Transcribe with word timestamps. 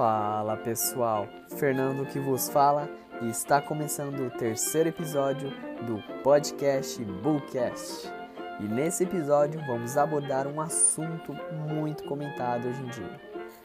Fala 0.00 0.56
pessoal, 0.56 1.28
Fernando 1.58 2.06
que 2.06 2.18
vos 2.18 2.48
fala 2.48 2.88
e 3.20 3.28
está 3.28 3.60
começando 3.60 4.20
o 4.20 4.30
terceiro 4.30 4.88
episódio 4.88 5.50
do 5.82 6.02
podcast 6.22 7.04
Bullcast. 7.04 8.10
E 8.60 8.62
nesse 8.62 9.04
episódio 9.04 9.60
vamos 9.66 9.98
abordar 9.98 10.46
um 10.46 10.58
assunto 10.58 11.36
muito 11.68 12.04
comentado 12.04 12.66
hoje 12.66 12.82
em 12.82 12.86
dia. 12.86 13.20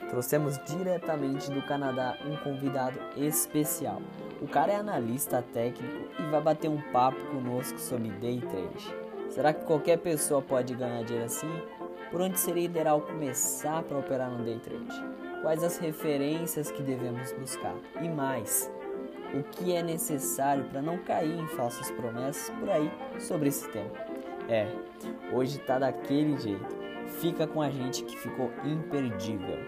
Trouxemos 0.09 0.59
diretamente 0.65 1.49
do 1.49 1.65
Canadá 1.65 2.17
um 2.25 2.35
convidado 2.43 2.99
especial. 3.15 4.01
O 4.41 4.47
cara 4.49 4.73
é 4.73 4.75
analista 4.75 5.41
técnico 5.53 6.09
e 6.19 6.23
vai 6.29 6.41
bater 6.41 6.69
um 6.69 6.81
papo 6.91 7.27
conosco 7.27 7.79
sobre 7.79 8.09
day 8.09 8.41
trade. 8.41 8.93
Será 9.29 9.53
que 9.53 9.63
qualquer 9.63 9.99
pessoa 9.99 10.41
pode 10.41 10.75
ganhar 10.75 11.01
dinheiro 11.05 11.27
assim? 11.27 11.61
Por 12.11 12.19
onde 12.19 12.37
seria 12.37 12.65
ideal 12.65 12.99
começar 12.99 13.81
para 13.83 13.97
operar 13.97 14.29
no 14.29 14.43
day 14.43 14.59
trade? 14.59 15.14
Quais 15.45 15.63
as 15.63 15.77
referências 15.77 16.71
que 16.71 16.81
devemos 16.81 17.31
buscar? 17.33 17.75
E 18.01 18.09
mais, 18.09 18.67
o 19.31 19.43
que 19.43 19.75
é 19.75 19.83
necessário 19.83 20.63
para 20.71 20.81
não 20.81 20.97
cair 20.97 21.39
em 21.39 21.47
falsas 21.49 21.91
promessas 21.91 22.49
por 22.57 22.67
aí 22.67 22.91
sobre 23.19 23.49
esse 23.49 23.69
tema? 23.69 23.91
É, 24.49 24.67
hoje 25.31 25.59
tá 25.59 25.77
daquele 25.77 26.35
jeito. 26.39 26.65
Fica 27.21 27.45
com 27.45 27.61
a 27.61 27.69
gente 27.69 28.03
que 28.05 28.17
ficou 28.17 28.51
imperdível. 28.63 29.59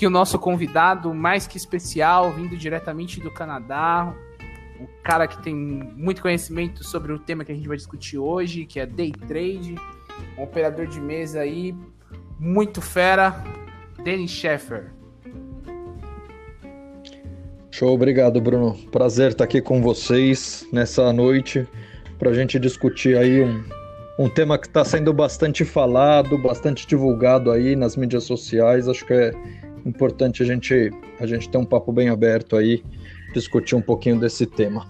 Aqui 0.00 0.06
o 0.06 0.10
nosso 0.10 0.38
convidado 0.38 1.12
mais 1.12 1.46
que 1.46 1.58
especial, 1.58 2.32
vindo 2.32 2.56
diretamente 2.56 3.20
do 3.20 3.30
Canadá, 3.30 4.14
um 4.80 4.86
cara 5.04 5.26
que 5.26 5.42
tem 5.42 5.54
muito 5.54 6.22
conhecimento 6.22 6.82
sobre 6.82 7.12
o 7.12 7.18
tema 7.18 7.44
que 7.44 7.52
a 7.52 7.54
gente 7.54 7.68
vai 7.68 7.76
discutir 7.76 8.16
hoje, 8.16 8.64
que 8.64 8.80
é 8.80 8.86
day 8.86 9.12
trade, 9.12 9.74
um 10.38 10.42
operador 10.42 10.86
de 10.86 10.98
mesa 10.98 11.40
aí 11.40 11.76
muito 12.38 12.80
fera, 12.80 13.44
Denis 14.02 14.30
Sheffer. 14.30 14.90
Show, 17.70 17.92
obrigado, 17.92 18.40
Bruno. 18.40 18.78
Prazer 18.90 19.32
estar 19.32 19.44
aqui 19.44 19.60
com 19.60 19.82
vocês 19.82 20.66
nessa 20.72 21.12
noite 21.12 21.68
para 22.18 22.30
a 22.30 22.32
gente 22.32 22.58
discutir 22.58 23.18
aí 23.18 23.42
um, 23.42 23.62
um 24.18 24.30
tema 24.30 24.56
que 24.56 24.66
está 24.66 24.82
sendo 24.82 25.12
bastante 25.12 25.62
falado, 25.62 26.38
bastante 26.38 26.86
divulgado 26.86 27.50
aí 27.50 27.76
nas 27.76 27.96
mídias 27.96 28.24
sociais. 28.24 28.88
Acho 28.88 29.04
que 29.04 29.12
é 29.12 29.59
importante 29.84 30.42
a 30.42 30.46
gente, 30.46 30.90
a 31.18 31.26
gente 31.26 31.48
ter 31.48 31.58
um 31.58 31.64
papo 31.64 31.92
bem 31.92 32.08
aberto 32.08 32.56
aí, 32.56 32.82
discutir 33.32 33.74
um 33.74 33.82
pouquinho 33.82 34.18
desse 34.18 34.46
tema. 34.46 34.86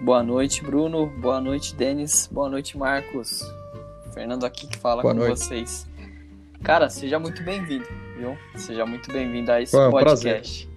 Boa 0.00 0.22
noite, 0.22 0.62
Bruno. 0.62 1.06
Boa 1.06 1.40
noite, 1.40 1.74
Denis. 1.74 2.28
Boa 2.30 2.48
noite, 2.48 2.76
Marcos. 2.76 3.42
Fernando 4.12 4.44
aqui 4.44 4.66
que 4.66 4.76
fala 4.76 5.00
Boa 5.02 5.14
com 5.14 5.20
noite. 5.20 5.38
vocês. 5.38 5.86
Cara, 6.62 6.88
seja 6.90 7.18
muito 7.18 7.42
bem-vindo, 7.42 7.86
viu? 8.16 8.36
Seja 8.56 8.84
muito 8.84 9.12
bem-vindo 9.12 9.50
a 9.50 9.60
esse 9.60 9.76
É 9.76 9.86
um 9.86 9.90
podcast. 9.90 10.62
Gente 10.62 10.71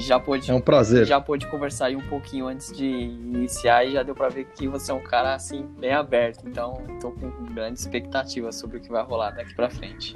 já 0.00 0.18
pôde, 0.18 0.50
É 0.50 0.54
um 0.54 0.60
prazer. 0.60 1.06
já 1.06 1.20
pôde 1.20 1.46
conversar 1.48 1.86
aí 1.86 1.96
um 1.96 2.00
pouquinho 2.08 2.46
antes 2.48 2.72
de 2.76 2.84
iniciar 2.84 3.84
e 3.84 3.92
já 3.92 4.02
deu 4.02 4.14
pra 4.14 4.28
ver 4.28 4.46
que 4.54 4.66
você 4.66 4.90
é 4.90 4.94
um 4.94 5.00
cara 5.02 5.34
assim 5.34 5.66
bem 5.78 5.92
aberto. 5.92 6.44
Então, 6.48 6.82
tô 7.00 7.10
com 7.12 7.30
grande 7.54 7.78
expectativa 7.78 8.50
sobre 8.52 8.78
o 8.78 8.80
que 8.80 8.88
vai 8.90 9.02
rolar 9.04 9.30
daqui 9.30 9.54
pra 9.54 9.70
frente. 9.70 10.12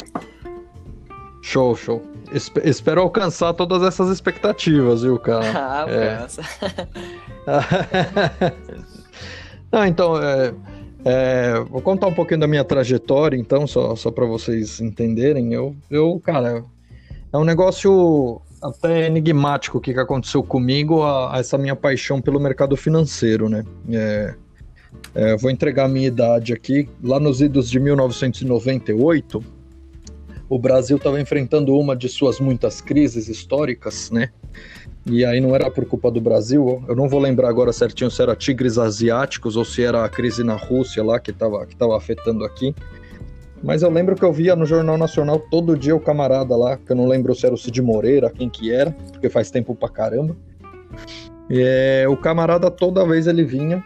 Show, 1.43 1.75
show. 1.77 2.03
Espe- 2.33 2.61
espero 2.65 3.01
alcançar 3.01 3.55
todas 3.55 3.83
essas 3.83 4.11
expectativas, 4.11 5.03
viu, 5.03 5.19
cara? 5.19 5.47
ah, 5.87 5.87
É. 5.89 6.27
Não, 9.71 9.85
então, 9.87 10.17
é, 10.23 10.55
é, 11.05 11.61
vou 11.61 11.81
contar 11.81 12.07
um 12.07 12.15
pouquinho 12.15 12.41
da 12.41 12.47
minha 12.47 12.65
trajetória, 12.65 13.37
então, 13.37 13.67
só, 13.67 13.95
só 13.97 14.11
para 14.11 14.25
vocês 14.27 14.81
entenderem. 14.81 15.53
Eu, 15.53 15.77
eu, 15.91 16.19
cara, 16.25 16.65
é 17.33 17.37
um 17.39 17.45
negócio 17.45 18.41
até 18.63 19.07
enigmático 19.07 19.79
o 19.79 19.81
que, 19.81 19.93
que 19.93 20.01
aconteceu 20.01 20.43
comigo, 20.43 21.03
a, 21.03 21.37
a 21.37 21.39
essa 21.39 21.57
minha 21.59 21.77
paixão 21.77 22.21
pelo 22.21 22.41
mercado 22.41 22.77
financeiro, 22.77 23.49
né? 23.49 23.65
É, 23.91 24.35
é, 25.15 25.37
vou 25.37 25.51
entregar 25.51 25.85
a 25.85 25.89
minha 25.89 26.09
idade 26.09 26.53
aqui. 26.53 26.89
Lá 27.03 27.21
nos 27.21 27.41
idos 27.41 27.71
de 27.71 27.79
1998, 27.79 29.45
o 30.49 30.59
Brasil 30.59 30.97
estava 30.97 31.21
enfrentando 31.21 31.77
uma 31.77 31.95
de 31.95 32.09
suas 32.09 32.41
muitas 32.41 32.81
crises 32.81 33.29
históricas, 33.29 34.11
né? 34.11 34.31
E 35.07 35.25
aí 35.25 35.41
não 35.41 35.55
era 35.55 35.71
por 35.71 35.87
culpa 35.87 36.11
do 36.11 36.21
Brasil, 36.21 36.85
eu 36.87 36.95
não 36.95 37.09
vou 37.09 37.19
lembrar 37.19 37.49
agora 37.49 37.73
certinho 37.73 38.11
se 38.11 38.21
era 38.21 38.37
tigres 38.37 38.77
asiáticos 38.77 39.57
ou 39.57 39.65
se 39.65 39.83
era 39.83 40.05
a 40.05 40.09
crise 40.09 40.45
na 40.45 40.55
Rússia 40.55 41.03
lá 41.03 41.19
que 41.19 41.31
estava 41.31 41.65
que 41.65 41.75
tava 41.75 41.97
afetando 41.97 42.45
aqui. 42.45 42.75
Mas 43.63 43.83
eu 43.83 43.91
lembro 43.91 44.15
que 44.15 44.25
eu 44.25 44.33
via 44.33 44.55
no 44.55 44.65
Jornal 44.65 44.97
Nacional 44.97 45.41
todo 45.51 45.77
dia 45.77 45.95
o 45.95 46.01
camarada 46.01 46.57
lá, 46.57 46.77
que 46.77 46.93
eu 46.93 46.97
não 46.97 47.07
lembro 47.07 47.35
se 47.35 47.45
era 47.45 47.55
o 47.55 47.59
Cid 47.59 47.83
Moreira, 47.83 48.31
quem 48.31 48.49
que 48.49 48.73
era, 48.73 48.93
porque 49.13 49.29
faz 49.29 49.51
tempo 49.51 49.75
pra 49.75 49.89
caramba. 49.89 50.37
É, 51.51 52.07
o 52.09 52.17
camarada 52.17 52.71
toda 52.71 53.07
vez 53.07 53.27
ele 53.27 53.45
vinha 53.45 53.83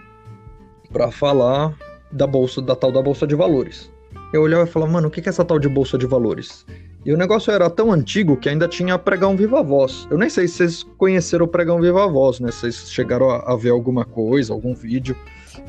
pra 0.92 1.10
falar 1.10 1.74
da 2.10 2.26
bolsa, 2.26 2.60
da 2.60 2.76
tal 2.76 2.92
da 2.92 3.00
bolsa 3.00 3.26
de 3.26 3.34
valores. 3.34 3.90
Eu 4.32 4.42
olhava 4.42 4.64
e 4.64 4.66
falava, 4.66 4.92
mano, 4.92 5.08
o 5.08 5.10
que 5.10 5.20
é 5.20 5.28
essa 5.28 5.44
tal 5.44 5.58
de 5.58 5.68
bolsa 5.68 5.96
de 5.96 6.06
valores? 6.06 6.66
E 7.04 7.12
o 7.12 7.16
negócio 7.16 7.52
era 7.52 7.68
tão 7.68 7.92
antigo 7.92 8.36
que 8.36 8.48
ainda 8.48 8.68
tinha 8.68 8.96
pregão 8.98 9.36
viva 9.36 9.62
voz. 9.62 10.06
Eu 10.10 10.16
nem 10.16 10.30
sei 10.30 10.46
se 10.46 10.54
vocês 10.54 10.82
conheceram 10.96 11.46
o 11.46 11.48
pregão 11.48 11.80
viva 11.80 12.06
voz, 12.06 12.38
né? 12.38 12.50
Se 12.52 12.60
vocês 12.60 12.90
chegaram 12.90 13.28
a, 13.28 13.52
a 13.52 13.56
ver 13.56 13.70
alguma 13.70 14.04
coisa, 14.04 14.52
algum 14.52 14.72
vídeo. 14.72 15.16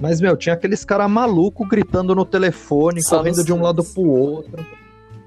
Mas, 0.02 0.22
meu, 0.22 0.36
tinha 0.36 0.54
aqueles 0.54 0.84
caras 0.86 1.10
malucos 1.10 1.68
gritando 1.68 2.14
no 2.16 2.26
telefone, 2.26 3.02
Só 3.02 3.18
correndo 3.18 3.44
de 3.44 3.54
um 3.54 3.62
lado 3.62 3.84
pro 3.84 4.04
outro. 4.04 4.66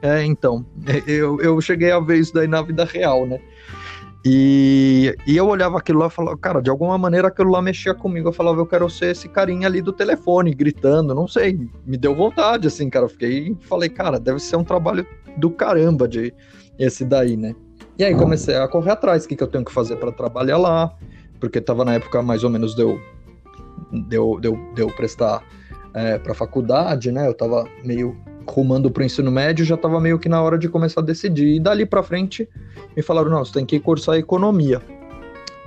É, 0.03 0.25
então, 0.25 0.65
eu, 1.07 1.41
eu 1.41 1.61
cheguei 1.61 1.91
a 1.91 1.99
ver 1.99 2.19
isso 2.19 2.33
daí 2.33 2.47
na 2.47 2.63
vida 2.63 2.85
real, 2.85 3.27
né? 3.27 3.41
E, 4.29 5.15
e 5.25 5.37
eu 5.37 5.47
olhava 5.47 5.79
aquilo 5.79 6.01
lá 6.01 6.09
e 6.09 6.11
falava, 6.11 6.37
cara, 6.37 6.61
de 6.61 6.69
alguma 6.69 6.99
maneira 6.99 7.29
aquilo 7.29 7.51
lá 7.51 7.63
mexia 7.63 7.95
comigo. 7.95 8.29
Eu 8.29 8.33
falava, 8.33 8.59
eu 8.59 8.67
quero 8.67 8.91
ser 8.91 9.13
esse 9.13 9.29
carinha 9.29 9.69
ali 9.69 9.81
do 9.81 9.93
telefone, 9.93 10.53
gritando, 10.53 11.15
não 11.15 11.29
sei. 11.29 11.61
Me 11.87 11.97
deu 11.97 12.13
vontade, 12.13 12.67
assim, 12.67 12.91
cara. 12.91 13.05
Eu 13.05 13.09
fiquei 13.09 13.57
falei, 13.61 13.89
cara, 13.89 14.19
deve 14.19 14.41
ser 14.41 14.57
um 14.57 14.65
trabalho 14.65 15.07
do 15.37 15.49
caramba 15.49 16.09
de 16.09 16.35
esse 16.77 17.05
daí, 17.05 17.37
né? 17.37 17.55
E 17.97 18.05
aí 18.05 18.15
comecei 18.17 18.57
a 18.57 18.67
correr 18.67 18.91
atrás, 18.91 19.25
o 19.25 19.29
que, 19.29 19.37
que 19.37 19.43
eu 19.43 19.47
tenho 19.47 19.65
que 19.65 19.73
fazer 19.73 19.97
para 19.97 20.11
trabalhar 20.11 20.59
lá, 20.59 20.93
porque 21.41 21.61
tava 21.61 21.85
na 21.85 21.95
época 21.95 22.21
mais 22.21 22.43
ou 22.45 22.51
menos 22.51 22.75
deu 22.75 23.01
deu 23.91 24.39
deu, 24.41 24.59
deu 24.75 24.89
prestar 24.89 25.43
é, 25.95 26.19
para 26.19 26.35
faculdade, 26.35 27.11
né? 27.11 27.27
Eu 27.27 27.35
tava 27.35 27.67
meio 27.85 28.17
rumando 28.49 28.91
pro 28.91 29.03
ensino 29.03 29.31
médio, 29.31 29.65
já 29.65 29.77
tava 29.77 30.01
meio 30.01 30.19
que 30.19 30.29
na 30.29 30.41
hora 30.41 30.59
de 30.59 30.69
começar 30.69 31.01
a 31.01 31.05
decidir. 31.05 31.57
E 31.57 31.61
dali 31.61 31.85
para 31.85 32.03
frente 32.03 32.49
me 32.97 33.03
falaram, 33.03 33.31
não, 33.31 33.45
você 33.45 33.53
tem 33.53 33.67
que 33.67 33.81
cursar 33.81 34.17
economia. 34.17 34.81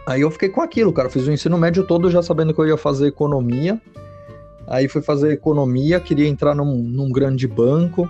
Aí 0.07 0.21
eu 0.21 0.31
fiquei 0.31 0.49
com 0.49 0.61
aquilo, 0.61 0.93
cara. 0.93 1.09
Fiz 1.09 1.27
o 1.27 1.31
ensino 1.31 1.57
médio 1.57 1.85
todo 1.85 2.09
já 2.09 2.21
sabendo 2.21 2.53
que 2.53 2.59
eu 2.59 2.67
ia 2.67 2.77
fazer 2.77 3.07
economia. 3.07 3.79
Aí 4.67 4.87
fui 4.87 5.01
fazer 5.01 5.31
economia, 5.31 5.99
queria 5.99 6.27
entrar 6.27 6.55
num, 6.55 6.77
num 6.77 7.11
grande 7.11 7.47
banco. 7.47 8.09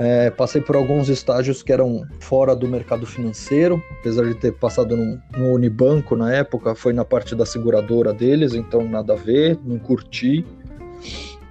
É, 0.00 0.30
passei 0.30 0.60
por 0.60 0.76
alguns 0.76 1.08
estágios 1.08 1.60
que 1.60 1.72
eram 1.72 2.06
fora 2.20 2.54
do 2.54 2.68
mercado 2.68 3.04
financeiro, 3.04 3.82
apesar 3.98 4.26
de 4.26 4.34
ter 4.36 4.52
passado 4.52 4.96
no, 4.96 5.52
Unibanco 5.52 6.14
na 6.14 6.32
época, 6.32 6.72
foi 6.76 6.92
na 6.92 7.04
parte 7.04 7.34
da 7.34 7.44
seguradora 7.44 8.12
deles, 8.12 8.54
então 8.54 8.88
nada 8.88 9.14
a 9.14 9.16
ver, 9.16 9.58
não 9.64 9.76
curti. 9.76 10.46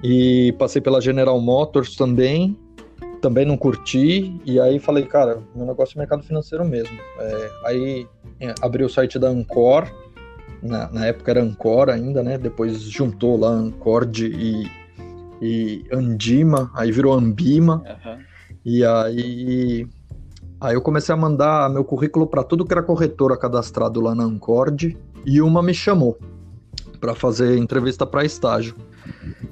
E 0.02 0.56
passei 0.58 0.82
pela 0.82 1.02
General 1.02 1.38
Motors 1.42 1.98
também, 1.98 2.58
também 3.22 3.46
não 3.46 3.58
curti. 3.58 4.34
E 4.46 4.62
aí 4.62 4.80
falei, 4.80 5.04
cara, 5.06 5.44
meu 5.54 5.66
negócio 5.66 5.98
é 5.98 6.00
mercado 6.00 6.24
financeiro 6.24 6.64
mesmo. 6.64 6.98
É, 7.20 7.50
aí 7.66 8.08
é, 8.40 8.56
abri 8.62 8.82
o 8.82 8.90
site 8.90 9.20
da 9.20 9.28
Ancor, 9.28 9.92
na, 10.64 10.90
na 10.90 11.06
época 11.06 11.32
era 11.32 11.42
Ancor 11.44 11.90
ainda, 11.90 12.24
né? 12.24 12.38
Depois 12.38 12.80
juntou 12.84 13.38
lá 13.38 13.50
Ancord 13.50 14.26
e, 14.26 14.72
e 15.42 15.86
Andima, 15.92 16.72
aí 16.74 16.94
virou 16.94 17.14
Ambima. 17.14 17.84
Aham. 17.86 18.37
E 18.70 18.84
aí, 18.84 19.88
aí 20.60 20.76
eu 20.76 20.82
comecei 20.82 21.16
a 21.16 21.18
mandar 21.18 21.70
meu 21.70 21.86
currículo 21.86 22.28
para 22.28 22.44
tudo 22.44 22.66
que 22.66 22.74
era 22.74 22.84
corretora 22.84 23.38
cadastrado 23.38 24.02
lá 24.02 24.14
na 24.14 24.26
Ancord 24.26 24.98
e 25.26 25.42
uma 25.42 25.64
me 25.64 25.74
chamou 25.74 26.18
para 27.00 27.16
fazer 27.16 27.58
entrevista 27.58 28.06
para 28.06 28.26
estágio, 28.26 28.76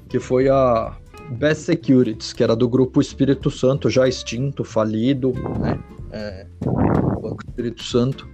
que 0.10 0.20
foi 0.20 0.50
a 0.50 0.98
Best 1.30 1.64
Securities, 1.64 2.34
que 2.34 2.44
era 2.44 2.58
do 2.58 2.68
grupo 2.68 3.00
Espírito 3.00 3.50
Santo, 3.50 3.90
já 3.90 4.06
extinto, 4.06 4.66
falido, 4.66 5.32
né? 5.62 5.80
É, 6.12 6.48
o 6.66 7.22
Banco 7.22 7.42
Espírito 7.48 7.84
Santo. 7.84 8.28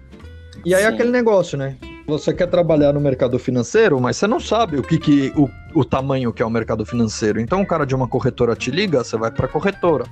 E 0.65 0.73
aí 0.73 0.81
Sim. 0.81 0.87
aquele 0.87 1.11
negócio, 1.11 1.59
né? 1.59 1.77
Você 2.07 2.33
quer 2.33 2.47
trabalhar 2.47 2.91
no 2.91 2.99
mercado 2.99 3.37
financeiro, 3.37 4.01
mas 4.01 4.17
você 4.17 4.25
não 4.25 4.39
sabe 4.39 4.77
o 4.77 4.81
que, 4.81 4.97
que 4.97 5.31
o, 5.37 5.47
o 5.79 5.85
tamanho 5.85 6.33
que 6.33 6.41
é 6.41 6.45
o 6.45 6.49
mercado 6.49 6.83
financeiro. 6.87 7.39
Então 7.39 7.61
o 7.61 7.67
cara 7.67 7.85
de 7.85 7.93
uma 7.93 8.07
corretora 8.07 8.55
te 8.55 8.71
liga, 8.71 9.03
você 9.03 9.15
vai 9.15 9.29
para 9.29 9.47
corretora. 9.47 10.05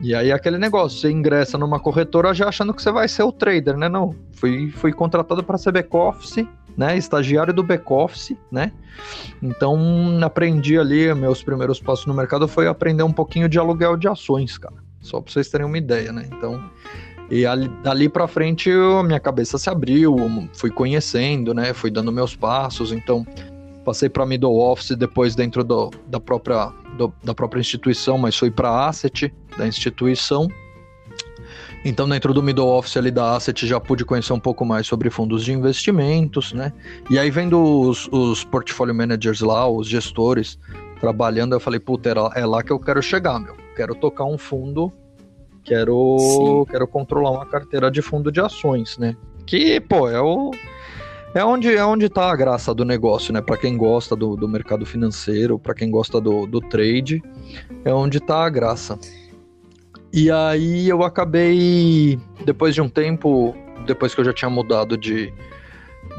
E 0.00 0.14
aí 0.14 0.32
aquele 0.32 0.58
negócio, 0.58 0.98
você 0.98 1.10
ingressa 1.10 1.56
numa 1.56 1.78
corretora 1.80 2.34
já 2.34 2.48
achando 2.48 2.74
que 2.74 2.82
você 2.82 2.90
vai 2.90 3.08
ser 3.08 3.22
o 3.22 3.32
trader, 3.32 3.76
né? 3.76 3.88
Não, 3.88 4.14
fui, 4.32 4.70
fui 4.70 4.92
contratado 4.92 5.42
para 5.42 5.58
ser 5.58 5.72
back-office, 5.72 6.46
né? 6.76 6.96
Estagiário 6.96 7.52
do 7.52 7.62
back-office, 7.62 8.36
né? 8.50 8.72
Então 9.42 9.78
aprendi 10.22 10.78
ali, 10.78 11.12
meus 11.14 11.42
primeiros 11.42 11.80
passos 11.80 12.06
no 12.06 12.14
mercado 12.14 12.48
foi 12.48 12.66
aprender 12.66 13.02
um 13.02 13.12
pouquinho 13.12 13.48
de 13.48 13.58
aluguel 13.58 13.96
de 13.96 14.08
ações, 14.08 14.58
cara. 14.58 14.76
Só 15.00 15.20
para 15.20 15.32
vocês 15.32 15.48
terem 15.48 15.66
uma 15.66 15.78
ideia, 15.78 16.12
né? 16.12 16.28
Então 16.32 16.62
e 17.30 17.46
ali, 17.46 17.68
dali 17.82 18.08
para 18.08 18.28
frente 18.28 18.70
a 18.70 19.02
minha 19.02 19.18
cabeça 19.18 19.56
se 19.56 19.70
abriu, 19.70 20.16
fui 20.52 20.70
conhecendo, 20.70 21.54
né? 21.54 21.72
Fui 21.72 21.90
dando 21.90 22.12
meus 22.12 22.36
passos, 22.36 22.92
então 22.92 23.26
passei 23.84 24.08
para 24.08 24.24
middle 24.24 24.58
office 24.58 24.96
depois 24.96 25.34
dentro 25.34 25.62
do, 25.62 25.90
da 26.06 26.18
própria 26.18 26.72
do, 26.96 27.12
da 27.22 27.34
própria 27.34 27.60
instituição, 27.60 28.16
mas 28.18 28.36
fui 28.36 28.50
para 28.50 28.86
asset 28.86 29.32
da 29.56 29.66
instituição. 29.66 30.48
Então, 31.84 32.08
dentro 32.08 32.32
do 32.32 32.42
middle 32.42 32.68
office 32.68 32.96
ali 32.96 33.10
da 33.10 33.36
asset, 33.36 33.66
já 33.66 33.78
pude 33.78 34.04
conhecer 34.04 34.32
um 34.32 34.40
pouco 34.40 34.64
mais 34.64 34.86
sobre 34.86 35.10
fundos 35.10 35.44
de 35.44 35.52
investimentos, 35.52 36.52
né? 36.52 36.72
E 37.10 37.18
aí, 37.18 37.30
vendo 37.30 37.62
os, 37.62 38.08
os 38.10 38.42
portfolio 38.42 38.94
managers 38.94 39.40
lá, 39.40 39.68
os 39.68 39.86
gestores 39.86 40.58
trabalhando, 40.98 41.54
eu 41.54 41.60
falei, 41.60 41.78
puta, 41.78 42.08
é 42.34 42.46
lá 42.46 42.62
que 42.62 42.72
eu 42.72 42.78
quero 42.78 43.02
chegar, 43.02 43.38
meu. 43.38 43.54
Quero 43.76 43.94
tocar 43.94 44.24
um 44.24 44.38
fundo 44.38 44.90
Quero, 45.64 46.66
quero 46.70 46.86
controlar 46.86 47.30
uma 47.30 47.46
carteira 47.46 47.90
de 47.90 48.02
fundo 48.02 48.30
de 48.30 48.38
ações, 48.38 48.98
né? 48.98 49.16
Que, 49.46 49.80
pô, 49.80 50.08
é 50.10 50.20
o. 50.20 50.50
É 51.34 51.44
onde, 51.44 51.74
é 51.74 51.84
onde 51.84 52.08
tá 52.08 52.30
a 52.30 52.36
graça 52.36 52.72
do 52.72 52.84
negócio, 52.84 53.32
né? 53.32 53.40
Para 53.40 53.56
quem 53.56 53.76
gosta 53.76 54.14
do, 54.14 54.36
do 54.36 54.48
mercado 54.48 54.86
financeiro, 54.86 55.58
para 55.58 55.74
quem 55.74 55.90
gosta 55.90 56.20
do, 56.20 56.46
do 56.46 56.60
trade, 56.60 57.20
é 57.84 57.92
onde 57.92 58.20
tá 58.20 58.44
a 58.44 58.48
graça. 58.48 58.96
E 60.12 60.30
aí 60.30 60.88
eu 60.88 61.02
acabei, 61.02 62.20
depois 62.44 62.72
de 62.72 62.80
um 62.80 62.88
tempo, 62.88 63.52
depois 63.84 64.14
que 64.14 64.20
eu 64.20 64.24
já 64.24 64.32
tinha 64.32 64.48
mudado 64.48 64.96
de, 64.96 65.34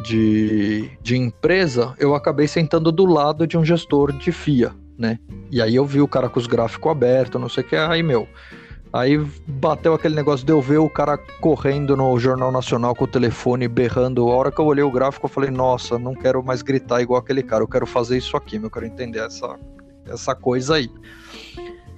de, 0.04 0.92
de 1.02 1.16
empresa, 1.16 1.94
eu 1.98 2.14
acabei 2.14 2.46
sentando 2.46 2.92
do 2.92 3.06
lado 3.06 3.48
de 3.48 3.58
um 3.58 3.64
gestor 3.64 4.12
de 4.12 4.34
FIA, 4.34 4.74
né? 4.98 5.18
E 5.50 5.62
aí 5.62 5.76
eu 5.76 5.86
vi 5.86 6.02
o 6.02 6.10
cara 6.10 6.28
com 6.28 6.42
os 6.42 6.46
gráficos 6.46 6.92
abertos, 6.92 7.40
não 7.40 7.48
sei 7.48 7.64
o 7.64 7.68
que, 7.68 7.78
aí, 7.78 8.04
meu, 8.04 8.28
Aí 8.96 9.18
bateu 9.46 9.94
aquele 9.94 10.16
negócio 10.16 10.46
de 10.46 10.54
eu 10.54 10.62
ver 10.62 10.78
o 10.78 10.90
cara 10.90 11.18
correndo 11.42 11.98
no 11.98 12.18
Jornal 12.18 12.50
Nacional 12.50 12.96
com 12.96 13.04
o 13.04 13.08
telefone, 13.08 13.68
berrando. 13.68 14.26
A 14.30 14.34
hora 14.34 14.50
que 14.50 14.62
eu 14.62 14.66
olhei 14.66 14.86
o 14.86 14.90
gráfico, 14.90 15.26
eu 15.26 15.30
falei, 15.30 15.52
nossa, 15.52 16.00
não 16.00 16.14
quero 16.14 16.42
mais 16.42 16.62
gritar 16.62 17.02
igual 17.02 17.20
aquele 17.20 17.44
cara, 17.44 17.62
eu 17.62 17.68
quero 17.68 17.86
fazer 17.86 18.18
isso 18.18 18.38
aqui, 18.38 18.56
eu 18.56 18.72
quero 18.72 18.86
entender 18.86 19.20
essa, 19.20 19.60
essa 20.08 20.34
coisa 20.34 20.76
aí. 20.76 20.90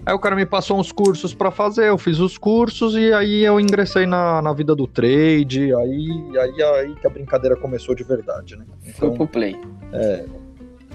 Aí 0.07 0.15
o 0.15 0.17
cara 0.17 0.35
me 0.35 0.43
passou 0.43 0.79
uns 0.79 0.91
cursos 0.91 1.35
para 1.35 1.51
fazer, 1.51 1.89
eu 1.89 1.99
fiz 1.99 2.17
os 2.17 2.35
cursos 2.35 2.95
e 2.95 3.13
aí 3.13 3.45
eu 3.45 3.59
ingressei 3.59 4.07
na, 4.07 4.41
na 4.41 4.51
vida 4.51 4.75
do 4.75 4.87
trade, 4.87 5.75
aí, 5.75 6.09
aí, 6.35 6.63
aí 6.63 6.95
que 6.95 7.05
a 7.05 7.11
brincadeira 7.11 7.55
começou 7.55 7.93
de 7.93 8.03
verdade, 8.03 8.55
né? 8.55 8.65
Então, 8.81 9.09
Foi 9.09 9.11
pro 9.11 9.27
play. 9.27 9.55
É, 9.93 10.25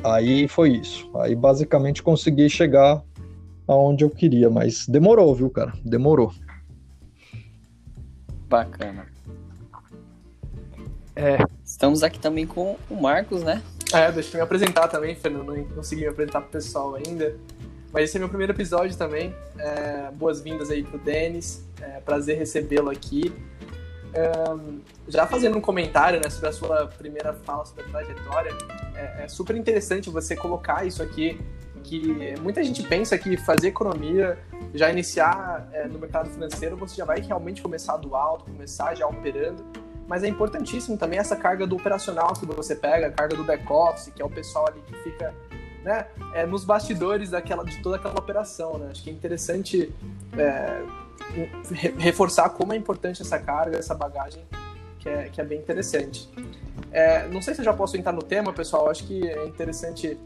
aí 0.03 0.49
foi 0.49 0.71
isso. 0.71 1.09
Aí 1.15 1.37
basicamente 1.37 2.03
consegui 2.03 2.51
chegar 2.51 3.01
aonde 3.67 4.05
eu 4.05 4.11
queria, 4.11 4.51
mas 4.51 4.87
demorou, 4.87 5.35
viu, 5.35 5.51
cara? 5.51 5.73
Demorou. 5.85 6.33
Bacana. 8.49 9.07
É. 11.15 11.39
Estamos 11.65 12.03
aqui 12.03 12.19
também 12.19 12.47
com 12.47 12.77
o 12.91 12.95
Marcos, 13.01 13.43
né? 13.43 13.63
É, 13.93 14.11
deixa 14.11 14.37
eu 14.37 14.39
me 14.39 14.43
apresentar 14.43 14.89
também, 14.89 15.15
Fernando. 15.15 15.55
Não 15.55 15.65
consegui 15.65 16.03
me 16.03 16.09
apresentar 16.09 16.41
pro 16.41 16.51
pessoal 16.51 16.95
ainda. 16.95 17.37
Mas 17.93 18.05
esse 18.05 18.17
é 18.17 18.21
meu 18.21 18.29
primeiro 18.29 18.53
episódio 18.53 18.97
também. 18.97 19.35
É, 19.59 20.11
Boas-vindas 20.13 20.71
aí 20.71 20.83
pro 20.83 20.99
Denis. 20.99 21.67
É, 21.81 22.01
prazer 22.01 22.39
recebê-lo 22.39 22.91
aqui. 22.91 23.33
já 25.09 25.27
fazendo 25.27 25.59
um 25.59 25.61
comentário 25.61 26.21
né, 26.23 26.29
sobre 26.31 26.49
a 26.49 26.53
sua 26.53 26.87
primeira 26.87 27.33
fala 27.33 27.65
sobre 27.65 27.85
a 27.85 27.89
trajetória, 27.89 28.53
é, 28.95 29.25
é 29.25 29.29
super 29.29 29.57
interessante 29.57 30.11
você 30.11 30.37
colocar 30.37 30.87
isso 30.87 31.03
aqui 31.03 31.39
que 31.83 32.35
muita 32.41 32.63
gente 32.63 32.83
pensa 32.83 33.19
que 33.19 33.37
fazer 33.37 33.69
economia, 33.69 34.39
já 34.75 34.91
iniciar 34.91 35.69
é, 35.73 35.87
no 35.87 35.99
mercado 35.99 36.31
financeiro, 36.31 36.77
você 36.77 36.97
já 36.97 37.05
vai 37.05 37.21
realmente 37.21 37.61
começar 37.61 37.97
do 37.97 38.15
alto, 38.15 38.45
começar 38.45 38.95
já 38.95 39.07
operando. 39.07 39.65
Mas 40.09 40.25
é 40.25 40.29
importantíssimo 40.29 40.97
também 40.97 41.19
essa 41.19 41.37
carga 41.37 41.67
do 41.67 41.77
operacional 41.77 42.33
que 42.35 42.45
você 42.47 42.75
pega, 42.75 43.07
a 43.07 43.11
carga 43.11 43.37
do 43.37 43.45
back-office, 43.45 44.13
que 44.15 44.21
é 44.21 44.25
o 44.25 44.31
pessoal 44.31 44.67
ali 44.69 44.81
que 44.87 44.95
fica 45.03 45.35
né, 45.85 46.07
é, 46.35 46.47
nos 46.47 46.65
bastidores 46.65 47.31
daquela, 47.31 47.65
de 47.65 47.81
toda 47.83 47.97
aquela 47.97 48.19
operação. 48.19 48.79
Né? 48.79 48.89
Acho 48.91 49.03
que 49.03 49.11
é 49.11 49.13
interessante 49.13 49.93
é, 50.37 50.83
reforçar 51.99 52.51
como 52.51 52.73
é 52.73 52.77
importante 52.77 53.23
essa 53.23 53.39
carga, 53.39 53.79
essa 53.79 53.95
bagagem, 53.95 54.45
que 54.99 55.09
é, 55.09 55.29
que 55.29 55.41
é 55.41 55.45
bem 55.45 55.59
interessante. 55.59 56.29
É, 56.91 57.27
não 57.29 57.41
sei 57.41 57.55
se 57.55 57.61
eu 57.61 57.65
já 57.65 57.73
posso 57.73 57.97
entrar 57.97 58.13
no 58.13 58.23
tema, 58.23 58.53
pessoal. 58.53 58.91
Acho 58.91 59.07
que 59.07 59.27
é 59.27 59.47
interessante 59.47 60.19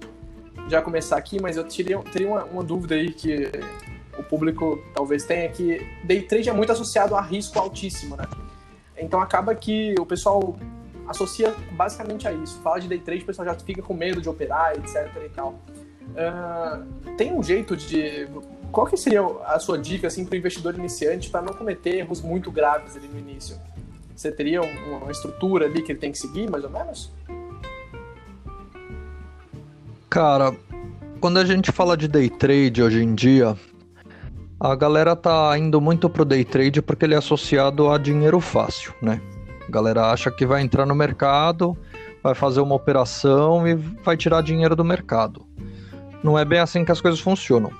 já 0.69 0.83
começar 0.83 1.17
aqui, 1.17 1.41
mas 1.41 1.57
eu 1.57 1.65
teria, 1.65 1.99
teria 1.99 2.29
uma, 2.29 2.45
uma 2.45 2.65
dúvida 2.65 2.95
aí 2.95 3.13
que 3.13 3.51
o 4.19 4.23
público 4.23 4.83
talvez 4.95 5.25
tenha, 5.25 5.49
que 5.49 5.87
day 6.05 6.23
trade 6.23 6.49
é 6.49 6.53
muito 6.53 6.73
associado 6.73 7.15
a 7.15 7.21
risco 7.21 7.59
altíssimo, 7.59 8.17
né? 8.17 8.25
Então 8.97 9.21
acaba 9.21 9.55
que 9.55 9.95
o 9.99 10.07
pessoal 10.07 10.57
associa 11.07 11.55
basicamente 11.73 12.27
a 12.27 12.33
isso. 12.33 12.61
Fala 12.63 12.81
de 12.81 12.89
day 12.89 12.99
trade, 12.99 13.23
o 13.23 13.27
pessoal 13.27 13.47
já 13.47 13.55
fica 13.55 13.83
com 13.83 13.95
medo 13.95 14.21
de 14.21 14.29
operar, 14.29 14.73
etc 14.75 15.11
e 15.25 15.29
tal. 15.29 15.55
Uh, 16.17 17.15
tem 17.17 17.33
um 17.33 17.43
jeito 17.43 17.77
de... 17.77 18.29
Qual 18.73 18.87
que 18.87 18.97
seria 18.97 19.23
a 19.45 19.59
sua 19.59 19.79
dica 19.79 20.07
assim, 20.07 20.25
para 20.25 20.35
o 20.35 20.39
investidor 20.39 20.75
iniciante 20.75 21.31
para 21.31 21.41
não 21.41 21.55
cometer 21.55 21.97
erros 21.99 22.21
muito 22.21 22.51
graves 22.51 22.97
ali 22.97 23.07
no 23.07 23.19
início? 23.19 23.57
Você 24.15 24.33
teria 24.33 24.63
uma 24.63 25.11
estrutura 25.11 25.67
ali 25.67 25.83
que 25.83 25.93
ele 25.93 25.99
tem 25.99 26.11
que 26.11 26.19
seguir, 26.19 26.51
mais 26.51 26.65
ou 26.65 26.71
menos? 26.71 27.13
Cara, 30.17 30.51
quando 31.21 31.37
a 31.37 31.45
gente 31.45 31.71
fala 31.71 31.95
de 31.95 32.09
day 32.09 32.31
trade 32.31 32.83
hoje 32.83 33.03
em 33.03 33.15
dia, 33.15 33.55
a 34.59 34.75
galera 34.75 35.15
tá 35.15 35.55
indo 35.59 35.79
muito 35.79 36.09
pro 36.09 36.25
day 36.25 36.43
trade 36.43 36.81
porque 36.81 37.05
ele 37.05 37.13
é 37.13 37.19
associado 37.19 37.91
a 37.91 37.99
dinheiro 37.99 38.41
fácil, 38.41 38.95
né? 39.03 39.21
A 39.69 39.71
galera 39.71 40.11
acha 40.11 40.31
que 40.31 40.47
vai 40.47 40.63
entrar 40.63 40.87
no 40.87 40.95
mercado, 40.95 41.77
vai 42.23 42.35
fazer 42.35 42.63
uma 42.63 42.75
operação 42.75 43.69
e 43.69 43.75
vai 43.75 44.17
tirar 44.17 44.43
dinheiro 44.43 44.75
do 44.75 44.83
mercado. 44.83 45.45
Não 46.25 46.39
é 46.39 46.47
bem 46.47 46.61
assim 46.61 46.83
que 46.83 46.91
as 46.91 47.03
coisas 47.03 47.21
funcionam. 47.21 47.71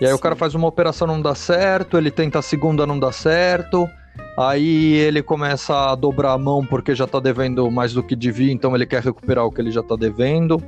E 0.00 0.06
aí 0.06 0.10
Sim. 0.12 0.16
o 0.16 0.18
cara 0.18 0.34
faz 0.34 0.54
uma 0.54 0.68
operação 0.68 1.06
não 1.06 1.20
dá 1.20 1.34
certo, 1.34 1.98
ele 1.98 2.10
tenta 2.10 2.38
a 2.38 2.42
segunda 2.42 2.86
não 2.86 2.98
dá 2.98 3.12
certo, 3.12 3.86
aí 4.38 4.94
ele 4.94 5.22
começa 5.22 5.90
a 5.90 5.94
dobrar 5.94 6.32
a 6.32 6.38
mão 6.38 6.64
porque 6.64 6.94
já 6.94 7.06
tá 7.06 7.20
devendo 7.20 7.70
mais 7.70 7.92
do 7.92 8.02
que 8.02 8.16
devia, 8.16 8.54
então 8.54 8.74
ele 8.74 8.86
quer 8.86 9.02
recuperar 9.02 9.44
o 9.44 9.52
que 9.52 9.60
ele 9.60 9.70
já 9.70 9.82
tá 9.82 9.96
devendo. 9.96 10.62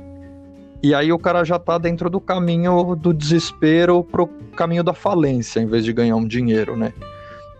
E 0.83 0.95
aí 0.95 1.13
o 1.13 1.19
cara 1.19 1.43
já 1.43 1.59
tá 1.59 1.77
dentro 1.77 2.09
do 2.09 2.19
caminho 2.19 2.95
do 2.95 3.13
desespero 3.13 4.03
pro 4.03 4.27
caminho 4.55 4.83
da 4.83 4.93
falência, 4.93 5.59
em 5.59 5.67
vez 5.67 5.85
de 5.85 5.93
ganhar 5.93 6.15
um 6.15 6.25
dinheiro, 6.25 6.75
né? 6.75 6.91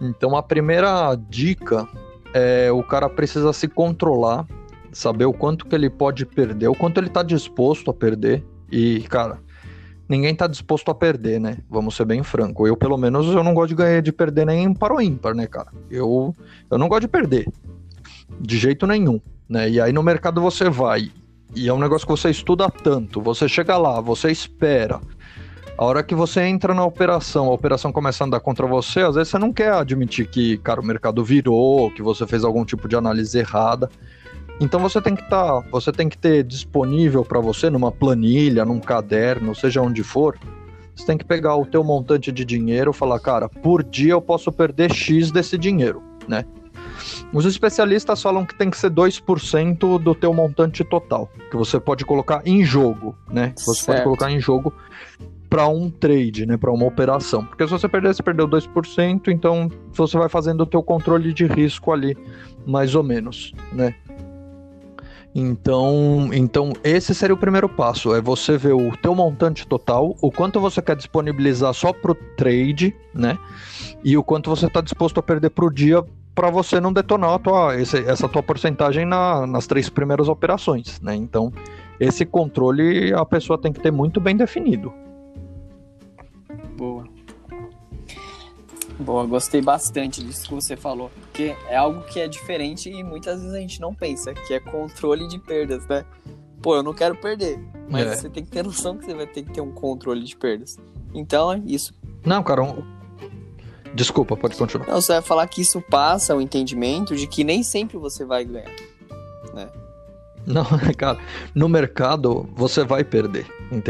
Então 0.01 0.35
a 0.35 0.41
primeira 0.41 1.15
dica 1.29 1.87
é 2.33 2.71
o 2.71 2.81
cara 2.81 3.07
precisa 3.07 3.53
se 3.53 3.67
controlar, 3.67 4.47
saber 4.91 5.25
o 5.25 5.33
quanto 5.33 5.67
que 5.67 5.75
ele 5.75 5.89
pode 5.89 6.25
perder, 6.25 6.67
o 6.67 6.75
quanto 6.75 6.99
ele 6.99 7.09
tá 7.09 7.21
disposto 7.21 7.91
a 7.91 7.93
perder. 7.93 8.43
E, 8.71 9.01
cara, 9.01 9.37
ninguém 10.09 10.33
tá 10.33 10.47
disposto 10.47 10.89
a 10.89 10.95
perder, 10.95 11.39
né? 11.39 11.57
Vamos 11.69 11.95
ser 11.95 12.05
bem 12.05 12.23
franco. 12.23 12.65
Eu, 12.65 12.75
pelo 12.75 12.97
menos, 12.97 13.27
eu 13.27 13.43
não 13.43 13.53
gosto 13.53 13.69
de 13.69 13.75
ganhar 13.75 14.01
de 14.01 14.11
perder 14.11 14.47
nem 14.47 14.73
para 14.73 14.95
o 14.95 15.01
ímpar, 15.01 15.35
né, 15.35 15.45
cara? 15.45 15.71
Eu, 15.91 16.35
eu 16.71 16.77
não 16.77 16.87
gosto 16.87 17.01
de 17.01 17.07
perder. 17.07 17.47
De 18.39 18.57
jeito 18.57 18.87
nenhum. 18.87 19.21
Né? 19.47 19.69
E 19.69 19.81
aí 19.81 19.93
no 19.93 20.01
mercado 20.01 20.41
você 20.41 20.69
vai 20.69 21.11
e 21.55 21.67
é 21.67 21.73
um 21.73 21.79
negócio 21.79 22.07
que 22.07 22.11
você 22.11 22.29
estuda 22.29 22.69
tanto. 22.69 23.21
Você 23.21 23.47
chega 23.47 23.77
lá, 23.77 23.99
você 23.99 24.31
espera. 24.31 24.99
A 25.77 25.85
hora 25.85 26.03
que 26.03 26.13
você 26.13 26.41
entra 26.41 26.73
na 26.73 26.85
operação, 26.85 27.47
a 27.47 27.53
operação 27.53 27.91
começa 27.91 28.23
a 28.23 28.27
andar 28.27 28.39
contra 28.39 28.67
você, 28.67 29.01
às 29.01 29.15
vezes 29.15 29.29
você 29.29 29.39
não 29.39 29.51
quer 29.51 29.73
admitir 29.73 30.27
que, 30.27 30.57
cara, 30.59 30.79
o 30.79 30.85
mercado 30.85 31.23
virou, 31.23 31.89
que 31.91 32.01
você 32.01 32.27
fez 32.27 32.43
algum 32.43 32.63
tipo 32.63 32.87
de 32.87 32.95
análise 32.95 33.37
errada. 33.37 33.89
Então 34.59 34.79
você 34.79 35.01
tem 35.01 35.15
que 35.15 35.23
estar, 35.23 35.61
tá, 35.61 35.67
você 35.71 35.91
tem 35.91 36.07
que 36.07 36.17
ter 36.17 36.43
disponível 36.43 37.25
para 37.25 37.39
você 37.39 37.69
numa 37.69 37.91
planilha, 37.91 38.63
num 38.63 38.79
caderno, 38.79 39.55
seja 39.55 39.81
onde 39.81 40.03
for, 40.03 40.37
você 40.95 41.05
tem 41.05 41.17
que 41.17 41.25
pegar 41.25 41.55
o 41.55 41.65
teu 41.65 41.83
montante 41.83 42.31
de 42.31 42.45
dinheiro, 42.45 42.93
falar, 42.93 43.19
cara, 43.19 43.49
por 43.49 43.83
dia 43.83 44.11
eu 44.13 44.21
posso 44.21 44.51
perder 44.51 44.93
X 44.93 45.31
desse 45.31 45.57
dinheiro, 45.57 46.03
né? 46.27 46.45
Os 47.33 47.45
especialistas 47.45 48.21
falam 48.21 48.45
que 48.45 48.55
tem 48.55 48.69
que 48.69 48.77
ser 48.77 48.91
2% 48.91 49.99
do 49.99 50.15
teu 50.15 50.33
montante 50.33 50.83
total, 50.83 51.29
que 51.49 51.57
você 51.57 51.79
pode 51.79 52.05
colocar 52.05 52.41
em 52.45 52.63
jogo, 52.63 53.15
né? 53.29 53.53
Você 53.57 53.81
certo. 53.81 53.87
pode 53.87 54.03
colocar 54.03 54.31
em 54.31 54.39
jogo 54.39 54.73
para 55.49 55.67
um 55.67 55.89
trade, 55.89 56.45
né, 56.45 56.55
para 56.55 56.71
uma 56.71 56.85
operação. 56.85 57.43
Porque 57.43 57.65
se 57.65 57.71
você 57.71 57.89
perder, 57.89 58.15
você 58.15 58.23
perdeu 58.23 58.47
2%, 58.47 59.27
então 59.27 59.69
você 59.91 60.17
vai 60.17 60.29
fazendo 60.29 60.61
o 60.61 60.65
teu 60.65 60.81
controle 60.81 61.33
de 61.33 61.45
risco 61.45 61.91
ali, 61.91 62.17
mais 62.65 62.95
ou 62.95 63.03
menos, 63.03 63.53
né? 63.73 63.93
Então, 65.35 66.29
então 66.33 66.73
esse 66.83 67.13
seria 67.15 67.33
o 67.33 67.37
primeiro 67.37 67.67
passo, 67.67 68.13
é 68.13 68.21
você 68.21 68.57
ver 68.57 68.73
o 68.73 68.95
teu 68.97 69.15
montante 69.15 69.67
total, 69.67 70.15
o 70.21 70.31
quanto 70.31 70.59
você 70.59 70.81
quer 70.81 70.95
disponibilizar 70.95 71.73
só 71.73 71.91
para 71.91 72.11
o 72.11 72.15
trade, 72.15 72.95
né? 73.13 73.37
E 74.03 74.17
o 74.17 74.23
quanto 74.23 74.49
você 74.49 74.67
está 74.67 74.79
disposto 74.79 75.19
a 75.19 75.23
perder 75.23 75.49
para 75.49 75.65
o 75.65 75.69
dia 75.69 76.03
para 76.41 76.49
você 76.49 76.81
não 76.81 76.91
detonar 76.91 77.37
tua, 77.37 77.79
esse, 77.79 77.99
essa 77.99 78.27
tua 78.27 78.41
porcentagem 78.41 79.05
na, 79.05 79.45
nas 79.45 79.67
três 79.67 79.89
primeiras 79.89 80.27
operações, 80.27 80.99
né? 80.99 81.13
Então, 81.13 81.53
esse 81.99 82.25
controle 82.25 83.13
a 83.13 83.23
pessoa 83.23 83.59
tem 83.59 83.71
que 83.71 83.79
ter 83.79 83.91
muito 83.91 84.19
bem 84.19 84.35
definido. 84.35 84.91
Boa. 86.75 87.07
Boa, 88.97 89.23
gostei 89.27 89.61
bastante 89.61 90.23
disso 90.23 90.49
que 90.49 90.55
você 90.55 90.75
falou, 90.75 91.11
porque 91.21 91.55
é 91.69 91.75
algo 91.75 92.01
que 92.05 92.19
é 92.19 92.27
diferente 92.27 92.89
e 92.89 93.03
muitas 93.03 93.39
vezes 93.39 93.55
a 93.55 93.59
gente 93.59 93.79
não 93.79 93.93
pensa, 93.93 94.33
que 94.33 94.55
é 94.55 94.59
controle 94.59 95.27
de 95.27 95.37
perdas, 95.37 95.85
né? 95.85 96.03
Pô, 96.59 96.75
eu 96.75 96.81
não 96.81 96.95
quero 96.95 97.15
perder, 97.15 97.59
mas 97.87 98.07
é. 98.07 98.15
você 98.15 98.29
tem 98.31 98.43
que 98.43 98.49
ter 98.49 98.63
noção 98.63 98.97
que 98.97 99.05
você 99.05 99.13
vai 99.13 99.27
ter 99.27 99.43
que 99.43 99.51
ter 99.53 99.61
um 99.61 99.71
controle 99.71 100.23
de 100.23 100.35
perdas. 100.35 100.75
Então, 101.13 101.53
é 101.53 101.61
isso. 101.67 101.93
Não, 102.25 102.41
cara, 102.41 102.63
um... 102.63 102.83
desculpa, 103.93 104.35
pode 104.35 104.55
continuar. 104.55 104.87
Não, 104.87 105.01
você 105.01 105.13
vai 105.13 105.21
falar 105.21 105.47
que 105.47 105.61
isso 105.61 105.81
passa 105.81 106.35
o 106.35 106.41
entendimento 106.41 107.15
de 107.15 107.27
que 107.27 107.43
nem 107.43 107.63
sempre 107.63 107.97
você 107.97 108.25
vai 108.25 108.45
ganhar, 108.45 108.71
né? 109.53 109.69
Não, 110.45 110.65
cara, 110.97 111.19
no 111.53 111.69
mercado 111.69 112.49
você 112.55 112.83
vai 112.83 113.03
perder. 113.03 113.45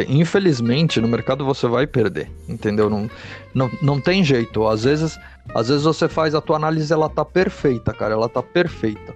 Infelizmente, 0.07 1.01
no 1.01 1.07
mercado 1.07 1.45
você 1.45 1.67
vai 1.67 1.87
perder, 1.87 2.29
entendeu? 2.47 2.89
Não, 2.89 3.09
não, 3.53 3.71
não 3.81 4.01
tem 4.01 4.23
jeito. 4.23 4.67
Às 4.67 4.83
vezes, 4.83 5.17
às 5.55 5.69
vezes 5.69 5.83
você 5.83 6.07
faz 6.07 6.35
a 6.35 6.41
tua 6.41 6.57
análise, 6.57 6.91
ela 6.91 7.09
tá 7.09 7.25
perfeita, 7.25 7.93
cara, 7.93 8.13
ela 8.13 8.29
tá 8.29 8.43
perfeita. 8.43 9.15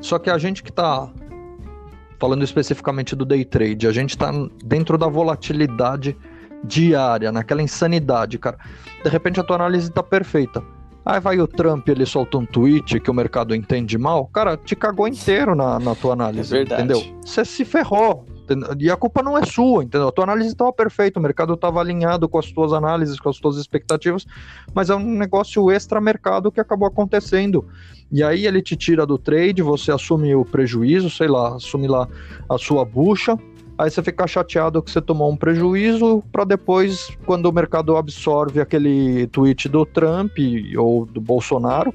Só 0.00 0.18
que 0.18 0.30
a 0.30 0.38
gente 0.38 0.62
que 0.62 0.72
tá 0.72 1.10
falando 2.18 2.42
especificamente 2.42 3.14
do 3.14 3.24
day 3.24 3.44
trade, 3.44 3.86
a 3.86 3.92
gente 3.92 4.16
tá 4.16 4.30
dentro 4.64 4.96
da 4.96 5.06
volatilidade 5.06 6.16
diária, 6.64 7.30
naquela 7.32 7.62
insanidade, 7.62 8.38
cara. 8.38 8.58
De 9.02 9.08
repente 9.08 9.40
a 9.40 9.44
tua 9.44 9.56
análise 9.56 9.90
tá 9.90 10.02
perfeita. 10.02 10.62
Aí 11.04 11.20
vai 11.20 11.38
o 11.38 11.46
Trump, 11.46 11.88
ele 11.88 12.04
solta 12.04 12.36
um 12.36 12.44
tweet 12.44 12.98
que 12.98 13.08
o 13.08 13.14
mercado 13.14 13.54
entende 13.54 13.96
mal. 13.96 14.26
Cara, 14.26 14.56
te 14.56 14.74
cagou 14.74 15.06
inteiro 15.06 15.54
na, 15.54 15.78
na 15.78 15.94
tua 15.94 16.14
análise, 16.14 16.56
é 16.56 16.62
entendeu? 16.62 17.00
Você 17.24 17.44
se 17.44 17.64
ferrou. 17.64 18.26
E 18.78 18.90
a 18.90 18.96
culpa 18.96 19.22
não 19.22 19.38
é 19.38 19.44
sua, 19.44 19.84
entendeu? 19.84 20.08
A 20.08 20.12
tua 20.12 20.24
análise 20.24 20.48
estava 20.48 20.72
perfeita, 20.72 21.18
o 21.18 21.22
mercado 21.22 21.54
estava 21.54 21.80
alinhado 21.80 22.28
com 22.28 22.38
as 22.38 22.50
tuas 22.50 22.72
análises, 22.72 23.20
com 23.20 23.28
as 23.28 23.38
tuas 23.38 23.56
expectativas, 23.56 24.26
mas 24.74 24.90
é 24.90 24.94
um 24.96 25.16
negócio 25.16 25.70
extra-mercado 25.70 26.50
que 26.50 26.60
acabou 26.60 26.88
acontecendo. 26.88 27.64
E 28.10 28.22
aí 28.22 28.46
ele 28.46 28.62
te 28.62 28.76
tira 28.76 29.06
do 29.06 29.18
trade, 29.18 29.62
você 29.62 29.90
assume 29.90 30.34
o 30.34 30.44
prejuízo, 30.44 31.08
sei 31.10 31.28
lá, 31.28 31.56
assume 31.56 31.88
lá 31.88 32.08
a 32.48 32.58
sua 32.58 32.84
bucha, 32.84 33.36
aí 33.78 33.90
você 33.90 34.02
fica 34.02 34.26
chateado 34.26 34.82
que 34.82 34.90
você 34.90 35.00
tomou 35.00 35.30
um 35.30 35.36
prejuízo 35.36 36.22
para 36.32 36.44
depois, 36.44 37.16
quando 37.26 37.46
o 37.46 37.52
mercado 37.52 37.96
absorve 37.96 38.60
aquele 38.60 39.26
tweet 39.28 39.68
do 39.68 39.84
Trump 39.84 40.32
ou 40.76 41.06
do 41.06 41.20
Bolsonaro, 41.20 41.92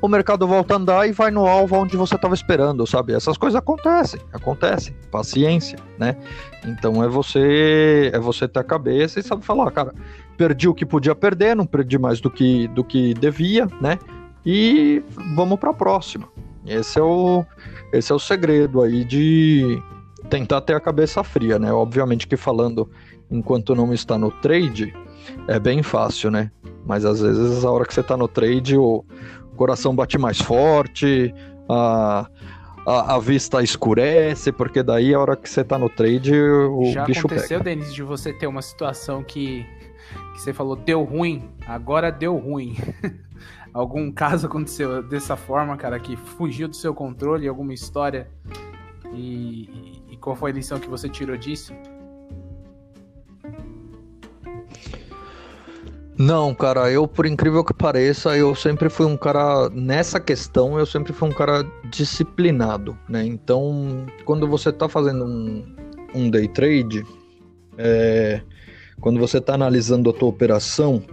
o 0.00 0.08
mercado 0.08 0.46
volta 0.46 0.74
a 0.74 0.76
andar 0.76 1.08
e 1.08 1.12
vai 1.12 1.30
no 1.30 1.46
alvo 1.46 1.76
onde 1.76 1.96
você 1.96 2.14
estava 2.14 2.34
esperando, 2.34 2.86
sabe? 2.86 3.12
Essas 3.12 3.36
coisas 3.36 3.58
acontecem, 3.58 4.20
acontecem. 4.32 4.94
Paciência, 5.10 5.78
né? 5.98 6.16
Então 6.64 7.02
é 7.02 7.08
você 7.08 8.10
é 8.12 8.18
você 8.18 8.48
ter 8.48 8.60
a 8.60 8.64
cabeça 8.64 9.20
e 9.20 9.22
sabe 9.22 9.44
falar, 9.44 9.70
cara, 9.70 9.94
perdi 10.36 10.68
o 10.68 10.74
que 10.74 10.86
podia 10.86 11.14
perder, 11.14 11.54
não 11.54 11.66
perdi 11.66 11.98
mais 11.98 12.20
do 12.20 12.30
que 12.30 12.68
do 12.68 12.84
que 12.84 13.14
devia, 13.14 13.66
né? 13.80 13.98
E 14.44 15.02
vamos 15.36 15.58
para 15.58 15.70
a 15.70 15.74
próxima. 15.74 16.28
Esse 16.66 16.98
é 16.98 17.02
o 17.02 17.44
esse 17.92 18.12
é 18.12 18.14
o 18.14 18.18
segredo 18.18 18.82
aí 18.82 19.04
de 19.04 19.80
tentar 20.28 20.60
ter 20.60 20.74
a 20.74 20.80
cabeça 20.80 21.22
fria, 21.24 21.58
né? 21.58 21.72
Obviamente 21.72 22.26
que 22.26 22.36
falando 22.36 22.90
enquanto 23.30 23.74
não 23.74 23.92
está 23.92 24.16
no 24.16 24.30
trade 24.30 24.94
é 25.46 25.58
bem 25.58 25.82
fácil, 25.82 26.30
né? 26.30 26.50
Mas 26.86 27.04
às 27.04 27.20
vezes 27.20 27.64
a 27.64 27.70
hora 27.70 27.84
que 27.84 27.92
você 27.92 28.00
está 28.00 28.16
no 28.16 28.28
trade 28.28 28.76
o 28.76 29.04
coração 29.56 29.94
bate 29.94 30.16
mais 30.16 30.40
forte, 30.40 31.34
a, 31.68 32.30
a, 32.86 33.16
a, 33.16 33.18
vista 33.18 33.62
escurece, 33.62 34.52
porque 34.52 34.82
daí 34.82 35.12
a 35.12 35.20
hora 35.20 35.36
que 35.36 35.50
você 35.50 35.64
tá 35.64 35.76
no 35.76 35.90
trade 35.90 36.32
o 36.32 36.92
Já 36.92 37.04
bicho 37.04 37.26
aconteceu, 37.26 37.58
pega. 37.58 37.76
Denis, 37.76 37.92
de 37.92 38.02
você 38.02 38.32
ter 38.32 38.46
uma 38.46 38.62
situação 38.62 39.22
que, 39.24 39.66
que 40.34 40.40
você 40.40 40.52
falou 40.52 40.76
deu 40.76 41.02
ruim, 41.02 41.50
agora 41.66 42.10
deu 42.10 42.36
ruim. 42.36 42.76
Algum 43.74 44.10
caso 44.10 44.46
aconteceu 44.46 45.02
dessa 45.02 45.36
forma, 45.36 45.76
cara, 45.76 46.00
que 46.00 46.16
fugiu 46.16 46.68
do 46.68 46.74
seu 46.74 46.94
controle, 46.94 47.46
alguma 47.46 47.74
história 47.74 48.28
e 49.12 49.97
qual 50.18 50.36
foi 50.36 50.50
a 50.50 50.54
lição 50.54 50.78
que 50.78 50.88
você 50.88 51.08
tirou 51.08 51.36
disso? 51.36 51.72
Não, 56.18 56.52
cara, 56.52 56.90
eu, 56.90 57.06
por 57.06 57.26
incrível 57.26 57.62
que 57.62 57.72
pareça, 57.72 58.36
eu 58.36 58.52
sempre 58.52 58.88
fui 58.88 59.06
um 59.06 59.16
cara, 59.16 59.70
nessa 59.70 60.18
questão, 60.18 60.76
eu 60.76 60.84
sempre 60.84 61.12
fui 61.12 61.28
um 61.28 61.32
cara 61.32 61.64
disciplinado, 61.90 62.98
né? 63.08 63.24
Então, 63.24 64.04
quando 64.24 64.48
você 64.48 64.72
tá 64.72 64.88
fazendo 64.88 65.24
um, 65.24 65.76
um 66.12 66.28
day 66.28 66.48
trade, 66.48 67.06
é, 67.78 68.42
quando 69.00 69.20
você 69.20 69.40
tá 69.40 69.54
analisando 69.54 70.10
a 70.10 70.12
tua 70.12 70.28
operação, 70.28 71.04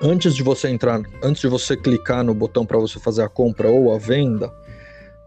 antes 0.00 0.34
de 0.34 0.42
você 0.42 0.68
entrar, 0.68 1.02
antes 1.22 1.42
de 1.42 1.48
você 1.48 1.76
clicar 1.76 2.24
no 2.24 2.32
botão 2.32 2.64
para 2.64 2.78
você 2.78 2.98
fazer 2.98 3.22
a 3.22 3.28
compra 3.28 3.68
ou 3.68 3.94
a 3.94 3.98
venda, 3.98 4.50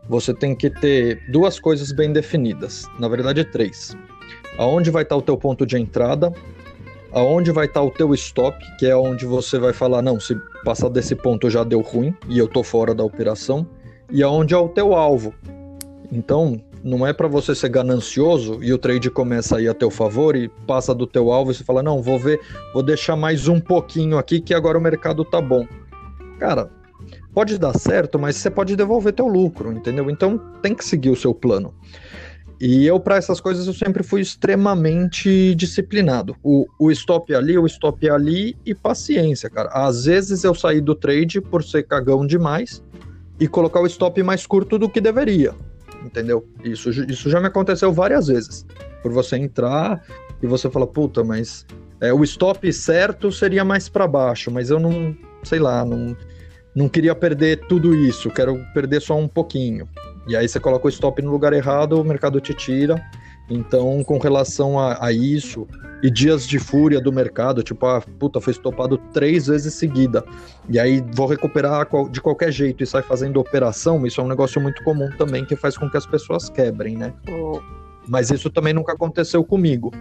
você 0.10 0.34
tem 0.34 0.56
que 0.56 0.72
ter 0.72 1.22
duas 1.30 1.60
coisas 1.60 1.92
bem 1.92 2.12
definidas. 2.12 2.88
Na 3.00 3.08
verdade, 3.08 3.46
três. 3.46 3.96
Aonde 4.58 4.90
vai 4.90 5.04
estar 5.04 5.16
o 5.16 5.22
teu 5.22 5.38
ponto 5.38 5.68
de 5.68 5.78
entrada, 5.78 6.34
aonde 7.12 7.52
vai 7.52 7.68
estar 7.68 7.84
o 7.84 7.92
teu 7.92 8.12
stop, 8.16 8.58
que 8.78 8.88
é 8.88 8.96
onde 8.96 9.26
você 9.26 9.60
vai 9.60 9.72
falar, 9.72 10.02
não, 10.02 10.20
se 10.20 10.36
passar 10.66 10.90
desse 10.90 11.16
ponto 11.16 11.48
já 11.48 11.64
deu 11.64 11.82
ruim 11.82 12.14
e 12.28 12.40
eu 12.40 12.48
tô 12.48 12.64
fora 12.64 12.94
da 12.94 13.04
operação, 13.04 13.66
e 14.12 14.24
aonde 14.24 14.56
é 14.56 14.58
o 14.58 14.68
teu 14.68 14.96
alvo. 14.96 15.34
Então, 16.12 16.60
não 16.84 17.06
é 17.06 17.14
para 17.14 17.28
você 17.28 17.54
ser 17.54 17.70
ganancioso 17.70 18.64
e 18.64 18.74
o 18.74 18.80
trade 18.80 19.12
começa 19.12 19.58
a 19.58 19.62
ir 19.62 19.70
a 19.70 19.76
teu 19.76 19.92
favor 19.92 20.36
e 20.36 20.50
passa 20.66 20.94
do 20.96 21.06
teu 21.06 21.32
alvo 21.32 21.52
e 21.52 21.54
você 21.54 21.64
fala, 21.64 21.84
não, 21.84 22.02
vou 22.02 22.18
ver, 22.18 22.40
vou 22.74 22.82
deixar 22.82 23.16
mais 23.16 23.48
um 23.48 23.60
pouquinho 23.60 24.18
aqui 24.18 24.42
que 24.42 24.56
agora 24.56 24.78
o 24.78 24.82
mercado 24.82 25.24
tá 25.24 25.40
bom. 25.40 25.68
Cara, 26.40 26.72
Pode 27.34 27.58
dar 27.58 27.78
certo, 27.78 28.18
mas 28.18 28.36
você 28.36 28.50
pode 28.50 28.76
devolver 28.76 29.14
teu 29.14 29.28
lucro, 29.28 29.72
entendeu? 29.72 30.10
Então 30.10 30.38
tem 30.62 30.74
que 30.74 30.84
seguir 30.84 31.10
o 31.10 31.16
seu 31.16 31.34
plano. 31.34 31.74
E 32.60 32.86
eu, 32.86 33.00
para 33.00 33.16
essas 33.16 33.40
coisas, 33.40 33.68
eu 33.68 33.74
sempre 33.74 34.04
fui 34.04 34.20
extremamente 34.20 35.56
disciplinado. 35.56 36.36
O, 36.44 36.66
o 36.78 36.92
stop 36.92 37.34
ali, 37.34 37.58
o 37.58 37.66
stop 37.66 38.10
ali 38.10 38.58
e 38.66 38.76
paciência, 38.76 39.50
cara. 39.50 39.70
Às 39.72 40.06
vezes 40.06 40.44
eu 40.44 40.54
saí 40.54 40.82
do 40.82 40.94
trade 40.94 41.40
por 41.40 41.64
ser 41.64 41.84
cagão 41.84 42.28
demais 42.28 42.84
e 43.40 43.48
colocar 43.48 43.80
o 43.80 43.86
stop 43.86 44.22
mais 44.24 44.46
curto 44.46 44.78
do 44.78 44.90
que 44.90 45.00
deveria, 45.00 45.56
entendeu? 46.04 46.46
Isso, 46.62 46.90
isso 46.90 47.30
já 47.30 47.40
me 47.40 47.48
aconteceu 47.48 47.94
várias 47.94 48.28
vezes. 48.28 48.66
Por 49.02 49.14
você 49.14 49.38
entrar 49.38 50.04
e 50.44 50.48
você 50.48 50.70
falar, 50.70 50.88
puta, 50.88 51.24
mas 51.24 51.66
é, 52.02 52.12
o 52.14 52.24
stop 52.26 52.72
certo 52.74 53.32
seria 53.32 53.64
mais 53.64 53.88
para 53.88 54.06
baixo, 54.06 54.52
mas 54.52 54.70
eu 54.70 54.80
não, 54.80 55.16
sei 55.44 55.60
lá, 55.60 55.86
não 55.86 56.18
não 56.76 56.88
queria 56.88 57.16
perder 57.16 57.68
tudo 57.68 57.96
isso, 57.96 58.30
quero 58.30 58.64
perder 58.74 59.02
só 59.02 59.18
um 59.18 59.28
pouquinho. 59.28 59.88
E 60.28 60.36
aí 60.36 60.48
você 60.48 60.60
coloca 60.60 60.86
o 60.86 60.90
stop 60.90 61.22
no 61.22 61.32
lugar 61.32 61.54
errado, 61.54 62.00
o 62.00 62.04
mercado 62.04 62.40
te 62.40 62.54
tira. 62.54 63.02
Então, 63.50 64.04
com 64.04 64.20
relação 64.20 64.78
a, 64.78 65.04
a 65.04 65.12
isso, 65.12 65.68
e 66.04 66.10
dias 66.10 66.48
de 66.48 66.60
fúria 66.60 67.02
do 67.02 67.12
mercado, 67.12 67.64
tipo, 67.64 67.86
ah, 67.86 68.02
puta, 68.20 68.40
foi 68.40 68.52
estopado 68.52 68.98
três 69.12 69.48
vezes 69.48 69.74
seguida. 69.74 70.24
E 70.70 70.80
aí 70.80 71.04
vou 71.14 71.28
recuperar 71.28 71.88
de 72.12 72.22
qualquer 72.22 72.52
jeito 72.52 72.84
e 72.84 72.88
sai 72.88 73.02
fazendo 73.02 73.40
operação, 73.40 74.06
isso 74.06 74.22
é 74.22 74.24
um 74.24 74.28
negócio 74.28 74.62
muito 74.62 74.84
comum 74.84 75.10
também 75.18 75.44
que 75.46 75.56
faz 75.56 75.78
com 75.78 75.90
que 75.90 75.98
as 75.98 76.06
pessoas 76.06 76.50
quebrem, 76.50 76.96
né? 76.96 77.14
Mas 78.08 78.30
isso 78.30 78.50
também 78.50 78.74
nunca 78.74 78.94
aconteceu 78.94 79.44
comigo. 79.44 79.92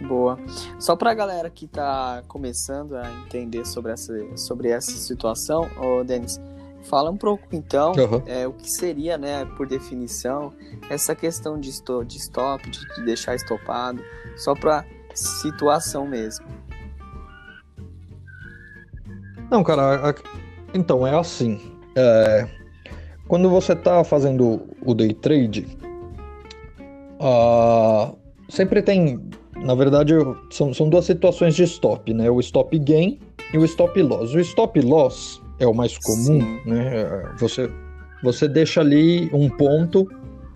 Boa. 0.00 0.38
Só 0.78 0.96
para 0.96 1.10
a 1.10 1.14
galera 1.14 1.50
que 1.50 1.66
está 1.66 2.22
começando 2.26 2.96
a 2.96 3.10
entender 3.26 3.66
sobre 3.66 3.92
essa, 3.92 4.36
sobre 4.36 4.70
essa 4.70 4.92
situação, 4.92 5.68
ô 5.78 6.02
Denis, 6.02 6.40
fala 6.84 7.10
um 7.10 7.16
pouco 7.16 7.44
então 7.52 7.92
uhum. 7.92 8.22
é, 8.26 8.46
o 8.46 8.52
que 8.52 8.70
seria, 8.70 9.18
né, 9.18 9.44
por 9.56 9.66
definição, 9.66 10.52
essa 10.88 11.14
questão 11.14 11.60
de, 11.60 11.68
stop, 11.70 12.06
de 12.06 12.16
stop, 12.18 12.70
de, 12.70 12.80
de 12.94 13.04
deixar 13.04 13.34
estopado, 13.34 14.02
só 14.36 14.54
para 14.54 14.84
situação 15.14 16.06
mesmo. 16.06 16.46
Não, 19.50 19.62
cara, 19.64 20.14
então 20.72 21.06
é 21.06 21.18
assim. 21.18 21.60
É, 21.96 22.48
quando 23.26 23.50
você 23.50 23.72
está 23.74 24.02
fazendo 24.04 24.62
o 24.84 24.94
day 24.94 25.12
trade, 25.12 25.66
uh, 27.20 28.16
sempre 28.48 28.80
tem 28.80 29.28
na 29.60 29.74
verdade, 29.74 30.14
são, 30.50 30.72
são 30.72 30.88
duas 30.88 31.04
situações 31.04 31.54
de 31.54 31.64
stop, 31.64 32.12
né? 32.12 32.30
O 32.30 32.40
stop 32.40 32.78
gain 32.78 33.18
e 33.52 33.58
o 33.58 33.64
stop 33.64 34.00
loss. 34.02 34.34
O 34.34 34.40
stop 34.40 34.80
loss 34.80 35.42
é 35.58 35.66
o 35.66 35.74
mais 35.74 35.96
comum, 35.98 36.40
Sim. 36.40 36.60
né? 36.64 37.34
Você, 37.38 37.70
você 38.22 38.48
deixa 38.48 38.80
ali 38.80 39.30
um 39.32 39.48
ponto 39.48 40.08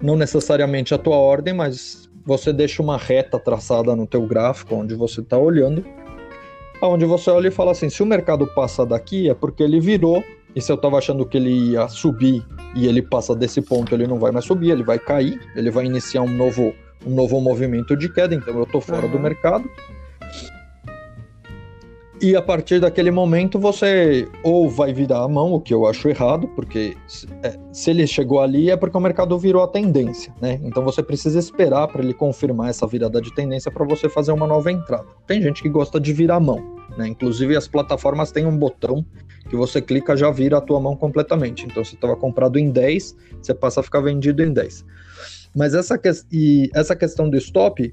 não 0.03 0.17
necessariamente 0.17 0.95
a 0.95 0.99
tua 0.99 1.17
ordem, 1.17 1.55
mas 1.55 2.09
você 2.25 2.53
deixa 2.53 2.83
uma 2.83 2.97
reta 2.97 3.39
traçada 3.39 3.95
no 3.95 4.07
teu 4.07 4.27
gráfico 4.27 4.75
onde 4.75 4.95
você 4.95 5.21
está 5.21 5.39
olhando, 5.39 5.85
onde 6.83 7.05
você 7.05 7.31
olha 7.31 7.49
e 7.49 7.51
fala 7.51 7.73
assim, 7.73 7.89
se 7.89 8.03
o 8.03 8.07
mercado 8.07 8.47
passa 8.55 8.85
daqui 8.85 9.29
é 9.29 9.35
porque 9.35 9.63
ele 9.63 9.81
virou, 9.81 10.23
e 10.55 10.61
se 10.61 10.71
eu 10.71 10.77
estava 10.77 10.99
achando 10.99 11.27
que 11.27 11.37
ele 11.37 11.73
ia 11.73 11.89
subir 11.89 12.45
e 12.77 12.87
ele 12.87 13.03
passa 13.03 13.35
desse 13.35 13.61
ponto, 13.61 13.95
ele 13.95 14.07
não 14.07 14.19
vai 14.19 14.31
mais 14.31 14.45
subir, 14.45 14.71
ele 14.71 14.85
vai 14.85 14.99
cair, 14.99 15.41
ele 15.57 15.71
vai 15.71 15.85
iniciar 15.85 16.23
um 16.23 16.29
novo, 16.29 16.73
um 17.07 17.15
novo 17.15 17.41
movimento 17.41 17.97
de 17.97 18.09
queda, 18.09 18.35
então 18.35 18.55
eu 18.55 18.65
estou 18.65 18.81
fora 18.81 19.07
uhum. 19.07 19.13
do 19.13 19.19
mercado. 19.19 19.69
E 22.23 22.37
a 22.37 22.41
partir 22.41 22.81
daquele 22.81 23.11
momento 23.11 23.59
você 23.59 24.27
ou 24.43 24.71
vai 24.71 24.93
virar 24.95 25.25
a 25.25 25.29
mão, 25.29 25.53
o 25.53 25.61
que 25.61 25.75
eu 25.75 25.85
acho 25.85 26.09
errado, 26.09 26.49
porque 26.49 26.97
é, 27.43 27.59
se 27.73 27.91
ele 27.91 28.07
chegou 28.07 28.41
ali 28.41 28.71
é 28.71 28.77
porque 28.77 28.97
o 28.97 29.01
mercado 29.01 29.39
virou 29.39 29.63
a 29.63 29.69
tendência, 29.69 30.33
né? 30.41 30.59
Então 30.63 30.83
você 30.85 31.03
precisa 31.03 31.39
esperar 31.39 31.89
para 31.89 32.03
ele 32.03 32.15
confirmar 32.15 32.71
essa 32.71 32.87
virada 32.87 33.21
de 33.21 33.35
tendência 33.35 33.71
para 33.71 33.85
você 33.85 34.09
fazer 34.09 34.33
uma 34.33 34.47
nova 34.47 34.73
entrada. 34.73 35.05
Tem 35.27 35.43
gente 35.43 35.61
que 35.61 35.69
gosta 35.69 36.01
de 36.01 36.13
virar 36.13 36.37
a 36.37 36.41
mão, 36.41 36.77
né? 36.97 37.09
Inclusive 37.09 37.57
as 37.57 37.69
plataformas 37.69 38.31
têm 38.33 38.47
um 38.47 38.57
botão 38.57 39.05
que 39.51 39.57
você 39.57 39.83
clica 39.83 40.17
já 40.17 40.31
vira 40.31 40.59
a 40.59 40.61
tua 40.61 40.81
mão 40.81 40.97
completamente. 40.97 41.67
Então 41.67 41.85
você 41.85 41.95
estava 41.95 42.17
comprado 42.17 42.59
em 42.59 42.71
10, 42.71 43.17
você 43.43 43.53
passa 43.53 43.81
a 43.81 43.83
ficar 43.83 44.01
vendido 44.01 44.43
em 44.43 44.53
10. 44.53 44.85
Mas 45.55 45.75
essa, 45.75 45.97
que... 45.97 46.11
e 46.33 46.71
essa 46.75 46.97
questão 46.97 47.29
do 47.29 47.37
stop, 47.37 47.93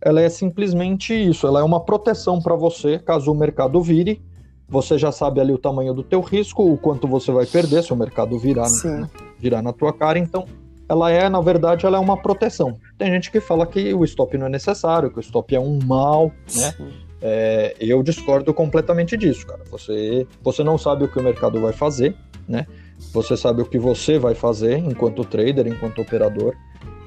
ela 0.00 0.20
é 0.20 0.28
simplesmente 0.28 1.12
isso, 1.14 1.46
ela 1.46 1.60
é 1.60 1.62
uma 1.62 1.80
proteção 1.80 2.40
para 2.40 2.54
você, 2.54 2.98
caso 2.98 3.30
o 3.30 3.34
mercado 3.34 3.80
vire, 3.82 4.22
você 4.68 4.98
já 4.98 5.10
sabe 5.10 5.40
ali 5.40 5.52
o 5.52 5.58
tamanho 5.58 5.94
do 5.94 6.02
teu 6.02 6.20
risco, 6.20 6.62
o 6.62 6.76
quanto 6.76 7.08
você 7.08 7.32
vai 7.32 7.46
perder 7.46 7.82
se 7.82 7.92
o 7.92 7.96
mercado 7.96 8.38
virar, 8.38 8.68
né, 8.84 9.08
virar 9.38 9.62
na 9.62 9.72
tua 9.72 9.92
cara, 9.92 10.18
então 10.18 10.44
ela 10.88 11.10
é, 11.10 11.28
na 11.28 11.40
verdade, 11.40 11.84
ela 11.84 11.98
é 11.98 12.00
uma 12.00 12.16
proteção. 12.16 12.78
Tem 12.96 13.10
gente 13.12 13.30
que 13.30 13.40
fala 13.40 13.66
que 13.66 13.92
o 13.92 14.04
stop 14.04 14.36
não 14.38 14.46
é 14.46 14.48
necessário, 14.48 15.10
que 15.10 15.18
o 15.18 15.20
stop 15.20 15.54
é 15.54 15.60
um 15.60 15.78
mal, 15.84 16.32
né? 16.56 16.74
É, 17.20 17.76
eu 17.78 18.02
discordo 18.02 18.54
completamente 18.54 19.16
disso, 19.16 19.46
cara. 19.46 19.60
Você, 19.70 20.26
você 20.40 20.64
não 20.64 20.78
sabe 20.78 21.04
o 21.04 21.08
que 21.08 21.18
o 21.18 21.22
mercado 21.22 21.60
vai 21.60 21.72
fazer, 21.72 22.14
né? 22.48 22.66
Você 23.12 23.36
sabe 23.36 23.62
o 23.62 23.66
que 23.66 23.78
você 23.78 24.18
vai 24.18 24.34
fazer 24.34 24.78
enquanto 24.78 25.24
trader, 25.24 25.66
enquanto 25.66 26.02
operador. 26.02 26.54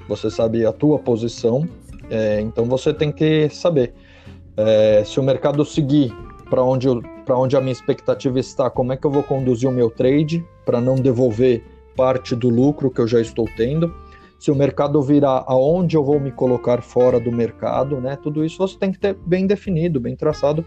Você 0.08 0.30
sabe 0.30 0.66
a 0.66 0.72
tua 0.72 1.00
posição 1.00 1.68
é, 2.12 2.42
então 2.42 2.66
você 2.66 2.94
tem 2.94 3.10
que 3.10 3.48
saber 3.50 3.94
é, 4.58 5.02
se 5.06 5.18
o 5.18 5.24
mercado 5.24 5.64
seguir 5.64 6.14
para 6.50 6.62
onde, 6.62 6.90
onde 7.30 7.56
a 7.56 7.62
minha 7.62 7.72
expectativa 7.72 8.38
está, 8.38 8.70
como 8.70 8.92
é 8.92 8.98
que 8.98 9.08
eu 9.08 9.12
vou 9.12 9.24
conduzir 9.24 9.70
o 9.70 9.72
meu 9.72 9.90
trade 9.90 10.46
para 10.66 10.82
não 10.82 10.96
devolver 10.96 11.64
parte 11.96 12.36
do 12.36 12.50
lucro 12.50 12.92
que 12.92 13.00
eu 13.00 13.08
já 13.08 13.22
estou 13.22 13.48
tendo. 13.56 13.96
Se 14.38 14.52
o 14.52 14.56
mercado 14.56 15.02
virar 15.02 15.46
aonde 15.48 15.96
eu 15.96 16.04
vou 16.04 16.20
me 16.20 16.32
colocar 16.32 16.82
fora 16.82 17.18
do 17.18 17.32
mercado, 17.32 18.02
né? 18.02 18.18
Tudo 18.22 18.44
isso 18.44 18.58
você 18.58 18.78
tem 18.78 18.92
que 18.92 19.00
ter 19.00 19.16
bem 19.26 19.48
definido, 19.48 20.00
bem 20.00 20.16
traçado 20.16 20.66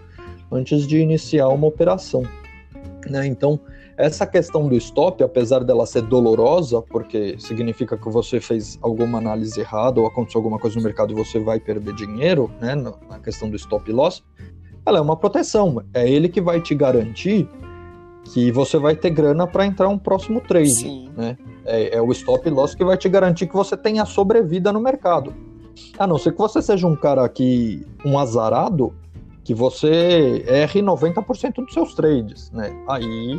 antes 0.51 0.87
de 0.87 0.99
iniciar 0.99 1.49
uma 1.49 1.67
operação. 1.67 2.23
Né? 3.11 3.27
Então, 3.27 3.61
essa 3.97 4.27
questão 4.27 4.69
do 4.69 4.75
stop, 4.77 5.23
apesar 5.23 5.63
dela 5.63 5.87
ser 5.87 6.03
dolorosa, 6.03 6.83
porque 6.83 7.37
significa 7.39 7.97
que 7.97 8.09
você 8.09 8.41
fez 8.41 8.79
alguma 8.83 9.19
análise 9.19 9.61
errada 9.61 10.01
ou 10.01 10.07
aconteceu 10.07 10.41
alguma 10.41 10.59
coisa 10.59 10.77
no 10.77 10.83
mercado 10.83 11.13
e 11.13 11.15
você 11.15 11.39
vai 11.39 11.61
perder 11.61 11.95
dinheiro, 11.95 12.51
né, 12.61 12.75
na 12.75 13.19
questão 13.21 13.49
do 13.49 13.57
stop 13.57 13.91
loss, 13.93 14.23
ela 14.85 14.99
é 14.99 15.01
uma 15.01 15.17
proteção. 15.17 15.83
É 15.95 16.09
ele 16.09 16.29
que 16.29 16.41
vai 16.41 16.61
te 16.61 16.75
garantir 16.75 17.49
que 18.33 18.51
você 18.51 18.79
vai 18.79 18.97
ter 18.97 19.11
grana 19.11 19.47
para 19.47 19.67
entrar 19.67 19.89
um 19.89 19.99
próximo 19.99 20.41
trade, 20.41 20.75
Sim. 20.75 21.11
né? 21.17 21.37
É, 21.65 21.97
é, 21.97 22.03
o 22.03 22.11
stop 22.13 22.49
loss 22.51 22.75
que 22.75 22.85
vai 22.85 22.97
te 22.97 23.09
garantir 23.09 23.47
que 23.47 23.55
você 23.55 23.77
tenha 23.77 24.05
sobrevida 24.05 24.73
no 24.73 24.81
mercado. 24.81 25.33
A 25.99 26.07
não 26.07 26.19
ser 26.19 26.33
que 26.33 26.39
você 26.39 26.61
seja 26.61 26.87
um 26.87 26.97
cara 26.97 27.29
que 27.29 27.87
um 28.05 28.19
azarado, 28.19 28.95
que 29.43 29.55
você 29.55 30.45
erre 30.47 30.83
90% 30.83 31.65
dos 31.65 31.75
seus 31.75 31.95
trades, 31.95 32.51
né? 32.51 32.75
Aí 32.89 33.39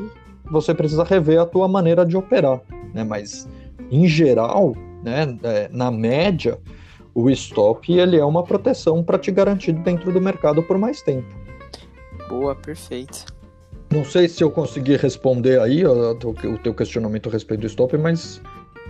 você 0.49 0.73
precisa 0.73 1.03
rever 1.03 1.39
a 1.39 1.45
tua 1.45 1.67
maneira 1.67 2.05
de 2.05 2.15
operar, 2.15 2.62
né? 2.93 3.03
Mas 3.03 3.47
em 3.91 4.08
geral, 4.08 4.75
né, 5.03 5.38
é, 5.43 5.69
na 5.71 5.91
média, 5.91 6.60
o 7.13 7.29
stop 7.29 7.91
ele 7.91 8.17
é 8.17 8.25
uma 8.25 8.43
proteção 8.43 9.03
para 9.03 9.17
te 9.17 9.31
garantir 9.31 9.73
dentro 9.73 10.12
do 10.12 10.19
mercado 10.19 10.62
por 10.63 10.77
mais 10.77 11.01
tempo. 11.01 11.27
Boa, 12.27 12.55
perfeito. 12.55 13.25
Não 13.91 14.03
sei 14.03 14.27
se 14.27 14.43
eu 14.43 14.51
consegui 14.51 14.97
responder 14.97 15.60
aí 15.62 15.86
o, 15.86 16.12
o 16.12 16.58
teu 16.58 16.73
questionamento 16.73 17.29
a 17.29 17.31
respeito 17.31 17.62
do 17.62 17.67
stop, 17.67 17.97
mas 17.97 18.41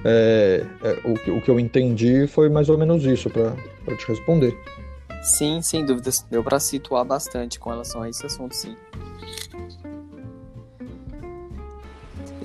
é, 0.03 0.65
é, 0.83 1.07
o, 1.07 1.37
o, 1.37 1.41
que 1.41 1.49
eu 1.49 1.59
entendi 1.59 2.25
foi 2.27 2.49
mais 2.49 2.69
ou 2.69 2.77
menos 2.77 3.03
isso 3.05 3.29
para 3.29 3.51
te 3.95 4.07
responder. 4.07 4.57
Sim, 5.21 5.61
sem 5.61 5.85
dúvidas. 5.85 6.25
Deu 6.29 6.43
para 6.43 6.59
situar 6.59 7.03
bastante 7.03 7.59
com 7.59 7.69
relação 7.69 8.01
a 8.01 8.09
esse 8.09 8.25
assunto, 8.25 8.55
sim. 8.55 8.75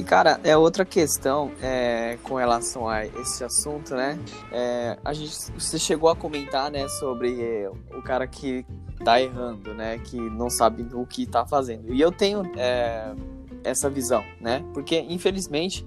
E, 0.00 0.02
cara, 0.02 0.40
é 0.42 0.56
outra 0.56 0.82
questão 0.82 1.52
é, 1.60 2.16
com 2.22 2.36
relação 2.36 2.88
a 2.88 3.04
esse 3.04 3.44
assunto, 3.44 3.94
né? 3.94 4.18
É, 4.50 4.98
a 5.04 5.12
gente, 5.12 5.36
você 5.52 5.78
chegou 5.78 6.08
a 6.08 6.16
comentar, 6.16 6.70
né, 6.70 6.88
sobre 6.88 7.38
é, 7.38 7.68
o 7.68 8.00
cara 8.00 8.26
que 8.26 8.64
tá 9.04 9.20
errando, 9.20 9.74
né? 9.74 9.98
Que 9.98 10.16
não 10.16 10.48
sabe 10.48 10.88
o 10.94 11.04
que 11.04 11.26
tá 11.26 11.44
fazendo. 11.44 11.92
E 11.92 12.00
eu 12.00 12.10
tenho 12.10 12.50
é, 12.56 13.14
essa 13.62 13.90
visão, 13.90 14.24
né? 14.40 14.64
Porque, 14.72 14.98
infelizmente, 15.00 15.86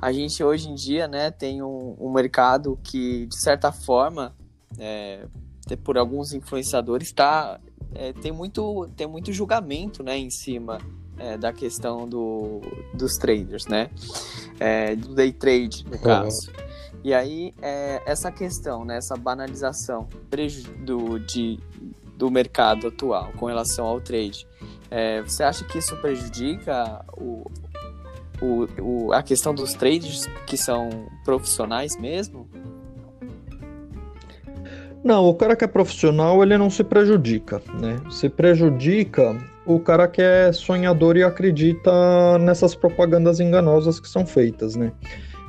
a 0.00 0.10
gente 0.10 0.42
hoje 0.42 0.70
em 0.70 0.74
dia, 0.74 1.06
né, 1.06 1.30
tem 1.30 1.62
um, 1.62 1.94
um 2.00 2.10
mercado 2.10 2.80
que, 2.82 3.26
de 3.26 3.38
certa 3.38 3.70
forma, 3.70 4.34
é, 4.78 5.26
por 5.84 5.98
alguns 5.98 6.32
influenciadores, 6.32 7.12
tá, 7.12 7.60
é, 7.94 8.14
tem, 8.14 8.32
muito, 8.32 8.88
tem 8.96 9.06
muito 9.06 9.30
julgamento, 9.30 10.02
né, 10.02 10.16
em 10.16 10.30
cima 10.30 10.78
é, 11.18 11.36
da 11.36 11.52
questão 11.52 12.08
do, 12.08 12.60
dos 12.94 13.16
traders, 13.16 13.66
né? 13.66 13.90
É, 14.58 14.96
do 14.96 15.14
day 15.14 15.32
trade, 15.32 15.84
no 15.90 15.98
caso. 15.98 16.50
E 17.04 17.12
aí, 17.12 17.52
é, 17.60 18.00
essa 18.06 18.30
questão, 18.30 18.84
né, 18.84 18.96
essa 18.96 19.16
banalização 19.16 20.08
do, 20.78 21.18
de, 21.18 21.58
do 22.16 22.30
mercado 22.30 22.88
atual 22.88 23.32
com 23.36 23.46
relação 23.46 23.86
ao 23.86 24.00
trade, 24.00 24.46
é, 24.88 25.20
você 25.22 25.42
acha 25.42 25.64
que 25.64 25.78
isso 25.78 25.96
prejudica 25.96 27.04
o, 27.16 27.50
o, 28.40 28.68
o, 28.80 29.12
a 29.12 29.22
questão 29.22 29.52
dos 29.52 29.74
traders 29.74 30.28
que 30.46 30.56
são 30.56 31.08
profissionais 31.24 31.96
mesmo? 31.96 32.48
Não, 35.02 35.26
o 35.26 35.34
cara 35.34 35.56
que 35.56 35.64
é 35.64 35.66
profissional, 35.66 36.40
ele 36.44 36.56
não 36.56 36.70
se 36.70 36.84
prejudica, 36.84 37.60
né? 37.74 38.00
Se 38.08 38.28
prejudica 38.28 39.36
o 39.64 39.78
cara 39.78 40.08
que 40.08 40.20
é 40.20 40.52
sonhador 40.52 41.16
e 41.16 41.22
acredita 41.22 42.38
nessas 42.38 42.74
propagandas 42.74 43.40
enganosas 43.40 44.00
que 44.00 44.08
são 44.08 44.26
feitas, 44.26 44.76
né? 44.76 44.92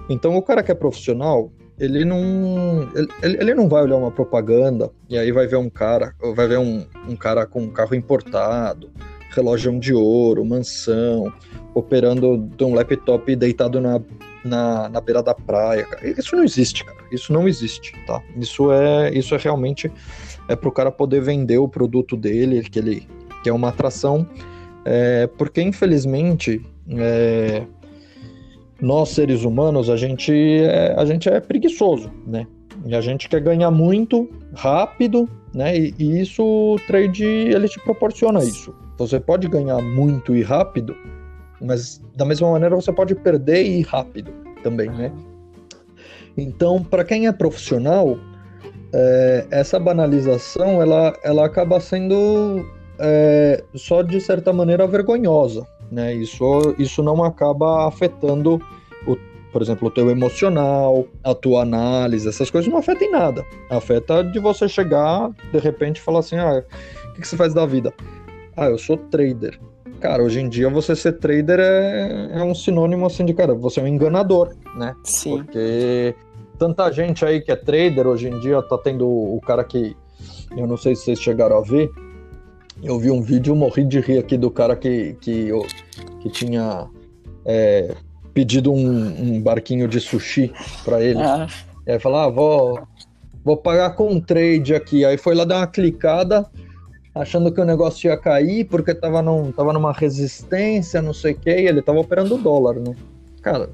Então, 0.10 0.36
o 0.36 0.42
cara 0.42 0.62
que 0.62 0.72
é 0.72 0.76
profissional, 0.76 1.52
ele 1.80 2.06
não, 2.06 2.90
ele, 3.24 3.38
ele 3.40 3.54
não 3.56 3.68
vai 3.68 3.84
olhar 3.84 3.98
uma 3.98 4.12
propaganda 4.12 4.92
e 5.10 5.18
aí 5.18 5.32
vai 5.32 5.48
ver 5.48 5.56
um 5.56 5.70
cara, 5.70 6.14
vai 6.36 6.48
ver 6.48 6.60
um, 6.60 6.86
um 7.08 7.16
cara 7.16 7.46
com 7.46 7.62
um 7.62 7.70
carro 7.70 7.96
importado, 7.96 8.92
relógio 9.32 9.80
de 9.80 9.94
ouro, 9.94 10.46
mansão, 10.46 11.34
operando 11.74 12.38
de 12.38 12.64
um 12.64 12.76
laptop 12.76 13.36
deitado 13.36 13.82
na, 13.82 14.00
na, 14.46 14.90
na 14.90 15.02
beira 15.02 15.24
da 15.24 15.34
praia. 15.34 15.88
Isso 16.04 16.36
não 16.36 16.44
existe, 16.44 16.86
cara. 16.86 16.98
Isso 17.12 17.34
não 17.34 17.48
existe, 17.48 17.94
tá? 18.06 18.22
Isso 18.36 18.72
é, 18.72 19.12
isso 19.14 19.34
é 19.34 19.38
realmente 19.38 19.92
é 20.48 20.56
para 20.56 20.70
o 20.70 20.72
cara 20.72 20.92
poder 20.92 21.22
vender 21.22 21.58
o 21.58 21.68
produto 21.68 22.18
dele, 22.18 22.62
que 22.64 22.80
ele 22.80 23.08
que 23.44 23.50
é 23.50 23.54
uma 23.54 23.70
atração, 23.70 24.26
é, 24.86 25.28
porque 25.38 25.62
infelizmente 25.62 26.62
é, 26.90 27.64
nós 28.82 29.10
seres 29.10 29.44
humanos 29.44 29.90
a 29.90 29.98
gente 29.98 30.34
é, 30.34 30.96
a 30.98 31.06
gente 31.06 31.30
é 31.30 31.40
preguiçoso, 31.40 32.12
né? 32.26 32.48
E 32.86 32.96
a 32.96 33.02
gente 33.02 33.30
quer 33.30 33.42
ganhar 33.42 33.70
muito 33.70 34.30
rápido, 34.56 35.30
né? 35.54 35.78
E, 35.78 35.94
e 36.00 36.22
isso 36.22 36.44
o 36.44 36.80
trade 36.88 37.24
ele 37.24 37.68
te 37.68 37.80
proporciona 37.80 38.44
isso. 38.44 38.74
Você 38.98 39.20
pode 39.20 39.48
ganhar 39.48 39.82
muito 39.82 40.36
e 40.36 40.42
rápido, 40.42 40.96
mas 41.62 42.02
da 42.16 42.26
mesma 42.26 42.52
maneira 42.52 42.76
você 42.76 42.92
pode 42.92 43.16
perder 43.16 43.64
e 43.64 43.82
rápido 43.82 44.32
também, 44.64 44.90
né? 44.90 45.12
Então, 46.38 46.84
para 46.84 47.04
quem 47.04 47.28
é 47.28 47.32
profissional, 47.32 48.18
é, 48.94 49.48
essa 49.52 49.80
banalização 49.80 50.82
ela, 50.82 51.18
ela 51.24 51.46
acaba 51.46 51.80
sendo 51.80 52.66
é, 53.00 53.64
só 53.76 54.02
de 54.02 54.20
certa 54.20 54.54
maneira 54.54 54.88
vergonhosa, 54.88 55.66
né? 55.92 56.14
Isso, 56.14 56.76
isso 56.78 57.04
não 57.04 57.24
acaba 57.24 57.88
afetando, 57.88 58.62
o, 59.08 59.18
por 59.52 59.62
exemplo, 59.62 59.88
o 59.88 59.92
teu 59.92 60.10
emocional, 60.10 61.06
a 61.24 61.34
tua 61.34 61.62
análise, 61.62 62.28
essas 62.28 62.50
coisas 62.50 62.72
não 62.72 62.80
afetam 62.80 63.08
em 63.08 63.12
nada. 63.12 63.46
Afeta 63.70 64.24
de 64.24 64.40
você 64.40 64.68
chegar, 64.68 65.30
de 65.52 65.60
repente, 65.60 65.98
e 65.98 66.02
falar 66.02 66.20
assim, 66.20 66.38
ah, 66.38 66.64
o 67.10 67.14
que, 67.14 67.22
que 67.22 67.28
você 67.28 67.38
faz 67.38 67.54
da 67.54 67.66
vida? 67.66 67.94
Ah, 68.56 68.68
eu 68.68 68.78
sou 68.78 68.98
trader. 68.98 69.60
Cara, 70.00 70.22
hoje 70.22 70.42
em 70.42 70.50
dia 70.50 70.70
você 70.70 70.96
ser 70.96 71.14
trader 71.14 71.60
é, 71.60 72.30
é 72.34 72.44
um 72.44 72.54
sinônimo 72.54 73.06
assim 73.06 73.24
de, 73.24 73.34
cara, 73.34 73.54
você 73.54 73.80
é 73.80 73.84
um 73.84 73.88
enganador, 73.88 74.54
né? 74.76 74.94
Sim. 75.04 75.38
Porque 75.38 76.14
tanta 76.60 76.92
gente 76.92 77.24
aí 77.24 77.42
que 77.42 77.52
é 77.52 77.56
trader 77.56 78.08
hoje 78.08 78.28
em 78.28 78.40
dia, 78.40 78.62
tá 78.62 78.78
tendo 78.78 79.08
o 79.08 79.40
cara 79.42 79.64
que. 79.64 79.96
Eu 80.56 80.68
não 80.68 80.78
sei 80.78 80.96
se 80.96 81.06
vocês 81.06 81.22
chegaram 81.22 81.58
a 81.58 81.62
ver. 81.62 81.90
Eu 82.84 83.00
vi 83.00 83.10
um 83.10 83.22
vídeo, 83.22 83.56
morri 83.56 83.86
de 83.86 84.02
rir 84.02 84.18
aqui 84.18 84.38
do 84.38 84.52
cara 84.52 84.76
que, 84.76 85.14
que, 85.22 85.50
que 86.20 86.30
tinha 86.30 86.90
é, 87.46 87.96
pedido 88.34 88.74
um, 88.74 89.36
um, 89.36 89.42
barquinho 89.42 89.88
de 89.88 90.02
sushi 90.02 90.52
para 90.84 91.02
ele. 91.02 91.22
Ah. 91.22 91.48
E 91.88 91.94
aí 91.94 92.00
falar, 92.00 92.26
ah, 92.26 92.30
vou, 92.30 92.82
vou 93.44 93.56
pagar 93.56 93.92
com 93.92 94.12
um 94.12 94.20
trade 94.20 94.76
aqui. 94.76 95.06
Aí 95.06 95.18
foi 95.18 95.34
lá 95.34 95.46
dar 95.46 95.60
uma 95.60 95.68
clicada, 95.68 96.46
achando 97.16 97.54
que 97.54 97.62
o 97.62 97.66
negócio 97.66 98.10
ia 98.10 98.18
cair, 98.18 98.66
porque 98.66 98.94
tava, 98.94 99.22
num, 99.22 99.50
tava 99.54 99.72
numa 99.72 99.94
resistência, 99.94 101.02
não 101.02 101.14
sei 101.14 101.32
o 101.32 101.40
que, 101.40 101.52
e 101.52 101.68
ele 101.68 101.82
tava 101.82 102.00
operando 102.00 102.38
dólar, 102.38 102.76
né? 102.76 102.94
Cara, 103.42 103.70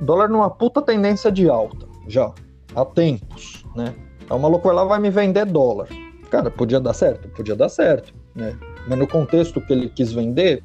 dólar 0.00 0.28
numa 0.28 0.48
puta 0.48 0.80
tendência 0.80 1.32
de 1.32 1.50
alta, 1.50 1.86
já, 2.06 2.32
há 2.72 2.84
tempos, 2.84 3.64
né? 3.74 3.92
Aí 4.30 4.36
o 4.36 4.38
maluco 4.38 4.70
lá 4.70 4.84
vai 4.84 5.00
me 5.00 5.10
vender 5.10 5.44
dólar. 5.44 5.88
Cara, 6.36 6.50
podia 6.50 6.78
dar 6.78 6.92
certo? 6.92 7.28
Podia 7.30 7.56
dar 7.56 7.70
certo, 7.70 8.12
né? 8.34 8.54
Mas 8.86 8.98
no 8.98 9.08
contexto 9.08 9.58
que 9.58 9.72
ele 9.72 9.88
quis 9.88 10.12
vender, 10.12 10.62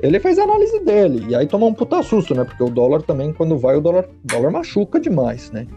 ele 0.00 0.18
fez 0.18 0.36
a 0.36 0.42
análise 0.42 0.80
dele. 0.80 1.26
E 1.28 1.36
aí 1.36 1.46
tomou 1.46 1.68
um 1.68 1.74
puta 1.74 2.02
susto, 2.02 2.34
né? 2.34 2.42
Porque 2.42 2.60
o 2.60 2.68
dólar 2.68 3.00
também, 3.02 3.32
quando 3.32 3.56
vai, 3.56 3.76
o 3.76 3.80
dólar, 3.80 4.06
o 4.06 4.26
dólar 4.26 4.50
machuca 4.50 4.98
demais, 4.98 5.48
né? 5.52 5.68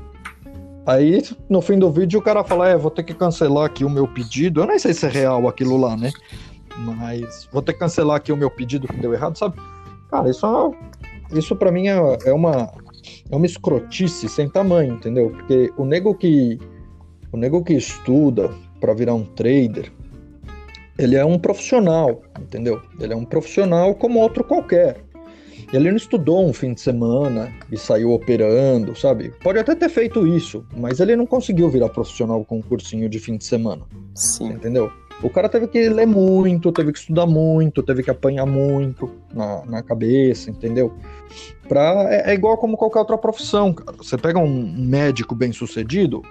Aí, 0.88 1.22
no 1.48 1.62
fim 1.62 1.78
do 1.78 1.92
vídeo, 1.92 2.20
o 2.20 2.24
cara 2.24 2.44
fala: 2.44 2.70
É, 2.70 2.76
vou 2.76 2.90
ter 2.90 3.04
que 3.04 3.14
cancelar 3.14 3.66
aqui 3.66 3.86
o 3.86 3.90
meu 3.90 4.08
pedido. 4.08 4.62
Eu 4.62 4.66
nem 4.66 4.80
sei 4.80 4.96
se 4.96 5.06
é 5.06 5.10
real 5.10 5.48
aquilo 5.48 5.78
lá, 5.78 5.96
né? 5.96 6.12
Mas 6.76 7.48
vou 7.52 7.62
ter 7.62 7.74
que 7.74 7.80
cancelar 7.80 8.18
aqui 8.18 8.32
o 8.32 8.38
meu 8.38 8.50
pedido 8.50 8.88
que 8.88 8.98
deu 8.98 9.14
errado, 9.14 9.38
sabe? 9.38 9.62
Cara, 10.10 10.28
isso, 10.28 10.44
é, 10.48 11.38
isso 11.38 11.56
para 11.56 11.72
mim 11.72 11.88
é, 11.88 12.18
é, 12.26 12.34
uma, 12.34 12.68
é 13.30 13.36
uma 13.36 13.46
escrotice 13.46 14.28
sem 14.28 14.50
tamanho, 14.50 14.96
entendeu? 14.96 15.30
Porque 15.30 15.72
o 15.78 15.86
nego 15.86 16.16
que, 16.16 16.60
o 17.32 17.38
nego 17.38 17.64
que 17.64 17.76
estuda 17.76 18.50
para 18.84 18.94
virar 18.94 19.14
um 19.14 19.24
trader, 19.24 19.90
ele 21.00 21.16
é 21.16 21.24
um 21.24 21.40
profissional, 21.40 22.22
entendeu? 22.38 22.82
Ele 23.00 23.14
é 23.14 23.16
um 23.16 23.24
profissional 23.24 23.96
como 23.96 24.20
outro 24.20 24.44
qualquer. 24.44 24.98
Ele 25.72 25.90
não 25.90 25.96
estudou 25.96 26.46
um 26.46 26.52
fim 26.52 26.74
de 26.74 26.82
semana 26.82 27.50
e 27.72 27.78
saiu 27.78 28.12
operando, 28.12 28.94
sabe? 28.94 29.32
Pode 29.42 29.58
até 29.58 29.74
ter 29.74 29.88
feito 29.88 30.28
isso, 30.28 30.66
mas 30.76 31.00
ele 31.00 31.16
não 31.16 31.26
conseguiu 31.26 31.70
virar 31.70 31.88
profissional 31.88 32.44
com 32.44 32.58
um 32.58 32.62
cursinho 32.62 33.08
de 33.08 33.20
fim 33.20 33.38
de 33.38 33.46
semana. 33.46 33.84
Sim. 34.14 34.50
Entendeu? 34.50 34.92
O 35.22 35.30
cara 35.30 35.48
teve 35.48 35.68
que 35.68 35.88
ler 35.88 36.06
muito, 36.06 36.70
teve 36.74 36.92
que 36.92 37.00
estudar 37.00 37.26
muito, 37.26 37.82
teve 37.82 38.04
que 38.04 38.12
apanhar 38.12 38.46
muito 38.46 39.10
na, 39.34 39.66
na 39.66 39.82
cabeça, 39.82 40.50
entendeu? 40.50 40.92
Pra, 41.70 42.06
é, 42.10 42.32
é 42.32 42.34
igual 42.34 42.58
como 42.58 42.76
qualquer 42.76 43.00
outra 43.00 43.18
profissão, 43.18 43.72
cara. 43.72 43.96
Você 43.98 44.18
pega 44.18 44.38
um 44.38 44.76
médico 44.78 45.34
bem 45.34 45.54
sucedido, 45.54 46.22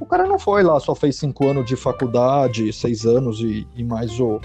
o 0.00 0.06
cara 0.06 0.26
não 0.26 0.38
foi 0.38 0.62
lá, 0.62 0.80
só 0.80 0.94
fez 0.94 1.16
cinco 1.16 1.46
anos 1.46 1.66
de 1.66 1.76
faculdade, 1.76 2.72
seis 2.72 3.04
anos 3.04 3.40
e, 3.40 3.68
e 3.76 3.84
mais 3.84 4.18
o, 4.18 4.40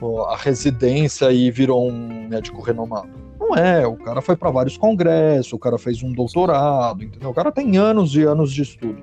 o, 0.00 0.22
a 0.22 0.36
residência 0.36 1.30
e 1.32 1.50
virou 1.50 1.88
um 1.88 2.28
médico 2.28 2.60
renomado. 2.60 3.08
Não 3.38 3.56
é, 3.56 3.86
o 3.86 3.96
cara 3.96 4.20
foi 4.20 4.36
para 4.36 4.50
vários 4.50 4.76
congressos, 4.76 5.52
o 5.52 5.58
cara 5.58 5.78
fez 5.78 6.02
um 6.02 6.12
doutorado, 6.12 7.04
entendeu? 7.04 7.30
O 7.30 7.34
cara 7.34 7.52
tem 7.52 7.76
anos 7.78 8.14
e 8.16 8.22
anos 8.22 8.52
de 8.52 8.62
estudo. 8.62 8.98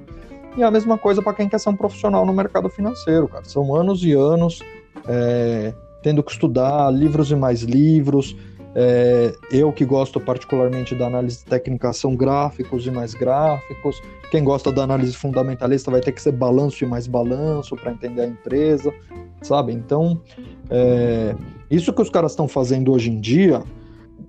E 0.57 0.63
a 0.63 0.69
mesma 0.69 0.97
coisa 0.97 1.21
para 1.21 1.33
quem 1.33 1.47
quer 1.47 1.59
ser 1.59 1.69
um 1.69 1.75
profissional 1.75 2.25
no 2.25 2.33
mercado 2.33 2.67
financeiro, 2.67 3.27
cara. 3.27 3.45
São 3.45 3.73
anos 3.75 4.03
e 4.03 4.11
anos 4.11 4.59
é, 5.07 5.73
tendo 6.03 6.21
que 6.21 6.31
estudar 6.31 6.91
livros 6.91 7.31
e 7.31 7.35
mais 7.35 7.61
livros, 7.61 8.35
é, 8.79 9.35
eu 9.51 9.73
que 9.73 9.83
gosto 9.83 10.19
particularmente 10.19 10.93
da 10.93 11.07
análise 11.07 11.43
técnica 11.43 11.91
são 11.93 12.15
gráficos 12.15 12.85
e 12.85 12.91
mais 12.91 13.15
gráficos. 13.15 13.99
Quem 14.29 14.43
gosta 14.43 14.71
da 14.71 14.83
análise 14.83 15.13
fundamentalista 15.13 15.89
vai 15.89 15.99
ter 15.99 16.11
que 16.11 16.21
ser 16.21 16.33
balanço 16.33 16.83
e 16.83 16.87
mais 16.87 17.07
balanço 17.07 17.75
para 17.75 17.91
entender 17.91 18.21
a 18.21 18.27
empresa, 18.27 18.93
sabe? 19.41 19.73
Então, 19.73 20.21
é, 20.69 21.35
isso 21.71 21.91
que 21.91 22.03
os 22.03 22.09
caras 22.11 22.33
estão 22.33 22.47
fazendo 22.47 22.91
hoje 22.91 23.09
em 23.09 23.19
dia, 23.19 23.63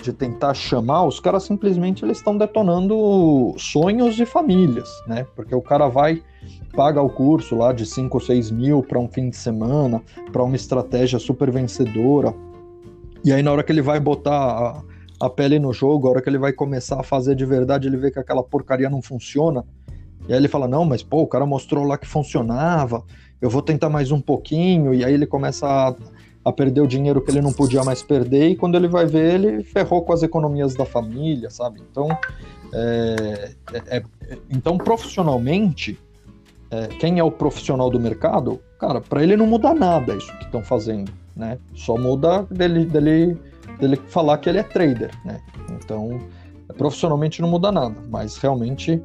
de 0.02 0.14
tentar 0.14 0.54
chamar, 0.54 1.04
os 1.04 1.20
caras 1.20 1.42
simplesmente 1.42 2.02
eles 2.02 2.16
estão 2.16 2.38
detonando 2.38 3.54
sonhos 3.58 4.14
de 4.14 4.24
famílias, 4.24 4.88
né? 5.06 5.26
Porque 5.36 5.54
o 5.54 5.60
cara 5.60 5.88
vai 5.88 6.22
paga 6.74 7.02
o 7.02 7.10
curso 7.10 7.54
lá 7.54 7.72
de 7.72 7.84
5 7.84 8.16
ou 8.16 8.20
6 8.20 8.50
mil 8.50 8.82
para 8.82 8.98
um 8.98 9.08
fim 9.08 9.28
de 9.28 9.36
semana, 9.36 10.00
para 10.32 10.42
uma 10.42 10.56
estratégia 10.56 11.18
super 11.18 11.50
vencedora 11.50 12.32
e 13.24 13.32
aí, 13.32 13.42
na 13.42 13.52
hora 13.52 13.62
que 13.62 13.72
ele 13.72 13.82
vai 13.82 13.98
botar 13.98 14.32
a, 14.32 14.82
a 15.26 15.30
pele 15.30 15.58
no 15.58 15.72
jogo, 15.72 16.06
a 16.06 16.10
hora 16.10 16.22
que 16.22 16.28
ele 16.28 16.38
vai 16.38 16.52
começar 16.52 17.00
a 17.00 17.02
fazer 17.02 17.34
de 17.34 17.44
verdade, 17.44 17.88
ele 17.88 17.96
vê 17.96 18.10
que 18.10 18.18
aquela 18.18 18.42
porcaria 18.42 18.88
não 18.88 19.02
funciona. 19.02 19.64
E 20.28 20.32
aí 20.32 20.38
ele 20.38 20.48
fala: 20.48 20.68
Não, 20.68 20.84
mas 20.84 21.02
pô, 21.02 21.22
o 21.22 21.26
cara 21.26 21.44
mostrou 21.44 21.84
lá 21.84 21.98
que 21.98 22.06
funcionava, 22.06 23.04
eu 23.40 23.50
vou 23.50 23.62
tentar 23.62 23.88
mais 23.88 24.12
um 24.12 24.20
pouquinho. 24.20 24.94
E 24.94 25.04
aí 25.04 25.12
ele 25.12 25.26
começa 25.26 25.66
a, 25.66 25.94
a 26.44 26.52
perder 26.52 26.80
o 26.80 26.86
dinheiro 26.86 27.20
que 27.20 27.30
ele 27.30 27.40
não 27.40 27.52
podia 27.52 27.82
mais 27.82 28.02
perder. 28.02 28.50
E 28.50 28.56
quando 28.56 28.76
ele 28.76 28.88
vai 28.88 29.06
ver, 29.06 29.34
ele 29.34 29.64
ferrou 29.64 30.02
com 30.02 30.12
as 30.12 30.22
economias 30.22 30.74
da 30.74 30.84
família, 30.84 31.50
sabe? 31.50 31.80
Então, 31.90 32.08
é, 32.72 33.52
é, 33.72 33.96
é 33.96 34.02
então 34.50 34.78
profissionalmente, 34.78 35.98
é, 36.70 36.86
quem 36.86 37.18
é 37.18 37.24
o 37.24 37.30
profissional 37.30 37.90
do 37.90 37.98
mercado, 37.98 38.60
cara, 38.78 39.00
para 39.00 39.22
ele 39.22 39.36
não 39.36 39.46
muda 39.46 39.74
nada 39.74 40.14
isso 40.14 40.30
que 40.38 40.44
estão 40.44 40.62
fazendo 40.62 41.10
né? 41.38 41.58
Só 41.74 41.96
muda 41.96 42.42
dele, 42.50 42.84
dele, 42.84 43.38
dele 43.78 43.96
falar 44.08 44.36
que 44.38 44.48
ele 44.48 44.58
é 44.58 44.62
trader, 44.62 45.10
né? 45.24 45.40
Então, 45.70 46.20
profissionalmente 46.76 47.40
não 47.40 47.48
muda 47.48 47.70
nada, 47.70 47.94
mas 48.10 48.36
realmente 48.36 49.00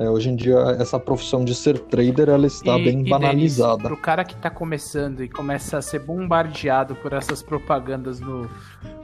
é, 0.00 0.08
hoje 0.08 0.30
em 0.30 0.36
dia 0.36 0.56
essa 0.78 0.98
profissão 0.98 1.44
de 1.44 1.54
ser 1.54 1.78
trader 1.78 2.30
ela 2.30 2.46
está 2.46 2.78
e, 2.78 2.84
bem 2.84 3.06
e 3.06 3.10
banalizada. 3.10 3.82
Para 3.82 3.92
o 3.92 3.96
cara 3.98 4.24
que 4.24 4.32
está 4.32 4.48
começando 4.48 5.22
e 5.22 5.28
começa 5.28 5.76
a 5.76 5.82
ser 5.82 5.98
bombardeado 5.98 6.94
por 6.96 7.12
essas 7.12 7.42
propagandas 7.42 8.18
no, 8.18 8.48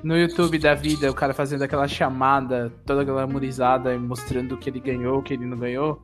no 0.03 0.17
YouTube 0.17 0.59
da 0.59 0.75
vida, 0.75 1.11
o 1.11 1.15
cara 1.15 1.35
fazendo 1.35 1.63
aquela 1.63 1.87
chamada 1.87 2.73
toda 2.87 3.05
glamorizada 3.05 3.95
e 3.95 3.99
mostrando 3.99 4.55
o 4.55 4.59
que 4.59 4.71
ele 4.71 4.81
ganhou, 4.81 5.19
o 5.19 5.23
que 5.23 5.35
ele 5.35 5.45
não 5.45 5.59
ganhou. 5.59 6.03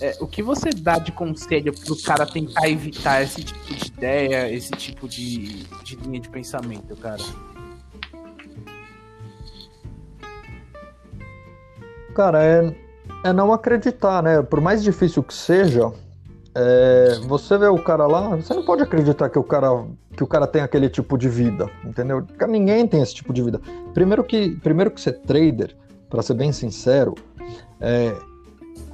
É, 0.00 0.16
o 0.20 0.26
que 0.26 0.42
você 0.42 0.70
dá 0.70 0.98
de 0.98 1.12
conselho 1.12 1.72
pro 1.72 1.96
cara 2.02 2.26
tentar 2.26 2.68
evitar 2.68 3.22
esse 3.22 3.44
tipo 3.44 3.72
de 3.72 3.86
ideia, 3.86 4.52
esse 4.52 4.72
tipo 4.72 5.08
de, 5.08 5.62
de 5.84 5.94
linha 5.94 6.18
de 6.18 6.28
pensamento, 6.28 6.96
cara? 6.96 7.22
Cara, 12.12 12.44
é, 12.44 12.83
é 13.24 13.32
não 13.32 13.52
acreditar, 13.52 14.22
né? 14.22 14.42
Por 14.42 14.60
mais 14.60 14.82
difícil 14.82 15.22
que 15.22 15.32
seja, 15.32 15.90
é, 16.54 17.18
você 17.26 17.56
vê 17.56 17.66
o 17.66 17.82
cara 17.82 18.06
lá, 18.06 18.36
você 18.36 18.52
não 18.52 18.64
pode 18.64 18.82
acreditar 18.82 19.28
que 19.30 19.38
o 19.38 19.42
cara 19.42 19.84
que 20.14 20.22
o 20.22 20.26
cara 20.26 20.46
tem 20.46 20.62
aquele 20.62 20.88
tipo 20.88 21.18
de 21.18 21.28
vida, 21.28 21.68
entendeu? 21.84 22.24
Ninguém 22.48 22.86
tem 22.86 23.02
esse 23.02 23.14
tipo 23.14 23.32
de 23.32 23.42
vida. 23.42 23.60
Primeiro 23.92 24.22
que, 24.22 24.50
primeiro 24.62 24.92
que 24.92 25.00
ser 25.00 25.14
trader, 25.22 25.74
para 26.08 26.22
ser 26.22 26.34
bem 26.34 26.52
sincero, 26.52 27.16
é, 27.80 28.14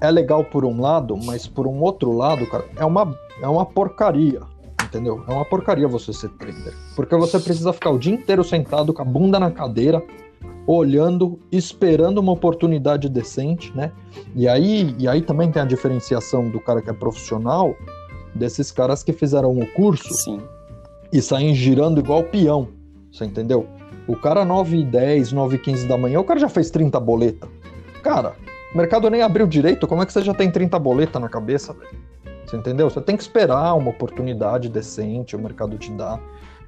é 0.00 0.10
legal 0.10 0.42
por 0.42 0.64
um 0.64 0.80
lado, 0.80 1.14
mas 1.18 1.46
por 1.46 1.66
um 1.66 1.82
outro 1.82 2.10
lado, 2.16 2.46
cara, 2.46 2.64
é 2.76 2.84
uma, 2.86 3.14
é 3.42 3.46
uma 3.46 3.66
porcaria, 3.66 4.40
entendeu? 4.82 5.22
É 5.28 5.32
uma 5.32 5.44
porcaria 5.44 5.86
você 5.86 6.10
ser 6.10 6.30
trader. 6.30 6.72
Porque 6.96 7.14
você 7.16 7.38
precisa 7.38 7.70
ficar 7.70 7.90
o 7.90 7.98
dia 7.98 8.14
inteiro 8.14 8.42
sentado 8.42 8.94
com 8.94 9.02
a 9.02 9.04
bunda 9.04 9.38
na 9.38 9.50
cadeira, 9.50 10.02
olhando, 10.66 11.38
esperando 11.50 12.18
uma 12.18 12.32
oportunidade 12.32 13.08
decente, 13.08 13.74
né? 13.76 13.92
E 14.34 14.48
aí, 14.48 14.94
e 14.98 15.08
aí 15.08 15.22
também 15.22 15.50
tem 15.50 15.62
a 15.62 15.64
diferenciação 15.64 16.48
do 16.48 16.60
cara 16.60 16.80
que 16.82 16.90
é 16.90 16.92
profissional 16.92 17.74
desses 18.34 18.70
caras 18.70 19.02
que 19.02 19.12
fizeram 19.12 19.56
o 19.56 19.66
curso 19.72 20.12
Sim. 20.14 20.40
e 21.12 21.20
saem 21.20 21.54
girando 21.54 22.00
igual 22.00 22.22
peão, 22.24 22.68
você 23.10 23.24
entendeu? 23.24 23.66
O 24.06 24.16
cara 24.16 24.44
9 24.44 24.78
e 24.78 24.84
10, 24.84 25.32
9 25.32 25.56
e 25.56 25.58
15 25.58 25.86
da 25.86 25.96
manhã, 25.96 26.20
o 26.20 26.24
cara 26.24 26.38
já 26.38 26.48
fez 26.48 26.70
30 26.70 26.98
boleta. 27.00 27.48
Cara, 28.02 28.34
o 28.72 28.76
mercado 28.76 29.10
nem 29.10 29.22
abriu 29.22 29.46
direito, 29.46 29.86
como 29.86 30.02
é 30.02 30.06
que 30.06 30.12
você 30.12 30.22
já 30.22 30.34
tem 30.34 30.50
30 30.50 30.78
boleta 30.78 31.18
na 31.18 31.28
cabeça, 31.28 31.72
velho? 31.72 31.90
Você 32.46 32.56
entendeu? 32.56 32.90
Você 32.90 33.00
tem 33.00 33.16
que 33.16 33.22
esperar 33.22 33.74
uma 33.74 33.90
oportunidade 33.90 34.68
decente, 34.68 35.36
o 35.36 35.38
mercado 35.38 35.78
te 35.78 35.90
dá, 35.92 36.18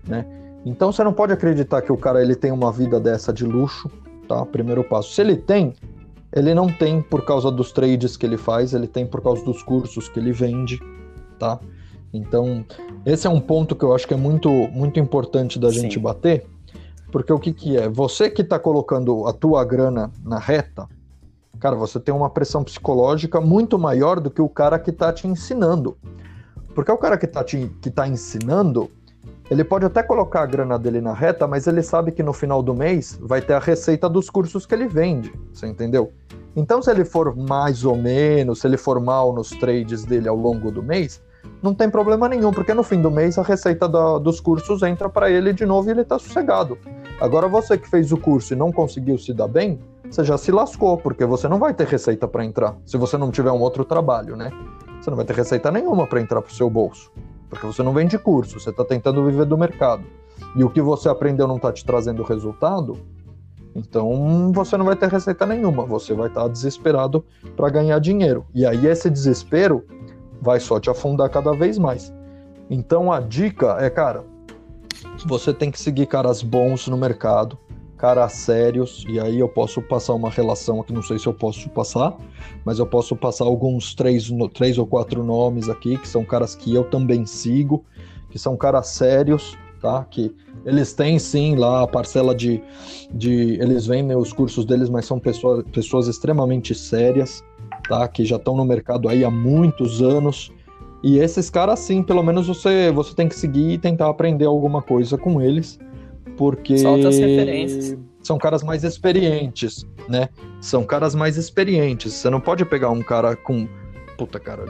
né? 0.07 0.27
Então 0.65 0.93
você 0.93 1.03
não 1.03 1.13
pode 1.13 1.33
acreditar 1.33 1.83
que 1.83 1.93
o 1.93 1.97
cara 1.97 2.23
ele 2.23 2.35
tem 2.35 2.53
uma 2.53 2.71
vida 2.71 3.01
dessa 3.01 3.33
de 3.33 3.45
luxo, 3.45 3.91
tá? 4.29 4.45
Primeiro 4.47 4.85
passo. 4.85 5.13
Se 5.13 5.21
ele 5.21 5.37
tem, 5.37 5.75
ele 6.33 6.55
não 6.55 6.69
tem 6.69 7.03
por 7.03 7.25
causa 7.25 7.51
dos 7.51 7.73
trades 7.73 8.17
que 8.17 8.25
ele 8.25 8.37
faz, 8.37 8.73
ele 8.73 8.87
tem 8.87 9.07
por 9.07 9.21
causa 9.21 9.45
dos 9.45 9.63
cursos 9.63 10.09
que 10.09 10.19
ele 10.21 10.33
vende, 10.33 10.81
tá? 11.39 11.59
Então, 12.13 12.65
esse 13.05 13.27
é 13.27 13.31
um 13.31 13.41
ponto 13.41 13.75
que 13.75 13.85
eu 13.85 13.95
acho 13.95 14.07
que 14.07 14.15
é 14.15 14.17
muito, 14.17 14.51
muito 14.51 15.01
importante 15.01 15.59
da 15.59 15.71
Sim. 15.71 15.81
gente 15.81 15.99
bater, 15.99 16.47
porque 17.11 17.33
o 17.33 17.39
que, 17.39 17.53
que 17.53 17.77
é? 17.77 17.89
Você 17.89 18.31
que 18.31 18.43
está 18.43 18.59
colocando 18.59 19.27
a 19.27 19.33
tua 19.33 19.65
grana 19.65 20.11
na 20.25 20.39
reta, 20.39 20.89
cara, 21.59 21.75
você 21.75 21.99
tem 21.99 22.15
uma 22.15 22.31
pressão 22.31 22.63
psicológica 22.63 23.41
muito 23.41 23.79
maior 23.79 24.21
do 24.21 24.31
que 24.31 24.43
o 24.43 24.49
cara 24.49 24.79
que 24.79 24.91
está 24.91 25.13
te 25.13 25.27
ensinando. 25.27 25.97
Porque 26.75 26.91
o 26.91 26.97
cara 26.97 27.19
que 27.19 27.27
está 27.27 27.45
que 27.45 27.91
tá 27.91 28.09
ensinando, 28.09 28.91
ele 29.53 29.65
pode 29.65 29.85
até 29.85 30.03
colocar 30.03 30.45
a 30.45 30.47
grana 30.47 30.79
dele 30.79 31.03
na 31.03 31.13
reta, 31.13 31.47
mas 31.47 31.67
ele 31.67 31.83
sabe 31.83 32.11
que 32.11 32.23
no 32.23 32.33
final 32.33 32.63
do 32.63 32.75
mês 32.75 33.19
vai 33.21 33.43
ter 33.43 33.53
a 33.53 33.59
receita 33.59 34.09
dos 34.09 34.31
cursos 34.31 34.65
que 34.65 34.75
ele 34.75 34.89
vende, 34.89 35.31
você 35.53 35.67
entendeu? 35.67 36.11
Então, 36.57 36.81
se 36.81 36.91
ele 36.91 37.05
for 37.05 37.37
mais 37.37 37.85
ou 37.85 37.95
menos, 37.95 38.61
se 38.61 38.67
ele 38.67 38.79
for 38.79 38.99
mal 38.99 39.31
nos 39.35 39.51
trades 39.51 40.07
dele 40.07 40.27
ao 40.27 40.37
longo 40.37 40.71
do 40.71 40.83
mês, 40.83 41.23
não 41.63 41.75
tem 41.75 41.91
problema 41.91 42.31
nenhum, 42.31 42.51
porque 42.51 42.73
no 42.73 42.83
fim 42.83 43.03
do 43.03 43.11
mês 43.11 43.37
a 43.37 43.43
receita 43.43 43.87
da, 43.87 44.17
dos 44.17 44.41
cursos 44.41 44.83
entra 44.83 45.11
para 45.11 45.31
ele 45.31 45.53
de 45.53 45.67
novo 45.67 45.87
e 45.87 45.91
ele 45.91 46.01
está 46.01 46.19
sossegado. 46.19 46.79
Agora, 47.21 47.47
você 47.47 47.77
que 47.77 47.91
fez 47.91 48.11
o 48.11 48.17
curso 48.17 48.55
e 48.55 48.57
não 48.57 48.73
conseguiu 48.73 49.19
se 49.19 49.35
dar 49.35 49.49
bem, 49.49 49.79
você 50.11 50.25
já 50.25 50.39
se 50.39 50.51
lascou, 50.51 50.97
porque 50.97 51.27
você 51.27 51.47
não 51.47 51.59
vai 51.59 51.75
ter 51.75 51.87
receita 51.87 52.27
para 52.27 52.43
entrar, 52.43 52.75
se 52.87 52.97
você 52.97 53.19
não 53.19 53.31
tiver 53.31 53.53
um 53.53 53.61
outro 53.61 53.85
trabalho, 53.85 54.35
né? 54.35 54.51
Você 54.99 55.11
não 55.11 55.17
vai 55.17 55.27
ter 55.27 55.37
receita 55.37 55.71
nenhuma 55.71 56.07
para 56.07 56.23
entrar 56.23 56.41
para 56.41 56.51
o 56.51 56.55
seu 56.55 56.71
bolso, 56.71 57.13
porque 57.53 57.67
você 57.67 57.83
não 57.83 57.93
vende 57.93 58.19
curso, 58.19 58.59
você 58.59 58.71
está 58.71 58.83
tentando 58.83 59.23
viver 59.27 59.45
do 59.45 59.59
mercado. 59.59 60.03
E 60.57 60.65
o 60.65 60.71
que 60.71 60.81
você 60.81 61.07
aprendeu 61.07 61.47
não 61.47 61.57
está 61.57 61.71
te 61.71 61.85
trazendo 61.85 62.23
resultado, 62.23 62.97
então 63.77 64.51
você 64.55 64.75
não 64.75 64.87
vai 64.87 64.97
ter 64.97 65.11
receita 65.11 65.45
nenhuma, 65.45 65.85
você 65.85 66.15
vai 66.15 66.29
estar 66.29 66.49
desesperado 66.49 67.23
para 67.55 67.69
ganhar 67.69 67.99
dinheiro. 67.99 68.47
E 68.55 68.65
aí 68.65 68.87
esse 68.87 69.11
desespero 69.11 69.85
vai 70.41 70.61
só 70.61 70.81
te 70.81 70.89
afundar 70.89 71.29
cada 71.29 71.53
vez 71.53 71.77
mais. 71.77 72.11
Então 72.71 73.13
a 73.13 73.21
dica 73.21 73.77
é, 73.81 73.91
cara, 73.91 74.25
você 75.27 75.53
tem 75.53 75.71
que 75.71 75.79
seguir 75.79 76.07
caras 76.07 76.43
bons 76.43 76.89
no 76.89 76.97
mercado, 76.97 77.59
caras 78.03 78.33
sérios, 78.33 79.05
e 79.09 79.21
aí 79.21 79.39
eu 79.39 79.49
posso 79.49 79.81
passar 79.81 80.15
uma 80.15 80.29
relação 80.29 80.81
aqui, 80.81 80.93
não 80.93 81.05
sei 81.05 81.21
se 81.21 81.29
eu 81.29 81.33
posso 81.33 81.71
passar, 81.71 82.17
mas 82.65 82.81
eu 82.81 82.87
posso 82.87 83.15
passar 83.15 83.45
alguns 83.45 83.95
três, 83.95 84.29
três 84.53 84.77
ou 84.77 84.85
quatro 84.85 85.23
nomes 85.23 85.69
aqui, 85.69 85.97
que 85.97 86.09
são 86.09 86.25
caras 86.25 86.57
que 86.57 86.75
eu 86.75 86.83
também 86.83 87.25
sigo, 87.25 87.85
que 88.29 88.41
são 88.41 88.57
caras 88.57 88.89
sérios, 88.89 89.57
tá? 89.81 90.05
Que 90.11 90.35
eles 90.67 90.93
têm 90.93 91.17
sim 91.17 91.55
lá 91.55 91.85
a 91.85 91.87
parcela 91.87 92.35
de. 92.35 92.61
de 93.15 93.53
eles 93.61 93.87
vendem 93.87 94.17
os 94.17 94.33
cursos 94.33 94.65
deles, 94.65 94.89
mas 94.89 95.07
são 95.07 95.21
pessoas, 95.21 95.65
pessoas 95.73 96.09
extremamente 96.09 96.75
sérias, 96.75 97.45
tá? 97.89 98.09
Que 98.09 98.25
já 98.25 98.35
estão 98.35 98.57
no 98.57 98.65
mercado 98.65 99.09
aí 99.09 99.25
há 99.25 99.31
muitos 99.31 100.03
anos. 100.03 100.53
E 101.05 101.19
esses 101.19 101.49
caras, 101.49 101.79
sim, 101.79 102.03
pelo 102.03 102.25
menos 102.25 102.49
você, 102.49 102.91
você 102.91 103.15
tem 103.15 103.29
que 103.29 103.37
seguir 103.37 103.75
e 103.75 103.79
tentar 103.79 104.09
aprender 104.09 104.47
alguma 104.47 104.83
coisa 104.83 105.17
com 105.17 105.41
eles, 105.41 105.79
porque 106.37 106.77
são 108.23 108.39
caras 108.39 108.63
mais 108.63 108.85
experientes, 108.85 109.87
né? 110.09 110.29
São 110.61 110.85
caras 110.85 111.15
mais 111.15 111.37
experientes. 111.37 112.13
Você 112.13 112.31
não 112.31 112.41
pode 112.41 112.65
pegar 112.65 112.91
um 112.91 113.03
cara 113.03 113.35
com. 113.37 113.69
Puta, 114.17 114.39
cara, 114.39 114.65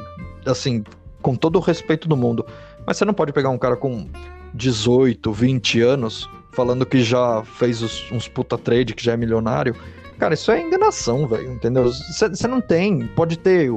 assim, 0.47 0.83
com 1.21 1.35
todo 1.35 1.57
o 1.57 1.61
respeito 1.61 2.09
do 2.09 2.17
mundo, 2.17 2.45
mas 2.87 2.97
você 2.97 3.05
não 3.05 3.15
pode 3.15 3.33
pegar 3.33 3.51
um 3.51 3.59
cara 3.59 3.77
com 3.77 4.09
18, 4.55 5.33
20 5.33 5.81
anos, 5.81 6.29
falando 6.53 6.87
que 6.87 7.03
já 7.03 7.43
fez 7.45 7.83
os, 7.83 8.11
uns 8.11 8.29
puta 8.29 8.57
trade, 8.57 8.95
que 8.95 9.05
já 9.05 9.13
é 9.13 9.17
milionário. 9.17 9.75
Cara, 10.19 10.35
isso 10.35 10.51
é 10.53 10.61
enganação, 10.61 11.27
velho, 11.27 11.53
entendeu? 11.53 11.91
Você 11.91 12.47
não 12.47 12.61
tem, 12.61 13.07
pode 13.09 13.37
ter 13.39 13.71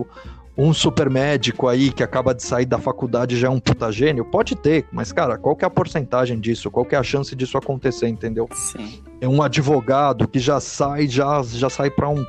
um 0.57 0.73
super 0.73 1.09
médico 1.09 1.67
aí 1.67 1.91
que 1.91 2.01
acaba 2.01 2.33
de 2.33 2.41
sair 2.41 2.65
da 2.65 2.77
faculdade 2.77 3.37
já 3.37 3.47
é 3.47 3.49
um 3.49 3.59
puta 3.59 3.91
gênio? 3.91 4.23
Pode 4.23 4.55
ter, 4.55 4.85
mas, 4.91 5.11
cara, 5.11 5.37
qual 5.37 5.55
que 5.55 5.65
é 5.65 5.67
a 5.67 5.71
porcentagem 5.71 6.39
disso? 6.39 6.71
Qual 6.71 6.85
que 6.85 6.95
é 6.95 6.97
a 6.97 7.03
chance 7.03 7.35
disso 7.35 7.57
acontecer, 7.57 8.07
entendeu? 8.07 8.47
Sim. 8.53 9.03
É 9.19 9.27
um 9.27 9.41
advogado 9.41 10.27
que 10.27 10.39
já 10.39 10.59
sai, 10.59 11.07
já, 11.07 11.41
já 11.43 11.69
sai 11.69 11.89
pra 11.89 12.09
um. 12.09 12.25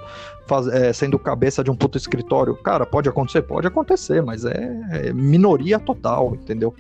Faz, 0.47 0.69
é, 0.69 0.93
sendo 0.93 1.19
cabeça 1.19 1.63
de 1.63 1.71
um 1.71 1.77
puto 1.77 1.99
escritório. 1.99 2.55
Cara, 2.57 2.87
pode 2.87 3.09
acontecer? 3.09 3.43
Pode 3.43 3.67
acontecer, 3.67 4.23
mas 4.23 4.45
é, 4.45 4.81
é 4.91 5.13
minoria 5.13 5.79
total, 5.79 6.35
entendeu? 6.35 6.75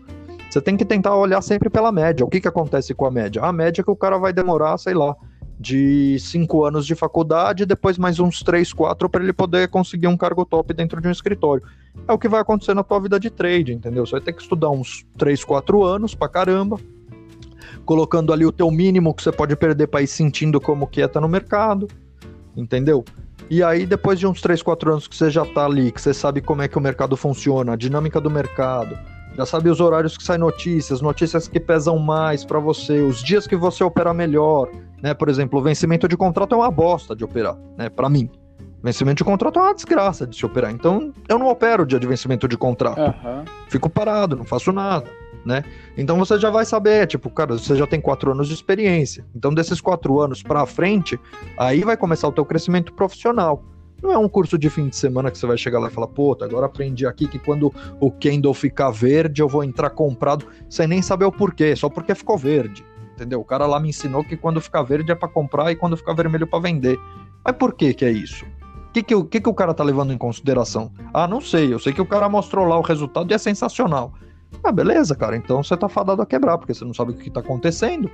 Você 0.48 0.60
tem 0.60 0.76
que 0.76 0.84
tentar 0.84 1.14
olhar 1.16 1.42
sempre 1.42 1.68
pela 1.68 1.90
média. 1.90 2.24
O 2.24 2.28
que, 2.28 2.40
que 2.40 2.48
acontece 2.48 2.94
com 2.94 3.06
a 3.06 3.10
média? 3.10 3.42
A 3.42 3.52
média 3.52 3.82
é 3.82 3.84
que 3.84 3.90
o 3.90 3.96
cara 3.96 4.18
vai 4.18 4.32
demorar, 4.32 4.78
sei 4.78 4.94
lá, 4.94 5.16
de 5.58 6.18
cinco 6.18 6.64
anos 6.64 6.86
de 6.86 6.94
faculdade 6.94 7.62
e 7.62 7.66
depois 7.66 7.96
mais 7.96 8.20
uns 8.20 8.40
três, 8.40 8.72
quatro 8.72 9.08
para 9.08 9.22
ele 9.22 9.32
poder 9.32 9.68
conseguir 9.68 10.06
um 10.06 10.16
cargo 10.16 10.44
top 10.44 10.74
dentro 10.74 11.00
de 11.00 11.08
um 11.08 11.10
escritório. 11.10 11.62
É 12.06 12.12
o 12.12 12.18
que 12.18 12.28
vai 12.28 12.40
acontecer 12.40 12.74
na 12.74 12.82
tua 12.82 13.00
vida 13.00 13.18
de 13.18 13.30
trade, 13.30 13.72
entendeu? 13.72 14.04
Você 14.04 14.12
vai 14.12 14.20
ter 14.20 14.32
que 14.32 14.42
estudar 14.42 14.70
uns 14.70 15.06
três, 15.16 15.42
quatro 15.42 15.82
anos 15.82 16.14
pra 16.14 16.28
caramba, 16.28 16.78
colocando 17.84 18.32
ali 18.32 18.44
o 18.44 18.52
teu 18.52 18.70
mínimo 18.70 19.14
que 19.14 19.22
você 19.22 19.32
pode 19.32 19.56
perder 19.56 19.86
para 19.86 20.02
ir 20.02 20.06
sentindo 20.06 20.60
como 20.60 20.86
que 20.86 21.00
é 21.00 21.08
tá 21.08 21.20
no 21.20 21.28
mercado, 21.28 21.88
entendeu? 22.54 23.04
E 23.48 23.62
aí, 23.62 23.86
depois 23.86 24.18
de 24.18 24.26
uns 24.26 24.40
3, 24.40 24.60
4 24.60 24.90
anos 24.90 25.06
que 25.06 25.14
você 25.14 25.30
já 25.30 25.44
tá 25.44 25.66
ali, 25.66 25.92
que 25.92 26.00
você 26.00 26.12
sabe 26.12 26.40
como 26.40 26.62
é 26.62 26.68
que 26.68 26.76
o 26.76 26.80
mercado 26.80 27.16
funciona, 27.16 27.74
a 27.74 27.76
dinâmica 27.76 28.20
do 28.20 28.28
mercado, 28.28 28.98
já 29.36 29.44
sabe 29.44 29.68
os 29.68 29.80
horários 29.80 30.16
que 30.16 30.24
saem 30.24 30.40
notícias, 30.40 31.02
notícias 31.02 31.46
que 31.46 31.60
pesam 31.60 31.98
mais 31.98 32.44
para 32.44 32.58
você, 32.58 33.02
os 33.02 33.22
dias 33.22 33.46
que 33.46 33.54
você 33.54 33.84
opera 33.84 34.14
melhor, 34.14 34.68
né? 35.02 35.12
Por 35.12 35.28
exemplo, 35.28 35.60
o 35.60 35.62
vencimento 35.62 36.08
de 36.08 36.16
contrato 36.16 36.54
é 36.54 36.58
uma 36.58 36.70
bosta 36.70 37.14
de 37.14 37.22
operar, 37.22 37.56
né? 37.76 37.90
Para 37.90 38.08
mim. 38.08 38.30
Vencimento 38.82 39.18
de 39.18 39.24
contrato 39.24 39.58
é 39.58 39.62
uma 39.62 39.74
desgraça 39.74 40.26
de 40.26 40.36
se 40.36 40.46
operar. 40.46 40.70
Então, 40.70 41.12
eu 41.28 41.38
não 41.38 41.48
opero 41.48 41.82
o 41.82 41.86
dia 41.86 41.98
de 41.98 42.06
vencimento 42.06 42.48
de 42.48 42.56
contrato. 42.56 42.98
Uhum. 42.98 43.44
Fico 43.68 43.90
parado, 43.90 44.36
não 44.36 44.44
faço 44.44 44.72
nada, 44.72 45.10
né? 45.44 45.64
Então 45.96 46.16
você 46.16 46.38
já 46.38 46.50
vai 46.50 46.64
saber, 46.64 47.06
tipo, 47.06 47.28
cara, 47.28 47.58
você 47.58 47.76
já 47.76 47.86
tem 47.86 48.00
quatro 48.00 48.30
anos 48.30 48.48
de 48.48 48.54
experiência. 48.54 49.26
Então, 49.34 49.52
desses 49.52 49.80
quatro 49.80 50.18
anos 50.20 50.42
para 50.42 50.64
frente, 50.64 51.20
aí 51.58 51.82
vai 51.82 51.96
começar 51.96 52.28
o 52.28 52.32
teu 52.32 52.44
crescimento 52.44 52.92
profissional. 52.92 53.62
Não 54.02 54.12
é 54.12 54.18
um 54.18 54.28
curso 54.28 54.58
de 54.58 54.68
fim 54.68 54.88
de 54.88 54.96
semana 54.96 55.30
que 55.30 55.38
você 55.38 55.46
vai 55.46 55.56
chegar 55.56 55.78
lá 55.78 55.88
e 55.88 55.90
falar, 55.90 56.08
pô, 56.08 56.36
agora 56.40 56.66
aprendi 56.66 57.06
aqui 57.06 57.26
que 57.26 57.38
quando 57.38 57.72
o 57.98 58.10
candle 58.10 58.52
ficar 58.52 58.90
verde, 58.90 59.40
eu 59.40 59.48
vou 59.48 59.64
entrar 59.64 59.90
comprado, 59.90 60.46
sem 60.68 60.86
nem 60.86 61.00
saber 61.00 61.24
o 61.24 61.32
porquê, 61.32 61.74
só 61.74 61.88
porque 61.88 62.14
ficou 62.14 62.36
verde. 62.36 62.84
Entendeu? 63.14 63.40
O 63.40 63.44
cara 63.44 63.66
lá 63.66 63.80
me 63.80 63.88
ensinou 63.88 64.22
que 64.22 64.36
quando 64.36 64.60
ficar 64.60 64.82
verde 64.82 65.10
é 65.10 65.14
para 65.14 65.28
comprar 65.28 65.72
e 65.72 65.76
quando 65.76 65.96
ficar 65.96 66.12
vermelho 66.12 66.46
para 66.46 66.58
vender. 66.58 66.98
Mas 67.42 67.56
por 67.56 67.74
que 67.74 67.94
que 67.94 68.04
é 68.04 68.10
isso? 68.10 68.44
O 68.44 68.92
que 68.92 69.02
que, 69.02 69.24
que 69.24 69.40
que 69.40 69.48
o 69.48 69.54
cara 69.54 69.72
tá 69.72 69.82
levando 69.82 70.12
em 70.12 70.18
consideração? 70.18 70.92
Ah, 71.14 71.26
não 71.26 71.40
sei. 71.40 71.72
Eu 71.72 71.78
sei 71.78 71.94
que 71.94 72.00
o 72.00 72.06
cara 72.06 72.28
mostrou 72.28 72.66
lá 72.66 72.78
o 72.78 72.82
resultado 72.82 73.30
e 73.30 73.34
é 73.34 73.38
sensacional. 73.38 74.12
Ah, 74.62 74.70
beleza, 74.70 75.14
cara. 75.14 75.36
Então 75.36 75.62
você 75.62 75.76
tá 75.76 75.88
fadado 75.88 76.20
a 76.20 76.26
quebrar, 76.26 76.58
porque 76.58 76.74
você 76.74 76.84
não 76.84 76.92
sabe 76.92 77.12
o 77.12 77.14
que 77.14 77.30
tá 77.30 77.40
acontecendo, 77.40 78.10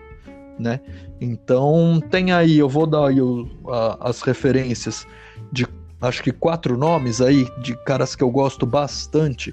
né? 0.59 0.81
Então 1.21 2.01
tem 2.11 2.33
aí, 2.33 2.59
eu 2.59 2.69
vou 2.69 2.87
dar 2.87 3.09
aí 3.09 3.21
o, 3.21 3.49
a, 3.69 4.09
as 4.09 4.23
referências 4.23 5.07
de 5.53 5.67
acho 6.01 6.23
que 6.23 6.33
quatro 6.33 6.77
nomes 6.77 7.21
aí 7.21 7.47
de 7.59 7.77
caras 7.85 8.17
que 8.17 8.25
eu 8.25 8.31
gosto 8.31 8.67
bastante. 8.67 9.53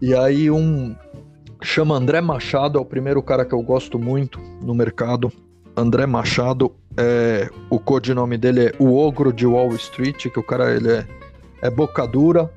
E 0.00 0.14
aí 0.14 0.50
um 0.50 0.96
chama 1.62 1.94
André 1.96 2.20
Machado, 2.20 2.78
é 2.78 2.80
o 2.80 2.84
primeiro 2.84 3.22
cara 3.22 3.44
que 3.44 3.54
eu 3.54 3.62
gosto 3.62 3.98
muito 3.98 4.40
no 4.62 4.74
mercado. 4.74 5.32
André 5.76 6.06
Machado, 6.06 6.72
é, 6.96 7.48
o 7.70 7.78
codinome 7.78 8.36
dele 8.36 8.66
é 8.66 8.72
o 8.78 8.96
Ogro 8.96 9.32
de 9.32 9.46
Wall 9.46 9.72
Street, 9.74 10.28
que 10.28 10.38
o 10.38 10.42
cara 10.42 10.74
ele 10.74 10.90
é, 10.90 11.06
é 11.62 11.70
boca 11.70 12.06
dura, 12.06 12.50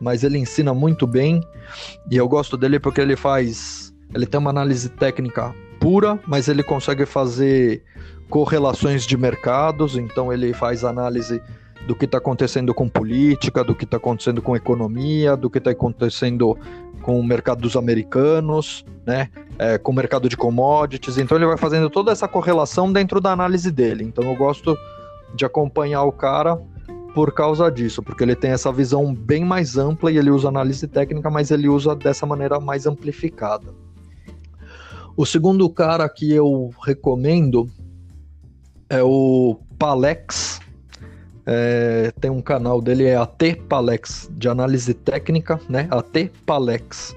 mas 0.00 0.22
ele 0.22 0.38
ensina 0.38 0.72
muito 0.72 1.06
bem. 1.06 1.42
E 2.10 2.16
eu 2.16 2.28
gosto 2.28 2.56
dele 2.56 2.78
porque 2.78 3.00
ele 3.00 3.16
faz. 3.16 3.92
Ele 4.14 4.26
tem 4.26 4.38
uma 4.38 4.50
análise 4.50 4.88
técnica 4.88 5.54
pura, 5.80 6.18
mas 6.26 6.48
ele 6.48 6.62
consegue 6.62 7.06
fazer 7.06 7.82
correlações 8.28 9.04
de 9.04 9.16
mercados, 9.16 9.96
então 9.96 10.32
ele 10.32 10.52
faz 10.52 10.84
análise 10.84 11.42
do 11.86 11.94
que 11.94 12.04
está 12.04 12.18
acontecendo 12.18 12.74
com 12.74 12.88
política, 12.88 13.64
do 13.64 13.74
que 13.74 13.84
está 13.84 13.96
acontecendo 13.96 14.42
com 14.42 14.54
economia, 14.54 15.36
do 15.36 15.50
que 15.50 15.58
está 15.58 15.70
acontecendo 15.70 16.56
com 17.02 17.18
o 17.18 17.24
mercado 17.24 17.62
dos 17.62 17.76
americanos, 17.76 18.84
né, 19.06 19.30
é, 19.58 19.78
com 19.78 19.92
o 19.92 19.94
mercado 19.94 20.28
de 20.28 20.36
commodities. 20.36 21.18
Então 21.18 21.36
ele 21.36 21.46
vai 21.46 21.56
fazendo 21.56 21.88
toda 21.88 22.12
essa 22.12 22.28
correlação 22.28 22.92
dentro 22.92 23.20
da 23.20 23.32
análise 23.32 23.70
dele. 23.70 24.04
Então 24.04 24.24
eu 24.24 24.36
gosto 24.36 24.76
de 25.34 25.44
acompanhar 25.44 26.02
o 26.04 26.12
cara 26.12 26.60
por 27.14 27.32
causa 27.32 27.70
disso, 27.70 28.02
porque 28.02 28.22
ele 28.22 28.36
tem 28.36 28.52
essa 28.52 28.70
visão 28.70 29.12
bem 29.12 29.44
mais 29.44 29.76
ampla 29.76 30.12
e 30.12 30.18
ele 30.18 30.30
usa 30.30 30.48
análise 30.48 30.86
técnica, 30.86 31.28
mas 31.28 31.50
ele 31.50 31.68
usa 31.68 31.94
dessa 31.94 32.24
maneira 32.24 32.60
mais 32.60 32.86
amplificada. 32.86 33.74
O 35.16 35.26
segundo 35.26 35.68
cara 35.68 36.08
que 36.08 36.32
eu 36.32 36.70
recomendo 36.84 37.68
é 38.88 39.02
o 39.02 39.58
Palex, 39.78 40.60
é, 41.46 42.12
tem 42.20 42.30
um 42.30 42.42
canal 42.42 42.80
dele, 42.80 43.04
é 43.04 43.16
AT 43.16 43.56
Palex, 43.68 44.30
de 44.32 44.48
análise 44.48 44.94
técnica, 44.94 45.60
né? 45.68 45.88
AT 45.90 46.30
Palex. 46.44 47.16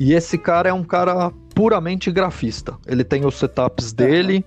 E 0.00 0.12
esse 0.12 0.38
cara 0.38 0.68
é 0.68 0.72
um 0.72 0.84
cara 0.84 1.32
puramente 1.54 2.10
grafista. 2.10 2.76
Ele 2.86 3.02
tem 3.02 3.26
os 3.26 3.34
setups 3.34 3.92
dele, 3.92 4.44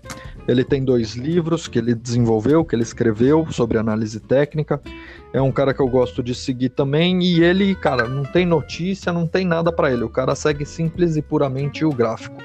ele 0.47 0.63
tem 0.63 0.83
dois 0.83 1.15
livros 1.15 1.67
que 1.67 1.77
ele 1.77 1.93
desenvolveu, 1.93 2.63
que 2.63 2.73
ele 2.73 2.83
escreveu 2.83 3.45
sobre 3.51 3.77
análise 3.77 4.19
técnica. 4.19 4.81
É 5.33 5.41
um 5.41 5.51
cara 5.51 5.73
que 5.73 5.81
eu 5.81 5.87
gosto 5.87 6.23
de 6.23 6.33
seguir 6.33 6.69
também. 6.69 7.21
E 7.21 7.43
ele, 7.43 7.75
cara, 7.75 8.07
não 8.07 8.23
tem 8.23 8.45
notícia, 8.45 9.11
não 9.11 9.27
tem 9.27 9.45
nada 9.45 9.71
para 9.71 9.91
ele. 9.91 10.03
O 10.03 10.09
cara 10.09 10.35
segue 10.35 10.65
simples 10.65 11.17
e 11.17 11.21
puramente 11.21 11.83
o 11.83 11.91
gráfico. 11.91 12.37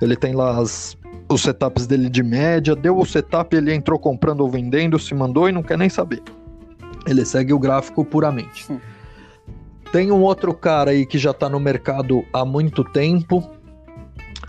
Ele 0.00 0.16
tem 0.16 0.32
lá 0.34 0.58
as 0.58 0.96
os 1.28 1.42
setups 1.42 1.86
dele 1.86 2.08
de 2.08 2.22
média, 2.22 2.74
deu 2.74 2.98
o 2.98 3.04
setup, 3.04 3.54
ele 3.54 3.74
entrou 3.74 3.98
comprando 3.98 4.40
ou 4.40 4.50
vendendo, 4.50 4.98
se 4.98 5.14
mandou 5.14 5.48
e 5.48 5.52
não 5.52 5.62
quer 5.62 5.76
nem 5.76 5.88
saber. 5.88 6.22
Ele 7.06 7.24
segue 7.24 7.52
o 7.52 7.58
gráfico 7.58 8.04
puramente. 8.04 8.64
Sim. 8.64 8.80
Tem 9.92 10.10
um 10.10 10.22
outro 10.22 10.52
cara 10.54 10.90
aí 10.90 11.06
que 11.06 11.18
já 11.18 11.30
está 11.30 11.48
no 11.48 11.58
mercado 11.58 12.24
há 12.32 12.44
muito 12.44 12.84
tempo, 12.84 13.50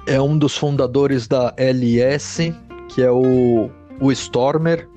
é 0.06 0.20
um 0.20 0.38
dos 0.38 0.58
fundadores 0.58 1.28
da 1.28 1.54
LS, 1.56 2.54
que 2.90 3.02
é 3.02 3.12
o, 3.12 3.70
o 4.02 4.12
Stormer. 4.12 4.88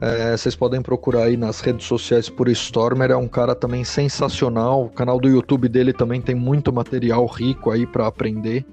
É, 0.00 0.36
vocês 0.36 0.56
podem 0.56 0.80
procurar 0.82 1.24
aí 1.24 1.36
nas 1.36 1.60
redes 1.60 1.86
sociais 1.86 2.28
por 2.28 2.48
Stormer, 2.48 3.10
é 3.10 3.16
um 3.16 3.28
cara 3.28 3.54
também 3.54 3.84
sensacional. 3.84 4.86
O 4.86 4.90
canal 4.90 5.20
do 5.20 5.28
YouTube 5.28 5.68
dele 5.68 5.92
também 5.92 6.20
tem 6.20 6.34
muito 6.34 6.72
material 6.72 7.26
rico 7.26 7.70
aí 7.70 7.86
para 7.86 8.06
aprender. 8.06 8.64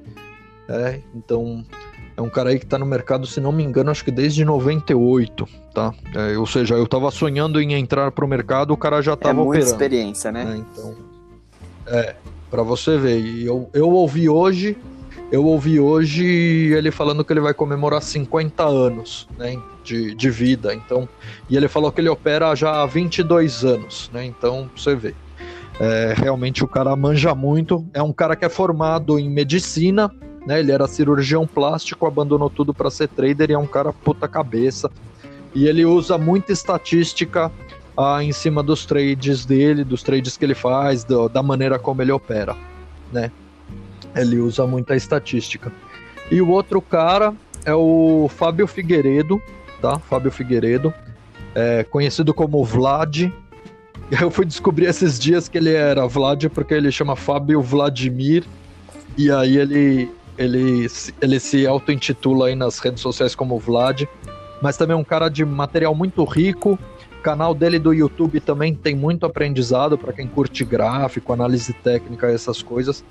É, 0.69 1.01
então 1.13 1.65
é 2.21 2.23
um 2.23 2.29
cara 2.29 2.51
aí 2.51 2.59
que 2.59 2.65
tá 2.65 2.77
no 2.77 2.85
mercado, 2.85 3.25
se 3.25 3.41
não 3.41 3.51
me 3.51 3.63
engano, 3.63 3.89
acho 3.89 4.05
que 4.05 4.11
desde 4.11 4.45
98, 4.45 5.47
tá? 5.73 5.93
É, 6.15 6.37
ou 6.37 6.45
seja, 6.45 6.75
eu 6.75 6.87
tava 6.87 7.09
sonhando 7.09 7.59
em 7.59 7.73
entrar 7.73 8.11
pro 8.11 8.27
mercado, 8.27 8.71
o 8.71 8.77
cara 8.77 9.01
já 9.01 9.15
tava 9.17 9.41
é 9.41 9.43
muita 9.43 9.49
operando. 9.49 9.71
experiência, 9.71 10.31
né? 10.31 10.53
É, 10.53 10.57
então, 10.57 10.95
é, 11.87 12.15
pra 12.49 12.61
você 12.63 12.97
ver. 12.97 13.19
E 13.19 13.45
eu, 13.45 13.69
eu 13.73 13.89
ouvi 13.89 14.29
hoje, 14.29 14.77
eu 15.31 15.45
ouvi 15.45 15.79
hoje 15.79 16.25
ele 16.25 16.91
falando 16.91 17.25
que 17.25 17.33
ele 17.33 17.39
vai 17.39 17.53
comemorar 17.53 18.01
50 18.01 18.63
anos, 18.63 19.27
né, 19.37 19.57
de, 19.83 20.13
de 20.13 20.29
vida. 20.29 20.75
Então, 20.75 21.09
e 21.49 21.57
ele 21.57 21.67
falou 21.67 21.91
que 21.91 22.01
ele 22.01 22.09
opera 22.09 22.53
já 22.53 22.83
há 22.83 22.85
22 22.85 23.65
anos, 23.65 24.11
né? 24.13 24.23
Então, 24.25 24.69
você 24.75 24.95
vê. 24.95 25.15
É, 25.79 26.13
realmente 26.15 26.63
o 26.63 26.67
cara 26.67 26.95
manja 26.95 27.33
muito. 27.33 27.83
É 27.93 28.03
um 28.03 28.13
cara 28.13 28.35
que 28.35 28.45
é 28.45 28.49
formado 28.49 29.17
em 29.17 29.27
medicina, 29.27 30.11
né? 30.45 30.59
Ele 30.59 30.71
era 30.71 30.87
cirurgião 30.87 31.45
plástico, 31.47 32.05
abandonou 32.05 32.49
tudo 32.49 32.73
para 32.73 32.89
ser 32.89 33.07
trader 33.07 33.49
e 33.49 33.53
é 33.53 33.57
um 33.57 33.67
cara 33.67 33.93
puta 33.93 34.27
cabeça. 34.27 34.89
E 35.53 35.67
ele 35.67 35.85
usa 35.85 36.17
muita 36.17 36.51
estatística 36.51 37.51
ah, 37.97 38.23
em 38.23 38.31
cima 38.31 38.63
dos 38.63 38.85
trades 38.85 39.45
dele, 39.45 39.83
dos 39.83 40.01
trades 40.01 40.37
que 40.37 40.45
ele 40.45 40.55
faz, 40.55 41.03
do, 41.03 41.27
da 41.27 41.43
maneira 41.43 41.77
como 41.77 42.01
ele 42.01 42.11
opera, 42.11 42.55
né? 43.11 43.31
Ele 44.15 44.39
usa 44.39 44.65
muita 44.65 44.95
estatística. 44.95 45.71
E 46.29 46.41
o 46.41 46.49
outro 46.49 46.81
cara 46.81 47.33
é 47.65 47.73
o 47.73 48.29
Fábio 48.29 48.65
Figueiredo, 48.67 49.41
tá? 49.81 49.99
Fábio 49.99 50.31
Figueiredo, 50.31 50.93
é, 51.53 51.83
conhecido 51.83 52.33
como 52.33 52.63
Vlad. 52.63 53.31
Eu 54.21 54.31
fui 54.31 54.45
descobrir 54.45 54.85
esses 54.85 55.19
dias 55.19 55.47
que 55.47 55.57
ele 55.57 55.73
era 55.73 56.05
Vlad 56.07 56.45
porque 56.49 56.73
ele 56.73 56.91
chama 56.91 57.15
Fábio 57.15 57.61
Vladimir. 57.61 58.45
E 59.17 59.29
aí 59.31 59.57
ele, 59.57 60.09
ele, 60.37 60.87
ele 61.21 61.39
se 61.39 61.65
auto-intitula 61.67 62.47
aí 62.47 62.55
nas 62.55 62.79
redes 62.79 63.01
sociais 63.01 63.35
como 63.35 63.59
Vlad. 63.59 64.03
Mas 64.61 64.77
também 64.77 64.95
é 64.95 64.99
um 64.99 65.03
cara 65.03 65.29
de 65.29 65.43
material 65.43 65.95
muito 65.95 66.23
rico. 66.23 66.77
O 67.19 67.21
canal 67.21 67.53
dele 67.53 67.79
do 67.79 67.93
YouTube 67.93 68.39
também 68.39 68.73
tem 68.75 68.95
muito 68.95 69.25
aprendizado 69.25 69.97
para 69.97 70.13
quem 70.13 70.27
curte 70.27 70.63
gráfico, 70.63 71.33
análise 71.33 71.73
técnica, 71.73 72.27
essas 72.27 72.61
coisas. 72.61 73.03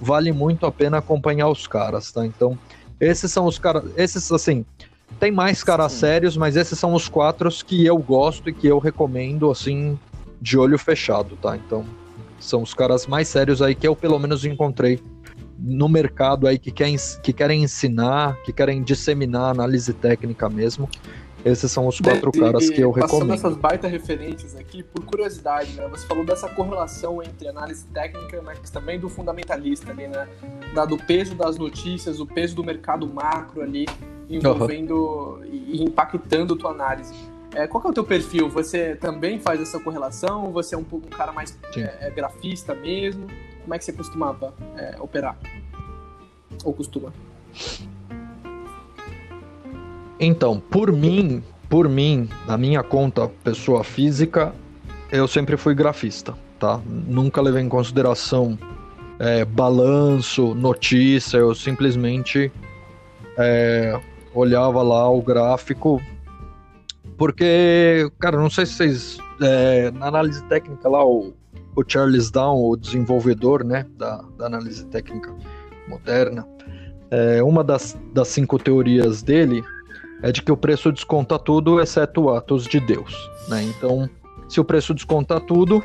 Vale 0.00 0.32
muito 0.32 0.66
a 0.66 0.72
pena 0.72 0.98
acompanhar 0.98 1.48
os 1.48 1.66
caras, 1.66 2.12
tá? 2.12 2.24
Então, 2.26 2.58
esses 3.00 3.30
são 3.32 3.46
os 3.46 3.58
caras. 3.58 3.84
Esses, 3.96 4.30
assim, 4.30 4.64
tem 5.18 5.30
mais 5.30 5.62
caras 5.64 5.92
Sim. 5.92 6.00
sérios, 6.00 6.36
mas 6.36 6.56
esses 6.56 6.78
são 6.78 6.94
os 6.94 7.08
quatro 7.08 7.48
que 7.64 7.84
eu 7.84 7.96
gosto 7.98 8.50
e 8.50 8.52
que 8.52 8.66
eu 8.66 8.78
recomendo, 8.78 9.50
assim, 9.50 9.98
de 10.40 10.58
olho 10.58 10.78
fechado, 10.78 11.36
tá? 11.36 11.56
Então, 11.56 11.84
são 12.38 12.62
os 12.62 12.74
caras 12.74 13.06
mais 13.06 13.28
sérios 13.28 13.62
aí 13.62 13.74
que 13.74 13.86
eu 13.88 13.96
pelo 13.96 14.18
menos 14.18 14.44
encontrei 14.44 15.00
no 15.58 15.88
mercado 15.88 16.46
aí 16.46 16.58
que, 16.58 16.70
quer, 16.70 16.90
que 17.22 17.32
querem 17.32 17.62
ensinar, 17.62 18.36
que 18.42 18.52
querem 18.52 18.82
disseminar 18.82 19.50
análise 19.50 19.92
técnica 19.92 20.48
mesmo. 20.48 20.88
Esses 21.44 21.70
são 21.70 21.86
os 21.86 22.00
quatro 22.00 22.32
caras 22.32 22.68
que 22.68 22.80
eu 22.80 22.90
recomendo. 22.90 23.28
Passando 23.28 23.32
essas 23.34 23.56
baita 23.56 23.86
referências 23.86 24.56
aqui, 24.56 24.82
por 24.82 25.04
curiosidade, 25.04 25.72
né? 25.74 25.86
Você 25.88 26.04
falou 26.04 26.24
dessa 26.24 26.48
correlação 26.48 27.22
entre 27.22 27.46
análise 27.46 27.84
técnica, 27.86 28.42
mas 28.42 28.58
também 28.68 28.98
do 28.98 29.08
fundamentalista 29.08 29.92
ali, 29.92 30.08
né? 30.08 30.26
Dado 30.74 30.96
o 30.96 30.98
peso 30.98 31.36
das 31.36 31.56
notícias, 31.56 32.18
o 32.18 32.26
peso 32.26 32.56
do 32.56 32.64
mercado 32.64 33.06
macro 33.06 33.62
ali, 33.62 33.86
envolvendo 34.28 34.96
uhum. 34.96 35.44
e 35.44 35.84
impactando 35.84 36.56
tua 36.56 36.72
análise. 36.72 37.14
É, 37.54 37.66
qual 37.66 37.82
é 37.84 37.88
o 37.88 37.92
teu 37.92 38.04
perfil? 38.04 38.50
Você 38.50 38.96
também 38.96 39.38
faz 39.38 39.60
essa 39.60 39.78
correlação? 39.78 40.50
Você 40.52 40.74
é 40.74 40.78
um, 40.78 40.84
um 40.92 41.00
cara 41.00 41.32
mais 41.32 41.56
é, 41.76 42.08
é, 42.08 42.10
grafista 42.10 42.74
mesmo? 42.74 43.28
Como 43.66 43.74
é 43.74 43.78
que 43.78 43.84
você 43.84 43.92
costumava 43.92 44.54
é, 44.76 44.94
operar? 45.00 45.36
Ou 46.64 46.72
costuma? 46.72 47.12
Então, 50.20 50.60
por 50.60 50.92
mim, 50.92 51.42
por 51.68 51.88
mim, 51.88 52.28
na 52.46 52.56
minha 52.56 52.84
conta 52.84 53.26
pessoa 53.42 53.82
física, 53.82 54.54
eu 55.10 55.26
sempre 55.26 55.56
fui 55.56 55.74
grafista, 55.74 56.32
tá? 56.60 56.80
Nunca 56.86 57.40
levei 57.40 57.60
em 57.60 57.68
consideração 57.68 58.56
é, 59.18 59.44
balanço, 59.44 60.54
notícia, 60.54 61.38
eu 61.38 61.52
simplesmente 61.52 62.52
é, 63.36 64.00
olhava 64.32 64.80
lá 64.80 65.10
o 65.10 65.20
gráfico, 65.20 66.00
porque, 67.18 68.08
cara, 68.20 68.36
não 68.36 68.48
sei 68.48 68.64
se 68.64 68.74
vocês. 68.74 69.18
É, 69.42 69.90
na 69.90 70.06
análise 70.06 70.40
técnica 70.44 70.88
lá, 70.88 71.04
o, 71.04 71.34
o 71.76 71.84
Charles 71.86 72.30
Down, 72.30 72.70
o 72.70 72.76
desenvolvedor 72.76 73.62
né, 73.62 73.86
da, 73.96 74.24
da 74.38 74.46
análise 74.46 74.84
técnica 74.86 75.32
moderna, 75.86 76.48
é, 77.10 77.42
uma 77.42 77.62
das, 77.62 77.96
das 78.12 78.28
cinco 78.28 78.58
teorias 78.58 79.22
dele 79.22 79.62
é 80.22 80.32
de 80.32 80.42
que 80.42 80.50
o 80.50 80.56
preço 80.56 80.90
desconta 80.90 81.38
tudo, 81.38 81.80
exceto 81.80 82.30
atos 82.30 82.64
de 82.64 82.80
Deus. 82.80 83.30
Né? 83.48 83.62
Então, 83.64 84.08
se 84.48 84.58
o 84.58 84.64
preço 84.64 84.94
desconta 84.94 85.38
tudo, 85.38 85.84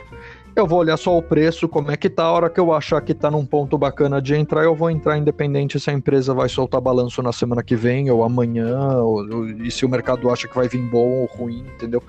eu 0.56 0.65
vou 0.65 0.80
olhar 0.80 0.97
só 0.97 1.17
o 1.17 1.21
preço, 1.21 1.67
como 1.67 1.91
é 1.91 1.97
que 1.97 2.10
tá. 2.10 2.23
A 2.23 2.32
hora 2.32 2.49
que 2.49 2.60
eu 2.60 2.73
achar 2.73 3.01
que 3.01 3.13
tá 3.13 3.30
num 3.30 3.45
ponto 3.45 3.77
bacana 3.77 4.21
de 4.21 4.34
entrar, 4.34 4.63
eu 4.63 4.75
vou 4.75 4.89
entrar 4.89 5.17
independente 5.17 5.80
se 5.80 5.89
a 5.89 5.93
empresa 5.93 6.34
vai 6.34 6.47
soltar 6.47 6.82
balanço 6.82 7.21
na 7.21 7.32
semana 7.32 7.62
que 7.62 7.75
vem 7.75 8.10
ou 8.10 8.23
amanhã, 8.23 8.97
ou, 8.97 9.17
ou, 9.30 9.49
e 9.49 9.69
se 9.69 9.86
o 9.86 9.89
mercado 9.89 10.30
acha 10.30 10.47
que 10.47 10.56
vai 10.56 10.67
vir 10.67 10.82
bom 10.89 11.21
ou 11.21 11.25
ruim, 11.25 11.65
entendeu? 11.75 12.01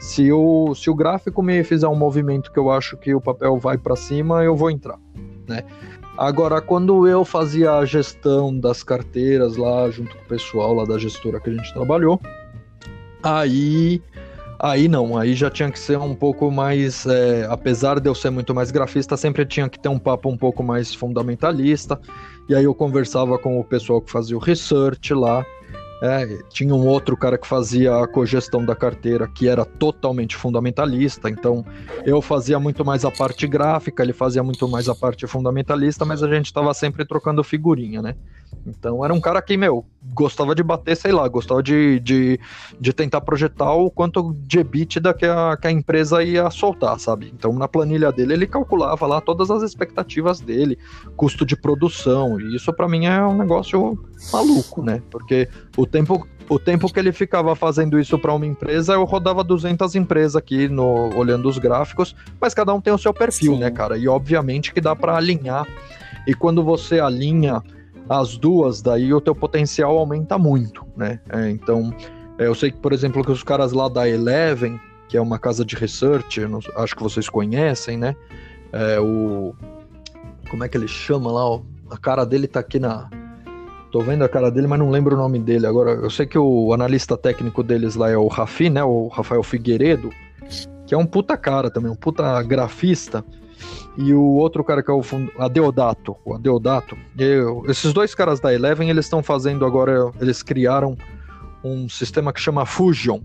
Se 0.00 0.32
o, 0.32 0.74
se 0.74 0.88
o 0.88 0.94
gráfico 0.94 1.42
me 1.42 1.62
fizer 1.62 1.86
um 1.86 1.94
movimento 1.94 2.50
que 2.50 2.58
eu 2.58 2.70
acho 2.70 2.96
que 2.96 3.14
o 3.14 3.20
papel 3.20 3.58
vai 3.58 3.76
para 3.76 3.94
cima, 3.94 4.42
eu 4.42 4.56
vou 4.56 4.70
entrar, 4.70 4.98
né? 5.46 5.62
Agora, 6.16 6.60
quando 6.60 7.06
eu 7.06 7.22
fazia 7.24 7.72
a 7.72 7.84
gestão 7.84 8.58
das 8.58 8.82
carteiras 8.82 9.56
lá, 9.56 9.90
junto 9.90 10.16
com 10.16 10.22
o 10.22 10.26
pessoal 10.26 10.74
lá 10.74 10.84
da 10.84 10.98
gestora 10.98 11.38
que 11.38 11.50
a 11.50 11.52
gente 11.52 11.72
trabalhou, 11.72 12.18
aí. 13.22 14.02
Aí 14.62 14.88
não, 14.88 15.16
aí 15.16 15.32
já 15.32 15.50
tinha 15.50 15.70
que 15.70 15.78
ser 15.78 15.98
um 15.98 16.14
pouco 16.14 16.50
mais. 16.50 17.06
É, 17.06 17.46
apesar 17.48 17.98
de 18.00 18.08
eu 18.08 18.14
ser 18.14 18.28
muito 18.28 18.54
mais 18.54 18.70
grafista, 18.70 19.16
sempre 19.16 19.46
tinha 19.46 19.68
que 19.68 19.78
ter 19.78 19.88
um 19.88 19.98
papo 19.98 20.28
um 20.28 20.36
pouco 20.36 20.62
mais 20.62 20.94
fundamentalista. 20.94 21.98
E 22.48 22.54
aí 22.54 22.64
eu 22.64 22.74
conversava 22.74 23.38
com 23.38 23.58
o 23.58 23.64
pessoal 23.64 24.02
que 24.02 24.10
fazia 24.10 24.36
o 24.36 24.40
research 24.40 25.14
lá. 25.14 25.44
É, 26.02 26.38
tinha 26.48 26.74
um 26.74 26.86
outro 26.86 27.16
cara 27.16 27.36
que 27.36 27.46
fazia 27.46 27.94
a 27.96 28.08
cogestão 28.08 28.64
da 28.64 28.74
carteira 28.74 29.28
que 29.28 29.48
era 29.48 29.64
totalmente 29.64 30.34
fundamentalista, 30.34 31.28
então 31.28 31.64
eu 32.04 32.22
fazia 32.22 32.58
muito 32.58 32.84
mais 32.84 33.04
a 33.04 33.10
parte 33.10 33.46
gráfica, 33.46 34.02
ele 34.02 34.14
fazia 34.14 34.42
muito 34.42 34.66
mais 34.66 34.88
a 34.88 34.94
parte 34.94 35.26
fundamentalista, 35.26 36.04
mas 36.04 36.22
a 36.22 36.28
gente 36.28 36.46
estava 36.46 36.72
sempre 36.72 37.04
trocando 37.04 37.44
figurinha, 37.44 38.00
né? 38.00 38.14
Então 38.66 39.04
era 39.04 39.12
um 39.12 39.20
cara 39.20 39.40
que, 39.40 39.56
meu, 39.56 39.84
gostava 40.14 40.54
de 40.54 40.62
bater, 40.62 40.96
sei 40.96 41.12
lá, 41.12 41.26
gostava 41.28 41.62
de, 41.62 42.00
de, 42.00 42.40
de 42.78 42.92
tentar 42.92 43.20
projetar 43.20 43.72
o 43.72 43.90
quanto 43.90 44.34
de 44.34 44.60
EBITDA 44.60 45.14
que 45.14 45.26
a, 45.26 45.56
que 45.60 45.66
a 45.66 45.70
empresa 45.70 46.22
ia 46.22 46.50
soltar, 46.50 46.98
sabe? 46.98 47.32
Então 47.34 47.52
na 47.52 47.68
planilha 47.68 48.12
dele 48.12 48.34
ele 48.34 48.46
calculava 48.46 49.06
lá 49.06 49.20
todas 49.20 49.50
as 49.50 49.62
expectativas 49.62 50.40
dele, 50.40 50.78
custo 51.16 51.44
de 51.44 51.56
produção, 51.56 52.40
e 52.40 52.56
isso 52.56 52.72
para 52.72 52.88
mim 52.88 53.06
é 53.06 53.24
um 53.24 53.36
negócio 53.36 53.98
maluco, 54.32 54.82
né? 54.82 55.02
Porque 55.10 55.48
o 55.76 55.86
tempo 55.86 56.26
o 56.48 56.58
tempo 56.58 56.92
que 56.92 56.98
ele 56.98 57.12
ficava 57.12 57.54
fazendo 57.54 57.98
isso 57.98 58.18
para 58.18 58.34
uma 58.34 58.44
empresa, 58.44 58.94
eu 58.94 59.04
rodava 59.04 59.44
200 59.44 59.94
empresas 59.94 60.34
aqui 60.34 60.68
no 60.68 61.16
olhando 61.16 61.48
os 61.48 61.58
gráficos, 61.58 62.16
mas 62.40 62.52
cada 62.52 62.74
um 62.74 62.80
tem 62.80 62.92
o 62.92 62.98
seu 62.98 63.14
perfil, 63.14 63.52
Sim. 63.54 63.60
né, 63.60 63.70
cara? 63.70 63.96
E 63.96 64.08
obviamente 64.08 64.74
que 64.74 64.80
dá 64.80 64.96
para 64.96 65.16
alinhar. 65.16 65.64
E 66.26 66.34
quando 66.34 66.64
você 66.64 66.98
alinha 66.98 67.62
as 68.10 68.36
duas, 68.36 68.82
daí 68.82 69.14
o 69.14 69.20
teu 69.20 69.36
potencial 69.36 69.96
aumenta 69.96 70.36
muito, 70.36 70.84
né? 70.96 71.20
É, 71.28 71.48
então, 71.48 71.94
é, 72.36 72.48
eu 72.48 72.54
sei 72.56 72.72
que, 72.72 72.78
por 72.78 72.92
exemplo, 72.92 73.24
que 73.24 73.30
os 73.30 73.44
caras 73.44 73.70
lá 73.70 73.88
da 73.88 74.08
Eleven, 74.08 74.80
que 75.08 75.16
é 75.16 75.20
uma 75.20 75.38
casa 75.38 75.64
de 75.64 75.76
research, 75.76 76.40
não, 76.40 76.58
acho 76.74 76.96
que 76.96 77.02
vocês 77.04 77.28
conhecem, 77.28 77.96
né? 77.96 78.16
É, 78.72 78.98
o 78.98 79.54
como 80.50 80.64
é 80.64 80.68
que 80.68 80.76
ele 80.76 80.88
chama 80.88 81.30
lá? 81.30 81.48
Ó, 81.48 81.60
a 81.88 81.96
cara 81.96 82.26
dele 82.26 82.48
tá 82.48 82.58
aqui 82.58 82.80
na 82.80 83.08
Tô 83.92 84.00
vendo 84.00 84.24
a 84.24 84.28
cara 84.28 84.50
dele, 84.50 84.66
mas 84.66 84.78
não 84.78 84.90
lembro 84.90 85.14
o 85.14 85.18
nome 85.18 85.38
dele. 85.38 85.66
Agora, 85.66 85.92
eu 85.92 86.10
sei 86.10 86.26
que 86.26 86.38
o 86.38 86.72
analista 86.72 87.16
técnico 87.16 87.62
deles 87.62 87.94
lá 87.94 88.10
é 88.10 88.16
o 88.16 88.26
Rafi, 88.26 88.70
né? 88.70 88.82
O 88.82 89.08
Rafael 89.08 89.42
Figueiredo, 89.42 90.10
que 90.86 90.94
é 90.94 90.98
um 90.98 91.06
puta 91.06 91.36
cara 91.36 91.70
também, 91.70 91.90
um 91.90 91.96
puta 91.96 92.40
grafista. 92.42 93.24
E 93.96 94.12
o 94.14 94.22
outro 94.22 94.62
cara 94.64 94.82
que 94.82 94.90
é 94.90 94.94
o. 94.94 95.02
Adeodato, 95.38 96.16
o 96.24 96.34
Adeodato. 96.34 96.96
Eu, 97.18 97.64
esses 97.68 97.92
dois 97.92 98.14
caras 98.14 98.40
da 98.40 98.52
Eleven, 98.52 98.88
eles 98.90 99.06
estão 99.06 99.22
fazendo 99.22 99.64
agora, 99.64 100.10
eles 100.20 100.42
criaram 100.42 100.96
um 101.62 101.88
sistema 101.88 102.32
que 102.32 102.40
chama 102.40 102.64
Fusion, 102.64 103.20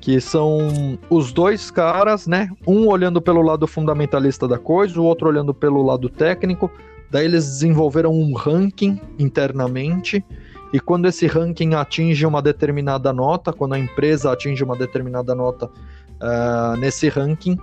que 0.00 0.20
são 0.20 0.98
os 1.10 1.32
dois 1.32 1.70
caras, 1.70 2.26
né? 2.26 2.48
Um 2.66 2.86
olhando 2.86 3.20
pelo 3.20 3.42
lado 3.42 3.66
fundamentalista 3.66 4.46
da 4.46 4.58
coisa, 4.58 5.00
o 5.00 5.04
outro 5.04 5.28
olhando 5.28 5.52
pelo 5.52 5.82
lado 5.82 6.08
técnico. 6.08 6.70
Daí 7.10 7.24
eles 7.24 7.44
desenvolveram 7.44 8.12
um 8.12 8.34
ranking 8.34 9.00
internamente 9.18 10.24
e 10.72 10.80
quando 10.80 11.06
esse 11.06 11.26
ranking 11.26 11.74
atinge 11.74 12.26
uma 12.26 12.42
determinada 12.42 13.12
nota, 13.12 13.52
quando 13.52 13.74
a 13.74 13.78
empresa 13.78 14.32
atinge 14.32 14.62
uma 14.64 14.76
determinada 14.76 15.34
nota 15.34 15.66
uh, 15.66 16.76
nesse 16.78 17.08
ranking, 17.08 17.58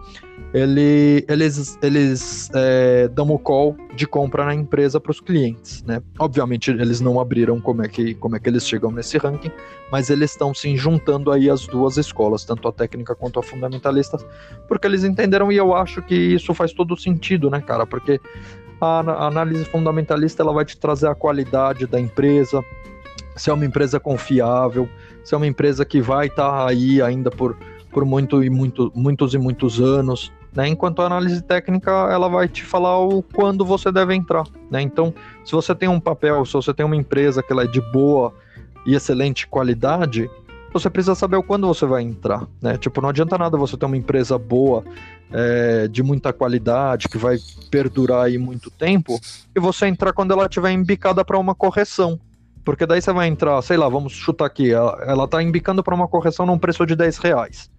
ele, 0.54 1.26
eles, 1.28 1.80
eles 1.82 2.50
é, 2.54 3.08
dão 3.08 3.30
o 3.32 3.40
call 3.40 3.76
de 3.96 4.06
compra 4.06 4.46
na 4.46 4.54
empresa 4.54 5.00
para 5.00 5.12
os 5.12 5.20
clientes. 5.20 5.84
Né? 5.84 6.02
Obviamente, 6.20 6.70
eles 6.70 7.02
não 7.02 7.20
abriram 7.20 7.60
como 7.60 7.84
é, 7.84 7.88
que, 7.88 8.14
como 8.16 8.36
é 8.36 8.40
que 8.40 8.50
eles 8.50 8.68
chegam 8.68 8.92
nesse 8.92 9.18
ranking, 9.18 9.52
mas 9.92 10.12
eles 10.12 10.32
estão 10.32 10.54
se 10.54 10.76
juntando 10.78 11.32
aí 11.32 11.50
as 11.50 11.66
duas 11.66 11.98
escolas, 11.98 12.46
tanto 12.46 12.68
a 12.68 12.72
técnica 12.72 13.16
quanto 13.16 13.40
a 13.40 13.44
fundamentalista, 13.44 14.18
porque 14.68 14.86
eles 14.86 15.04
entenderam 15.04 15.52
e 15.52 15.58
eu 15.58 15.76
acho 15.76 16.04
que 16.04 16.16
isso 16.16 16.54
faz 16.54 16.72
todo 16.72 16.96
sentido, 16.96 17.50
né, 17.50 17.60
cara? 17.60 17.88
Porque 17.88 18.22
a 18.80 19.28
análise 19.28 19.66
fundamentalista 19.66 20.44
ela 20.44 20.54
vai 20.54 20.66
te 20.66 20.78
trazer 20.78 21.08
a 21.08 21.16
qualidade 21.16 21.88
da 21.88 22.00
empresa, 22.00 22.64
se 23.36 23.50
é 23.50 23.54
uma 23.54 23.66
empresa 23.66 24.00
confiável, 24.00 24.88
se 25.24 25.34
é 25.34 25.38
uma 25.38 25.48
empresa 25.48 25.84
que 25.84 26.00
vai 26.02 26.28
estar 26.28 26.52
tá 26.52 26.68
aí 26.68 27.02
ainda 27.02 27.32
por, 27.32 27.58
por 27.94 28.04
muito 28.04 28.44
e 28.44 28.50
muito, 28.50 28.92
muitos 28.96 29.34
e 29.34 29.38
muitos 29.38 29.80
anos, 29.80 30.32
né? 30.52 30.68
Enquanto 30.68 31.02
a 31.02 31.06
análise 31.06 31.42
técnica 31.42 31.92
ela 32.12 32.28
vai 32.28 32.48
te 32.48 32.64
falar 32.64 33.00
o 33.00 33.22
quando 33.22 33.64
você 33.64 33.92
deve 33.92 34.16
entrar, 34.16 34.46
né? 34.70 34.82
Então, 34.82 35.14
se 35.46 35.52
você 35.52 35.74
tem 35.76 35.88
um 35.88 36.00
papel, 36.00 36.44
se 36.46 36.54
você 36.54 36.74
tem 36.74 36.86
uma 36.86 36.96
empresa 36.96 37.44
que 37.44 37.54
ela 37.54 37.64
é 37.64 37.68
de 37.68 37.80
boa 37.92 38.34
e 38.86 38.96
excelente 38.96 39.48
qualidade, 39.48 40.30
você 40.74 40.90
precisa 40.90 41.14
saber 41.14 41.38
o 41.38 41.44
quando 41.44 41.68
você 41.68 41.86
vai 41.86 42.02
entrar, 42.02 42.48
né? 42.60 42.78
Tipo, 42.78 43.00
não 43.00 43.10
adianta 43.10 43.38
nada 43.38 43.56
você 43.58 43.78
ter 43.78 43.86
uma 43.86 43.96
empresa 43.96 44.38
boa, 44.40 44.84
é, 45.32 45.88
de 45.88 46.02
muita 46.02 46.34
qualidade, 46.34 47.08
que 47.08 47.18
vai 47.18 47.38
perdurar 47.70 48.26
aí 48.26 48.38
muito 48.38 48.72
tempo, 48.72 49.20
e 49.56 49.60
você 49.60 49.86
entrar 49.86 50.14
quando 50.14 50.32
ela 50.32 50.46
estiver 50.46 50.72
embicada 50.72 51.24
para 51.24 51.38
uma 51.38 51.54
correção. 51.54 52.20
Porque 52.64 52.86
daí 52.86 53.02
você 53.02 53.12
vai 53.12 53.28
entrar, 53.28 53.62
sei 53.62 53.78
lá, 53.78 53.90
vamos 53.90 54.14
chutar 54.14 54.46
aqui, 54.46 54.72
ela, 54.72 54.98
ela 55.06 55.28
tá 55.28 55.44
embicando 55.44 55.84
para 55.84 55.94
uma 55.94 56.08
correção 56.08 56.46
num 56.46 56.58
preço 56.58 56.86
de 56.86 56.96
10 56.96 57.18
reais. 57.18 57.70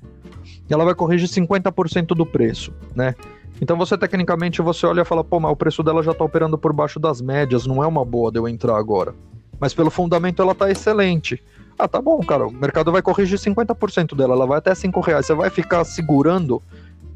E 0.69 0.73
ela 0.73 0.85
vai 0.85 0.95
corrigir 0.95 1.29
50% 1.29 2.09
do 2.09 2.27
preço, 2.27 2.73
né? 2.95 3.15
Então 3.61 3.77
você 3.77 3.97
tecnicamente 3.97 4.61
você 4.61 4.87
olha 4.87 5.03
e 5.03 5.05
fala, 5.05 5.23
pô, 5.23 5.39
mas 5.41 5.53
o 5.53 5.57
preço 5.57 5.83
dela 5.83 6.03
já 6.03 6.13
tá 6.13 6.25
operando 6.25 6.59
por 6.59 6.73
baixo 6.73 6.99
das 6.99 7.21
médias, 7.21 7.67
não 7.67 7.83
é 7.83 7.87
uma 7.87 8.05
boa 8.05 8.31
de 8.31 8.39
eu 8.39 8.49
entrar 8.49 8.77
agora. 8.77 9.15
Mas 9.61 9.73
pelo 9.73 9.91
fundamento 9.91 10.43
ela 10.43 10.55
tá 10.55 10.71
excelente. 10.71 11.43
Ah, 11.79 11.89
tá 11.89 12.01
bom, 12.01 12.21
cara, 12.21 12.47
o 12.47 12.53
mercado 12.53 12.93
vai 12.93 13.03
corrigir 13.03 13.39
50% 13.39 14.15
dela, 14.15 14.35
ela 14.35 14.47
vai 14.47 14.59
até 14.59 14.75
5 14.75 15.01
reais. 15.01 15.27
Você 15.27 15.35
vai 15.35 15.51
ficar 15.51 15.85
segurando 15.85 16.63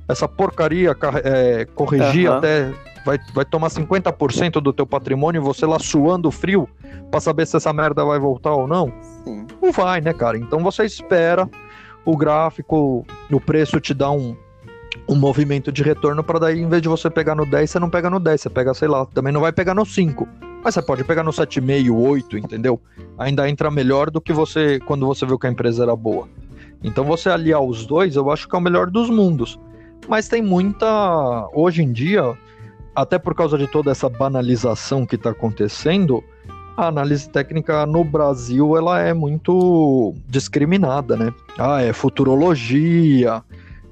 essa 0.08 0.26
porcaria, 0.26 0.96
é, 1.22 1.66
corrigir 1.74 2.30
uhum. 2.30 2.36
até. 2.36 2.72
Vai, 3.04 3.18
vai 3.32 3.44
tomar 3.44 3.68
50% 3.68 4.60
do 4.60 4.72
teu 4.72 4.86
patrimônio, 4.86 5.40
você 5.40 5.64
lá 5.64 5.78
suando 5.78 6.30
frio, 6.30 6.68
pra 7.10 7.20
saber 7.20 7.46
se 7.46 7.56
essa 7.56 7.72
merda 7.72 8.04
vai 8.04 8.18
voltar 8.18 8.52
ou 8.52 8.66
não? 8.66 8.92
Sim. 9.24 9.46
Não 9.62 9.72
vai, 9.72 10.00
né, 10.00 10.12
cara? 10.12 10.36
Então 10.36 10.60
você 10.60 10.84
espera 10.84 11.48
o 12.04 12.16
gráfico, 12.16 13.06
o 13.30 13.40
preço 13.40 13.80
te 13.80 13.94
dá 13.94 14.10
um, 14.10 14.36
um 15.08 15.14
movimento 15.14 15.72
de 15.72 15.82
retorno 15.82 16.22
para 16.22 16.38
daí, 16.38 16.60
em 16.60 16.68
vez 16.68 16.82
de 16.82 16.88
você 16.88 17.08
pegar 17.08 17.34
no 17.34 17.46
10, 17.46 17.70
você 17.70 17.78
não 17.78 17.88
pega 17.88 18.10
no 18.10 18.20
10, 18.20 18.40
você 18.40 18.50
pega, 18.50 18.74
sei 18.74 18.88
lá, 18.88 19.06
também 19.06 19.32
não 19.32 19.40
vai 19.40 19.52
pegar 19.52 19.74
no 19.74 19.86
5. 19.86 20.28
Mas 20.62 20.74
você 20.74 20.82
pode 20.82 21.04
pegar 21.04 21.22
no 21.22 21.30
7,5, 21.30 21.94
8, 21.94 22.36
entendeu? 22.36 22.80
Ainda 23.16 23.48
entra 23.48 23.70
melhor 23.70 24.10
do 24.10 24.20
que 24.20 24.32
você 24.32 24.80
quando 24.80 25.06
você 25.06 25.24
viu 25.24 25.38
que 25.38 25.46
a 25.46 25.50
empresa 25.50 25.84
era 25.84 25.94
boa. 25.94 26.28
Então 26.82 27.04
você 27.04 27.30
aliar 27.30 27.62
os 27.62 27.86
dois, 27.86 28.16
eu 28.16 28.30
acho 28.30 28.48
que 28.48 28.54
é 28.54 28.58
o 28.58 28.62
melhor 28.62 28.90
dos 28.90 29.08
mundos. 29.08 29.58
Mas 30.06 30.28
tem 30.28 30.42
muita. 30.42 31.48
Hoje 31.52 31.82
em 31.82 31.92
dia, 31.92 32.36
até 32.94 33.18
por 33.18 33.34
causa 33.34 33.56
de 33.56 33.66
toda 33.66 33.90
essa 33.90 34.08
banalização 34.08 35.06
que 35.06 35.16
está 35.16 35.30
acontecendo, 35.30 36.22
a 36.76 36.86
análise 36.86 37.28
técnica 37.28 37.84
no 37.86 38.04
Brasil 38.04 38.76
ela 38.76 39.00
é 39.00 39.12
muito 39.12 40.14
discriminada, 40.26 41.16
né? 41.16 41.32
Ah, 41.58 41.82
é 41.82 41.92
futurologia, 41.92 43.42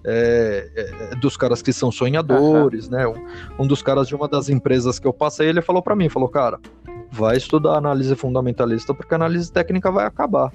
é, 0.05 0.71
é, 0.77 1.13
é 1.13 1.17
dos 1.17 1.37
caras 1.37 1.61
que 1.61 1.73
são 1.73 1.91
sonhadores, 1.91 2.87
uhum. 2.87 2.93
né? 2.93 3.07
Um, 3.09 3.65
um, 3.65 3.67
dos 3.67 3.83
caras 3.83 4.07
de 4.07 4.15
uma 4.15 4.29
das 4.29 4.49
empresas 4.49 5.01
que 5.01 5.07
eu 5.07 5.13
passei, 5.13 5.49
ele 5.49 5.61
falou 5.61 5.83
para 5.83 5.97
mim, 5.97 6.09
falou, 6.09 6.29
cara, 6.29 6.61
vai 7.11 7.37
estudar 7.37 7.77
análise 7.77 8.15
fundamentalista 8.15 8.95
porque 8.95 9.13
a 9.15 9.17
análise 9.17 9.51
técnica 9.51 9.91
vai 9.91 10.07
acabar. 10.07 10.53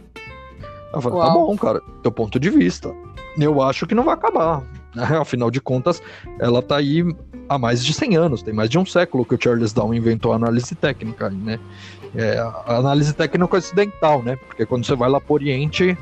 Eu 0.94 1.02
falei, 1.02 1.20
tá 1.20 1.26
Uau. 1.26 1.28
tá 1.28 1.34
bom, 1.34 1.58
cara, 1.58 1.82
teu 2.02 2.12
ponto 2.12 2.40
de 2.40 2.50
vista. 2.50 2.94
Eu 3.38 3.62
acho 3.62 3.86
que 3.86 3.96
não 3.96 4.04
vai 4.04 4.14
acabar. 4.14 4.64
Afinal 5.20 5.50
de 5.50 5.62
contas, 5.62 6.02
ela 6.40 6.60
está 6.60 6.78
aí 6.78 7.04
há 7.48 7.58
mais 7.58 7.84
de 7.84 7.94
100 7.94 8.18
anos, 8.18 8.44
tem 8.44 8.54
mais 8.54 8.70
de 8.70 8.78
um 8.78 8.86
século 8.86 9.26
que 9.26 9.36
o 9.36 9.38
Charles 9.42 9.74
Darwin 9.74 9.98
inventou 9.98 10.32
a 10.32 10.36
análise 10.36 10.74
técnica, 10.76 11.30
né? 11.30 11.60
É, 12.16 12.38
a 12.40 12.78
análise 12.78 13.14
técnica 13.14 13.58
ocidental, 13.58 14.22
né? 14.22 14.36
Porque 14.36 14.66
quando 14.66 14.86
você 14.86 14.96
vai 14.96 15.10
lá 15.10 15.20
para 15.20 15.32
o 15.32 15.36
Oriente, 15.36 15.98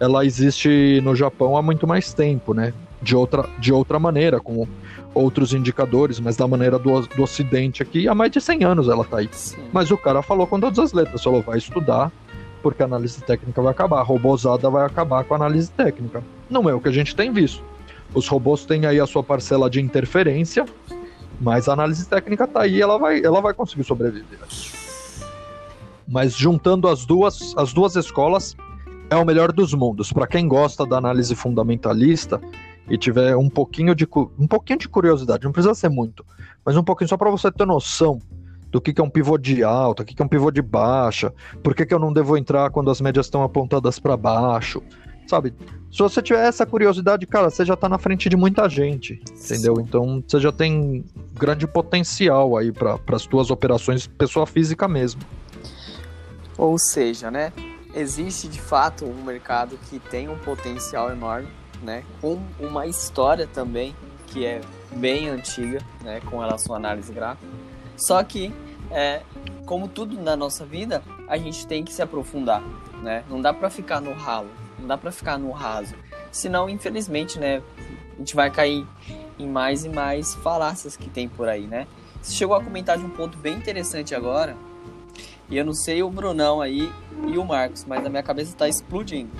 ela 0.00 0.24
existe 0.24 1.00
no 1.04 1.14
Japão 1.14 1.56
há 1.56 1.62
muito 1.62 1.86
mais 1.86 2.12
tempo, 2.12 2.52
né? 2.52 2.72
De 3.00 3.16
outra, 3.16 3.48
de 3.58 3.72
outra 3.72 3.98
maneira, 3.98 4.40
com 4.40 4.66
outros 5.14 5.52
indicadores, 5.52 6.18
mas 6.18 6.36
da 6.36 6.46
maneira 6.46 6.78
do, 6.78 7.00
do 7.00 7.22
Ocidente 7.22 7.82
aqui, 7.82 8.08
há 8.08 8.14
mais 8.14 8.30
de 8.30 8.40
100 8.40 8.64
anos 8.64 8.88
ela 8.88 9.02
está 9.02 9.18
aí. 9.18 9.28
Sim. 9.32 9.62
Mas 9.72 9.90
o 9.90 9.98
cara 9.98 10.22
falou 10.22 10.46
com 10.46 10.58
todas 10.58 10.78
as 10.78 10.92
letras, 10.92 11.22
falou, 11.22 11.42
vai 11.42 11.58
estudar, 11.58 12.10
porque 12.62 12.82
a 12.82 12.86
análise 12.86 13.20
técnica 13.22 13.60
vai 13.60 13.72
acabar, 13.72 13.98
a 13.98 14.02
robozada 14.02 14.70
vai 14.70 14.86
acabar 14.86 15.24
com 15.24 15.34
a 15.34 15.36
análise 15.36 15.70
técnica. 15.70 16.22
Não 16.48 16.68
é 16.68 16.74
o 16.74 16.80
que 16.80 16.88
a 16.88 16.92
gente 16.92 17.14
tem 17.14 17.32
visto. 17.32 17.62
Os 18.14 18.28
robôs 18.28 18.64
têm 18.64 18.86
aí 18.86 19.00
a 19.00 19.06
sua 19.06 19.22
parcela 19.22 19.70
de 19.70 19.80
interferência, 19.80 20.66
mas 21.40 21.68
a 21.68 21.72
análise 21.72 22.06
técnica 22.06 22.46
tá 22.46 22.62
aí, 22.62 22.80
ela 22.80 22.98
vai, 22.98 23.24
ela 23.24 23.40
vai 23.40 23.54
conseguir 23.54 23.84
sobreviver. 23.84 24.38
Mas 26.06 26.36
juntando 26.36 26.88
as 26.88 27.06
duas, 27.06 27.54
as 27.56 27.72
duas 27.72 27.96
escolas 27.96 28.54
é 29.08 29.16
o 29.16 29.24
melhor 29.24 29.50
dos 29.52 29.72
mundos. 29.72 30.12
Para 30.12 30.26
quem 30.26 30.46
gosta 30.46 30.84
da 30.86 30.98
análise 30.98 31.34
fundamentalista 31.34 32.40
e 32.88 32.98
tiver 32.98 33.36
um 33.36 33.48
pouquinho 33.48 33.94
de 33.94 34.06
um 34.38 34.46
pouquinho 34.46 34.78
de 34.78 34.88
curiosidade, 34.88 35.44
não 35.44 35.52
precisa 35.52 35.74
ser 35.74 35.88
muito, 35.88 36.24
mas 36.64 36.76
um 36.76 36.82
pouquinho 36.82 37.08
só 37.08 37.16
para 37.16 37.30
você 37.30 37.50
ter 37.50 37.66
noção 37.66 38.18
do 38.70 38.80
que, 38.80 38.92
que 38.92 39.00
é 39.00 39.04
um 39.04 39.10
pivô 39.10 39.36
de 39.36 39.62
alta, 39.62 40.02
o 40.02 40.06
que, 40.06 40.14
que 40.14 40.22
é 40.22 40.24
um 40.24 40.28
pivô 40.28 40.50
de 40.50 40.62
baixa, 40.62 41.32
por 41.62 41.74
que, 41.74 41.84
que 41.84 41.92
eu 41.92 41.98
não 41.98 42.10
devo 42.10 42.38
entrar 42.38 42.70
quando 42.70 42.90
as 42.90 43.02
médias 43.02 43.26
estão 43.26 43.42
apontadas 43.42 43.98
para 43.98 44.16
baixo, 44.16 44.82
sabe? 45.32 45.54
Se 45.90 45.98
você 45.98 46.20
tiver 46.20 46.46
essa 46.46 46.66
curiosidade, 46.66 47.26
cara, 47.26 47.48
você 47.48 47.64
já 47.64 47.74
tá 47.74 47.88
na 47.88 47.98
frente 47.98 48.28
de 48.28 48.36
muita 48.36 48.68
gente, 48.68 49.18
entendeu? 49.30 49.80
Então 49.80 50.22
você 50.26 50.38
já 50.38 50.52
tem 50.52 51.04
grande 51.32 51.66
potencial 51.66 52.56
aí 52.56 52.70
para 52.70 52.98
as 53.12 53.24
tuas 53.24 53.50
operações 53.50 54.06
pessoa 54.06 54.46
física 54.46 54.86
mesmo. 54.86 55.22
Ou 56.58 56.78
seja, 56.78 57.30
né? 57.30 57.50
Existe 57.94 58.46
de 58.46 58.60
fato 58.60 59.06
um 59.06 59.24
mercado 59.24 59.78
que 59.88 59.98
tem 59.98 60.28
um 60.28 60.36
potencial 60.38 61.10
enorme, 61.10 61.48
né? 61.82 62.04
Com 62.20 62.38
uma 62.60 62.86
história 62.86 63.46
também 63.46 63.94
que 64.26 64.44
é 64.44 64.60
bem 64.94 65.28
antiga, 65.28 65.80
né? 66.02 66.20
Com 66.28 66.38
relação 66.40 66.74
à 66.74 66.78
análise 66.78 67.12
gráfica. 67.12 67.46
Só 67.96 68.22
que, 68.22 68.52
é, 68.90 69.22
como 69.64 69.88
tudo 69.88 70.20
na 70.20 70.36
nossa 70.36 70.64
vida, 70.64 71.02
a 71.26 71.38
gente 71.38 71.66
tem 71.66 71.84
que 71.84 71.92
se 71.92 72.02
aprofundar, 72.02 72.62
né? 73.02 73.24
Não 73.30 73.40
dá 73.40 73.52
para 73.52 73.70
ficar 73.70 74.00
no 74.00 74.12
ralo 74.12 74.61
não 74.82 74.88
dá 74.88 74.98
para 74.98 75.10
ficar 75.10 75.38
no 75.38 75.50
raso. 75.50 75.94
Senão, 76.30 76.68
infelizmente, 76.68 77.38
né, 77.38 77.62
a 78.14 78.18
gente 78.18 78.34
vai 78.34 78.50
cair 78.50 78.86
em 79.38 79.48
mais 79.48 79.84
e 79.84 79.88
mais 79.88 80.34
falácias 80.34 80.96
que 80.96 81.08
tem 81.08 81.28
por 81.28 81.48
aí, 81.48 81.66
né? 81.66 81.86
Você 82.20 82.34
chegou 82.34 82.54
a 82.54 82.62
comentar 82.62 82.98
de 82.98 83.04
um 83.04 83.10
ponto 83.10 83.36
bem 83.38 83.54
interessante 83.54 84.14
agora. 84.14 84.56
E 85.48 85.56
eu 85.56 85.64
não 85.64 85.74
sei 85.74 86.02
o 86.02 86.10
Brunão 86.10 86.60
aí 86.60 86.90
e 87.26 87.36
o 87.36 87.44
Marcos, 87.44 87.84
mas 87.84 88.04
a 88.06 88.08
minha 88.08 88.22
cabeça 88.22 88.56
tá 88.56 88.68
explodindo. 88.68 89.30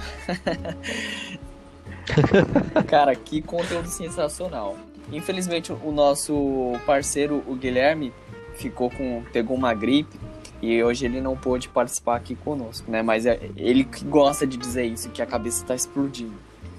Cara, 2.89 3.15
que 3.15 3.41
conteúdo 3.41 3.89
sensacional. 3.89 4.77
Infelizmente 5.11 5.73
o 5.73 5.93
nosso 5.93 6.73
parceiro, 6.85 7.43
o 7.47 7.55
Guilherme, 7.55 8.13
ficou 8.55 8.91
com 8.91 9.23
pegou 9.33 9.57
uma 9.57 9.73
gripe 9.73 10.19
e 10.63 10.83
hoje 10.83 11.05
ele 11.05 11.21
não 11.21 11.37
pôde 11.37 11.69
participar 11.69 12.17
aqui 12.17 12.37
conosco, 12.37 12.89
né? 12.89 13.03
Mas 13.03 13.27
é 13.27 13.51
ele 13.57 13.83
que 13.83 14.05
gosta 14.05 14.47
de 14.47 14.57
dizer 14.57 14.85
isso, 14.85 15.11
que 15.11 15.21
a 15.21 15.27
cabeça 15.27 15.63
está 15.63 15.75
explodindo, 15.75 16.35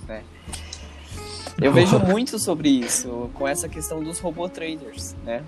né? 0.08 0.24
Eu 1.62 1.74
vejo 1.74 2.00
muito 2.00 2.40
sobre 2.40 2.70
isso, 2.70 3.30
com 3.34 3.46
essa 3.46 3.68
questão 3.68 4.02
dos 4.02 4.20
robô 4.20 4.48
traders, 4.48 5.16
né? 5.26 5.44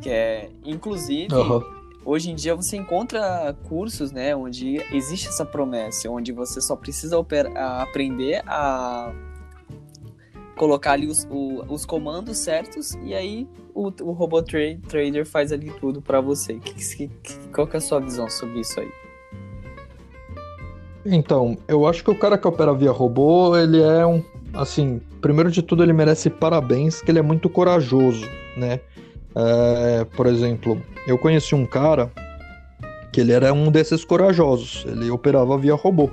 Que 0.00 0.08
é, 0.08 0.50
inclusive, 0.64 1.34
uhum. 1.34 1.62
hoje 2.04 2.30
em 2.30 2.36
dia 2.36 2.54
você 2.54 2.76
encontra 2.76 3.54
cursos, 3.68 4.12
né? 4.12 4.34
Onde 4.34 4.80
existe 4.92 5.26
essa 5.26 5.44
promessa, 5.44 6.08
onde 6.08 6.32
você 6.32 6.60
só 6.60 6.76
precisa 6.76 7.18
aprender 7.56 8.42
a 8.46 9.12
colocar 10.56 10.92
ali 10.92 11.06
os, 11.06 11.26
o, 11.30 11.62
os 11.68 11.84
comandos 11.84 12.38
certos 12.38 12.94
e 13.04 13.14
aí 13.14 13.46
o, 13.74 13.92
o 14.02 14.12
robô 14.12 14.42
tra 14.42 14.58
trader 14.88 15.26
faz 15.26 15.52
ali 15.52 15.70
tudo 15.78 16.00
para 16.00 16.20
você. 16.20 16.54
Que, 16.54 17.08
que, 17.08 17.08
qual 17.52 17.66
que 17.66 17.76
é 17.76 17.78
a 17.78 17.80
sua 17.80 18.00
visão 18.00 18.28
sobre 18.28 18.60
isso 18.60 18.80
aí? 18.80 18.88
Então, 21.04 21.56
eu 21.68 21.86
acho 21.86 22.02
que 22.02 22.10
o 22.10 22.18
cara 22.18 22.36
que 22.36 22.48
opera 22.48 22.74
via 22.74 22.90
robô, 22.90 23.56
ele 23.56 23.80
é 23.80 24.04
um, 24.04 24.24
assim, 24.54 25.00
primeiro 25.20 25.50
de 25.50 25.62
tudo 25.62 25.82
ele 25.82 25.92
merece 25.92 26.28
parabéns, 26.28 27.00
que 27.00 27.10
ele 27.10 27.20
é 27.20 27.22
muito 27.22 27.48
corajoso, 27.48 28.26
né? 28.56 28.80
É, 29.36 30.04
por 30.16 30.26
exemplo, 30.26 30.82
eu 31.06 31.16
conheci 31.18 31.54
um 31.54 31.66
cara 31.66 32.10
que 33.12 33.20
ele 33.20 33.32
era 33.32 33.52
um 33.52 33.70
desses 33.70 34.04
corajosos, 34.04 34.84
ele 34.88 35.10
operava 35.10 35.56
via 35.56 35.74
robô. 35.74 36.10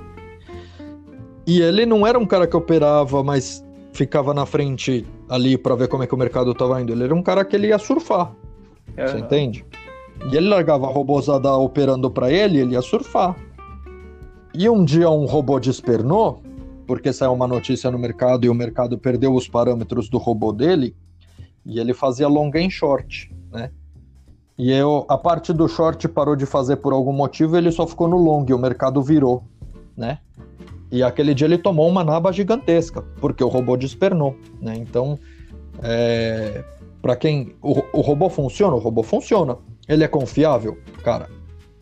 E 1.46 1.60
ele 1.60 1.84
não 1.84 2.06
era 2.06 2.18
um 2.18 2.26
cara 2.26 2.46
que 2.46 2.56
operava, 2.56 3.22
mas 3.24 3.63
ficava 3.94 4.34
na 4.34 4.44
frente 4.44 5.06
ali 5.28 5.56
para 5.56 5.74
ver 5.76 5.88
como 5.88 6.02
é 6.02 6.06
que 6.06 6.14
o 6.14 6.18
mercado 6.18 6.50
estava 6.50 6.82
indo. 6.82 6.92
Ele 6.92 7.04
era 7.04 7.14
um 7.14 7.22
cara 7.22 7.44
que 7.44 7.54
ele 7.54 7.68
ia 7.68 7.78
surfar. 7.78 8.34
Uhum. 8.98 9.06
Você 9.06 9.18
entende? 9.18 9.64
E 10.30 10.36
ele 10.36 10.48
largava 10.48 10.86
a 10.86 10.90
robôzada 10.90 11.52
operando 11.54 12.10
para 12.10 12.30
ele, 12.30 12.58
ele 12.58 12.72
ia 12.72 12.82
surfar. 12.82 13.36
E 14.52 14.68
um 14.68 14.84
dia 14.84 15.08
um 15.08 15.26
robô 15.26 15.58
despernou, 15.58 16.42
porque 16.86 17.12
saiu 17.12 17.32
uma 17.32 17.46
notícia 17.46 17.90
no 17.90 17.98
mercado 17.98 18.44
e 18.44 18.48
o 18.48 18.54
mercado 18.54 18.98
perdeu 18.98 19.32
os 19.32 19.48
parâmetros 19.48 20.08
do 20.08 20.18
robô 20.18 20.52
dele, 20.52 20.94
e 21.64 21.78
ele 21.78 21.94
fazia 21.94 22.28
long 22.28 22.50
e 22.54 22.70
short, 22.70 23.34
né? 23.50 23.70
E 24.56 24.70
eu, 24.70 25.04
a 25.08 25.18
parte 25.18 25.52
do 25.52 25.66
short 25.66 26.06
parou 26.08 26.36
de 26.36 26.46
fazer 26.46 26.76
por 26.76 26.92
algum 26.92 27.12
motivo, 27.12 27.56
ele 27.56 27.72
só 27.72 27.86
ficou 27.86 28.06
no 28.06 28.16
long, 28.16 28.46
e 28.48 28.54
o 28.54 28.58
mercado 28.58 29.02
virou, 29.02 29.42
né? 29.96 30.18
E 30.94 31.02
aquele 31.02 31.34
dia 31.34 31.48
ele 31.48 31.58
tomou 31.58 31.88
uma 31.88 32.04
naba 32.04 32.30
gigantesca, 32.30 33.02
porque 33.20 33.42
o 33.42 33.48
robô 33.48 33.76
despernou, 33.76 34.36
né? 34.62 34.76
Então, 34.76 35.18
é, 35.82 36.62
para 37.02 37.16
quem 37.16 37.52
o, 37.60 37.82
o 37.92 38.00
robô 38.00 38.30
funciona, 38.30 38.76
o 38.76 38.78
robô 38.78 39.02
funciona. 39.02 39.58
Ele 39.88 40.04
é 40.04 40.08
confiável, 40.08 40.78
cara. 41.02 41.28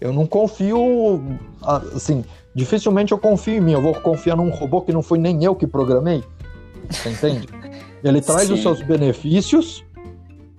Eu 0.00 0.14
não 0.14 0.26
confio, 0.26 1.20
assim, 1.94 2.24
dificilmente 2.54 3.12
eu 3.12 3.18
confio 3.18 3.56
em 3.56 3.60
mim. 3.60 3.72
Eu 3.72 3.82
vou 3.82 3.92
confiar 3.92 4.34
num 4.34 4.48
robô 4.48 4.80
que 4.80 4.94
não 4.94 5.02
foi 5.02 5.18
nem 5.18 5.44
eu 5.44 5.54
que 5.54 5.66
programei. 5.66 6.24
Você 6.88 7.10
entende? 7.10 7.48
Ele 8.02 8.22
traz 8.22 8.46
Sim. 8.46 8.54
os 8.54 8.62
seus 8.62 8.80
benefícios. 8.80 9.84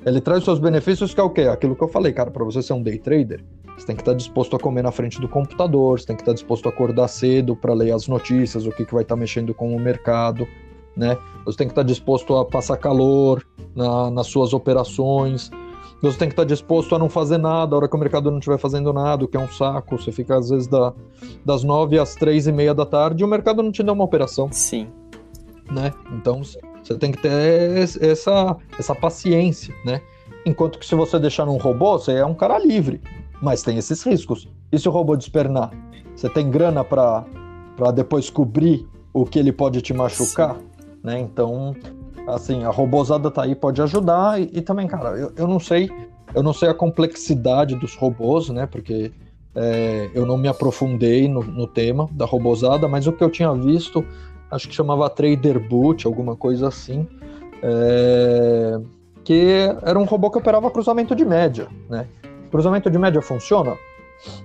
Ele 0.05 0.21
traz 0.21 0.39
os 0.41 0.45
seus 0.45 0.59
benefícios 0.59 1.11
que 1.11 1.19
é 1.19 1.23
o 1.23 1.31
quê? 1.31 1.41
Aquilo 1.41 1.75
que 1.75 1.83
eu 1.83 1.87
falei, 1.87 2.13
cara, 2.13 2.29
para 2.29 2.45
você 2.45 2.61
ser 2.61 2.73
um 2.73 2.83
day 2.83 2.99
trader, 2.99 3.43
você 3.77 3.87
tem 3.87 3.95
que 3.95 4.01
estar 4.01 4.13
disposto 4.13 4.55
a 4.55 4.59
comer 4.59 4.83
na 4.83 4.91
frente 4.91 5.19
do 5.19 5.27
computador, 5.27 5.99
você 5.99 6.05
tem 6.05 6.15
que 6.15 6.21
estar 6.21 6.33
disposto 6.33 6.67
a 6.67 6.69
acordar 6.69 7.07
cedo 7.07 7.55
para 7.55 7.73
ler 7.73 7.91
as 7.91 8.07
notícias, 8.07 8.65
o 8.65 8.71
que, 8.71 8.85
que 8.85 8.93
vai 8.93 9.03
estar 9.03 9.15
mexendo 9.15 9.53
com 9.53 9.75
o 9.75 9.79
mercado, 9.79 10.47
né? 10.95 11.17
Você 11.45 11.57
tem 11.57 11.67
que 11.67 11.71
estar 11.71 11.83
disposto 11.83 12.35
a 12.35 12.45
passar 12.45 12.77
calor 12.77 13.45
na, 13.75 14.11
nas 14.11 14.27
suas 14.27 14.53
operações. 14.53 15.49
Você 16.01 16.17
tem 16.17 16.27
que 16.27 16.33
estar 16.33 16.43
disposto 16.43 16.93
a 16.95 16.99
não 16.99 17.09
fazer 17.09 17.37
nada 17.37 17.75
a 17.75 17.77
hora 17.77 17.87
que 17.87 17.95
o 17.95 17.99
mercado 17.99 18.29
não 18.29 18.37
estiver 18.37 18.57
fazendo 18.57 18.91
nada, 18.93 19.23
o 19.23 19.27
que 19.27 19.37
é 19.37 19.39
um 19.39 19.47
saco. 19.47 19.97
Você 19.97 20.11
fica, 20.11 20.37
às 20.37 20.49
vezes, 20.49 20.67
da, 20.67 20.93
das 21.45 21.63
nove 21.63 21.97
às 21.97 22.13
três 22.13 22.45
e 22.45 22.51
meia 22.51 22.73
da 22.73 22.85
tarde 22.85 23.23
e 23.23 23.25
o 23.25 23.27
mercado 23.27 23.63
não 23.63 23.71
te 23.71 23.81
dá 23.81 23.93
uma 23.93 24.03
operação. 24.03 24.49
Sim. 24.51 24.87
Né? 25.71 25.91
Então, 26.11 26.41
você 26.43 26.95
tem 26.97 27.11
que 27.11 27.21
ter 27.21 28.01
essa, 28.01 28.55
essa 28.77 28.93
paciência, 28.93 29.73
né? 29.85 30.01
Enquanto 30.45 30.77
que 30.77 30.85
se 30.85 30.93
você 30.93 31.17
deixar 31.17 31.45
num 31.45 31.57
robô, 31.57 31.97
você 31.97 32.13
é 32.13 32.25
um 32.25 32.35
cara 32.35 32.59
livre 32.59 33.01
mas 33.43 33.61
tem 33.61 33.77
esses 33.77 34.01
riscos. 34.01 34.47
E 34.71 34.79
se 34.79 34.87
o 34.87 34.91
robô 34.91 35.17
despernar? 35.17 35.69
Você 36.15 36.29
tem 36.29 36.49
grana 36.49 36.81
para 36.81 37.25
depois 37.93 38.29
cobrir 38.29 38.87
o 39.13 39.25
que 39.25 39.37
ele 39.37 39.51
pode 39.51 39.81
te 39.81 39.93
machucar? 39.93 40.57
Né? 41.03 41.19
Então, 41.19 41.75
assim, 42.25 42.63
a 42.63 42.69
robozada 42.69 43.29
tá 43.29 43.43
aí, 43.43 43.53
pode 43.53 43.81
ajudar. 43.81 44.41
E, 44.41 44.49
e 44.53 44.61
também, 44.61 44.87
cara, 44.87 45.09
eu, 45.17 45.33
eu 45.35 45.45
não 45.45 45.59
sei, 45.59 45.91
eu 46.33 46.41
não 46.41 46.53
sei 46.53 46.69
a 46.69 46.73
complexidade 46.73 47.75
dos 47.75 47.95
robôs, 47.95 48.47
né? 48.49 48.65
Porque 48.65 49.11
é, 49.53 50.09
eu 50.13 50.25
não 50.25 50.37
me 50.37 50.47
aprofundei 50.47 51.27
no, 51.27 51.43
no, 51.43 51.67
tema 51.67 52.07
da 52.13 52.25
robozada, 52.25 52.87
mas 52.87 53.07
o 53.07 53.11
que 53.11 53.23
eu 53.23 53.29
tinha 53.29 53.53
visto, 53.53 54.05
acho 54.49 54.69
que 54.69 54.73
chamava 54.73 55.09
Trader 55.09 55.59
Boot, 55.67 56.07
alguma 56.07 56.37
coisa 56.37 56.69
assim, 56.69 57.05
é, 57.61 58.79
que 59.25 59.67
era 59.81 59.99
um 59.99 60.05
robô 60.05 60.31
que 60.31 60.37
operava 60.37 60.71
cruzamento 60.71 61.13
de 61.13 61.25
média, 61.25 61.67
né? 61.89 62.07
Cruzamento 62.53 62.87
de 62.87 62.99
média 62.99 63.19
funciona? 63.19 63.75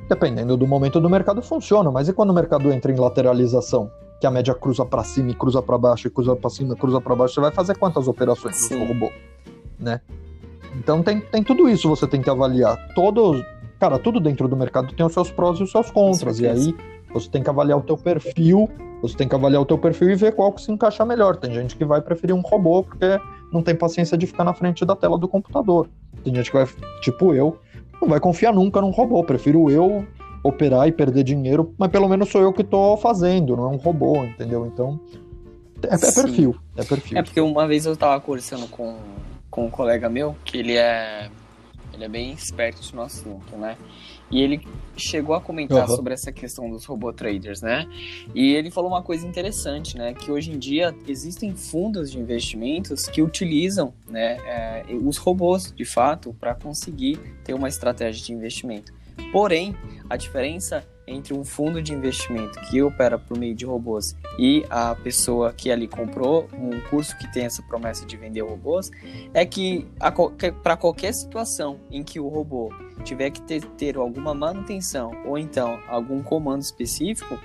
Dependendo 0.08 0.56
do 0.56 0.66
momento 0.66 0.98
do 0.98 1.10
mercado, 1.10 1.42
funciona, 1.42 1.90
mas 1.90 2.08
e 2.08 2.12
quando 2.14 2.30
o 2.30 2.32
mercado 2.32 2.72
entra 2.72 2.90
em 2.90 2.96
lateralização? 2.96 3.90
Que 4.18 4.26
a 4.26 4.30
média 4.30 4.54
cruza 4.54 4.82
para 4.82 5.04
cima 5.04 5.32
e 5.32 5.34
cruza 5.34 5.60
para 5.60 5.76
baixo, 5.76 6.08
e 6.08 6.10
cruza 6.10 6.34
para 6.34 6.48
cima 6.48 6.72
e 6.72 6.76
cruza 6.78 7.02
para 7.02 7.14
baixo, 7.14 7.34
você 7.34 7.42
vai 7.42 7.52
fazer 7.52 7.76
quantas 7.76 8.08
operações 8.08 8.62
no 8.62 8.66
seu 8.66 8.86
robô? 8.86 9.12
Né? 9.78 10.00
Então 10.74 11.02
tem, 11.02 11.20
tem 11.20 11.44
tudo 11.44 11.68
isso, 11.68 11.86
você 11.86 12.06
tem 12.06 12.22
que 12.22 12.30
avaliar. 12.30 12.78
Todo, 12.94 13.44
cara, 13.78 13.98
tudo 13.98 14.18
dentro 14.20 14.48
do 14.48 14.56
mercado 14.56 14.90
tem 14.94 15.04
os 15.04 15.12
seus 15.12 15.30
prós 15.30 15.60
e 15.60 15.64
os 15.64 15.70
seus 15.70 15.90
contras. 15.90 16.40
E 16.40 16.48
aí 16.48 16.74
você 17.12 17.28
tem 17.28 17.42
que 17.42 17.50
avaliar 17.50 17.76
o 17.76 17.82
teu 17.82 17.98
perfil, 17.98 18.70
você 19.02 19.14
tem 19.14 19.28
que 19.28 19.34
avaliar 19.34 19.60
o 19.60 19.66
teu 19.66 19.76
perfil 19.76 20.08
e 20.08 20.14
ver 20.14 20.34
qual 20.34 20.50
que 20.50 20.62
se 20.62 20.72
encaixa 20.72 21.04
melhor. 21.04 21.36
Tem 21.36 21.52
gente 21.52 21.76
que 21.76 21.84
vai 21.84 22.00
preferir 22.00 22.34
um 22.34 22.40
robô 22.40 22.82
porque 22.82 23.20
não 23.52 23.62
tem 23.62 23.74
paciência 23.74 24.16
de 24.16 24.26
ficar 24.26 24.44
na 24.44 24.54
frente 24.54 24.82
da 24.86 24.96
tela 24.96 25.18
do 25.18 25.28
computador. 25.28 25.90
Tem 26.24 26.34
gente 26.34 26.50
que 26.50 26.56
vai, 26.56 26.66
tipo 27.02 27.34
eu, 27.34 27.58
não 28.00 28.08
vai 28.08 28.20
confiar 28.20 28.52
nunca 28.52 28.80
num 28.80 28.90
robô. 28.90 29.22
Prefiro 29.24 29.70
eu 29.70 30.06
operar 30.42 30.86
e 30.86 30.92
perder 30.92 31.24
dinheiro, 31.24 31.74
mas 31.76 31.90
pelo 31.90 32.08
menos 32.08 32.28
sou 32.28 32.40
eu 32.40 32.52
que 32.52 32.62
estou 32.62 32.96
fazendo, 32.96 33.56
não 33.56 33.64
é 33.64 33.68
um 33.68 33.76
robô, 33.76 34.24
entendeu? 34.24 34.66
Então, 34.66 35.00
é, 35.82 35.94
é 35.94 35.98
perfil, 35.98 36.56
é 36.76 36.84
perfil. 36.84 37.18
É 37.18 37.22
porque 37.22 37.40
uma 37.40 37.66
vez 37.66 37.86
eu 37.86 37.92
estava 37.92 38.20
conversando 38.20 38.68
com, 38.68 38.96
com 39.50 39.66
um 39.66 39.70
colega 39.70 40.08
meu, 40.08 40.36
que 40.44 40.58
ele 40.58 40.76
é, 40.76 41.28
ele 41.92 42.04
é 42.04 42.08
bem 42.08 42.32
esperto 42.32 42.80
no 42.94 43.02
assunto, 43.02 43.56
né? 43.56 43.76
E 44.30 44.42
ele 44.42 44.60
chegou 44.96 45.34
a 45.34 45.40
comentar 45.40 45.88
uhum. 45.88 45.96
sobre 45.96 46.12
essa 46.12 46.30
questão 46.32 46.68
dos 46.68 46.84
robô 46.84 47.12
traders, 47.12 47.62
né? 47.62 47.86
E 48.34 48.54
ele 48.54 48.70
falou 48.70 48.90
uma 48.90 49.02
coisa 49.02 49.26
interessante, 49.26 49.96
né? 49.96 50.12
Que 50.12 50.30
hoje 50.30 50.52
em 50.52 50.58
dia 50.58 50.94
existem 51.06 51.54
fundos 51.54 52.10
de 52.10 52.18
investimentos 52.18 53.06
que 53.06 53.22
utilizam 53.22 53.94
né, 54.08 54.36
é, 54.44 54.84
os 55.02 55.16
robôs, 55.16 55.72
de 55.74 55.84
fato, 55.84 56.34
para 56.38 56.54
conseguir 56.54 57.18
ter 57.44 57.54
uma 57.54 57.68
estratégia 57.68 58.24
de 58.24 58.32
investimento. 58.32 58.92
Porém, 59.32 59.74
a 60.08 60.16
diferença 60.16 60.84
entre 61.08 61.34
um 61.34 61.44
fundo 61.44 61.82
de 61.82 61.92
investimento 61.92 62.60
que 62.70 62.82
opera 62.82 63.18
por 63.18 63.38
meio 63.38 63.54
de 63.54 63.64
robôs 63.64 64.16
e 64.38 64.64
a 64.68 64.94
pessoa 64.94 65.52
que 65.52 65.70
ali 65.70 65.88
comprou 65.88 66.48
um 66.52 66.80
curso 66.88 67.16
que 67.18 67.32
tem 67.32 67.44
essa 67.44 67.62
promessa 67.62 68.04
de 68.04 68.16
vender 68.16 68.42
robôs 68.42 68.90
é 69.32 69.44
que 69.46 69.86
para 70.62 70.76
qualquer 70.76 71.12
situação 71.12 71.80
em 71.90 72.02
que 72.02 72.20
o 72.20 72.28
robô 72.28 72.72
tiver 73.04 73.30
que 73.30 73.40
ter, 73.42 73.64
ter 73.64 73.96
alguma 73.96 74.34
manutenção 74.34 75.12
ou 75.24 75.38
então 75.38 75.78
algum 75.88 76.22
comando 76.22 76.62
específico, 76.62 77.38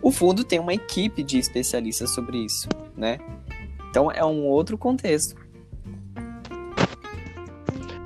o 0.00 0.10
fundo 0.10 0.44
tem 0.44 0.58
uma 0.58 0.74
equipe 0.74 1.22
de 1.22 1.38
especialistas 1.38 2.10
sobre 2.10 2.38
isso, 2.38 2.68
né? 2.96 3.18
Então 3.90 4.10
é 4.10 4.24
um 4.24 4.44
outro 4.44 4.76
contexto. 4.76 5.36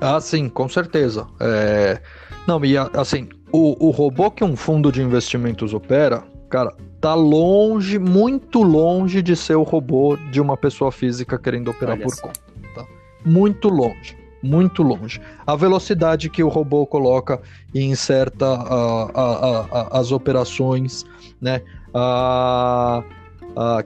Ah, 0.01 0.21
sim, 0.21 0.47
com 0.47 0.69
certeza. 0.69 1.27
É... 1.39 2.01
Não, 2.47 2.63
e 2.63 2.77
assim, 2.77 3.27
o, 3.51 3.87
o 3.87 3.89
robô 3.89 4.29
que 4.31 4.43
um 4.43 4.55
fundo 4.55 4.91
de 4.91 5.01
investimentos 5.01 5.73
opera, 5.73 6.23
cara, 6.49 6.73
tá 6.99 7.13
longe, 7.13 7.97
muito 7.97 8.61
longe 8.61 9.21
de 9.21 9.35
ser 9.35 9.55
o 9.55 9.63
robô 9.63 10.17
de 10.31 10.41
uma 10.41 10.57
pessoa 10.57 10.91
física 10.91 11.37
querendo 11.37 11.71
operar 11.71 11.95
Olha 11.95 12.05
por 12.05 12.21
conta. 12.21 12.39
Tá? 12.75 12.85
Muito 13.25 13.69
longe, 13.69 14.17
muito 14.43 14.83
longe. 14.83 15.21
A 15.45 15.55
velocidade 15.55 16.29
que 16.29 16.43
o 16.43 16.49
robô 16.49 16.85
coloca 16.85 17.41
e 17.73 17.83
inserta 17.83 18.45
a, 18.45 19.11
a, 19.13 19.59
a, 19.59 19.99
as 19.99 20.11
operações, 20.11 21.05
né? 21.41 21.61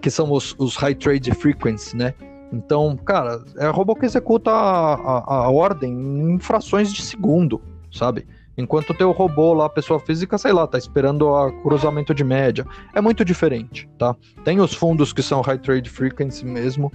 que 0.02 0.10
são 0.10 0.32
os, 0.32 0.56
os 0.58 0.76
high 0.76 0.96
trade 0.96 1.32
frequency, 1.32 1.96
né? 1.96 2.14
Então, 2.52 2.96
cara, 2.98 3.44
é 3.58 3.68
robô 3.70 3.96
que 3.96 4.06
executa 4.06 4.52
a 4.52 5.50
ordem 5.50 5.92
em 5.92 6.38
frações 6.38 6.94
de 6.94 7.02
segundo, 7.02 7.60
sabe? 7.92 8.28
Enquanto 8.58 8.92
o 8.92 8.94
teu 8.94 9.12
robô 9.12 9.54
lá, 9.54 9.68
pessoa 9.68 10.00
física, 10.00 10.38
sei 10.38 10.54
lá, 10.54 10.68
tá 10.68 10.78
esperando 10.78 11.28
o 11.28 11.52
cruzamento 11.64 12.14
de 12.14 12.24
média. 12.24 12.66
É 12.94 13.02
muito 13.02 13.26
diferente, 13.26 13.90
tá? 13.98 14.16
Tem 14.44 14.60
os 14.60 14.74
fundos 14.74 15.12
que 15.12 15.24
são 15.24 15.42
high 15.42 15.58
trade 15.58 15.90
frequency 15.90 16.46
mesmo, 16.46 16.92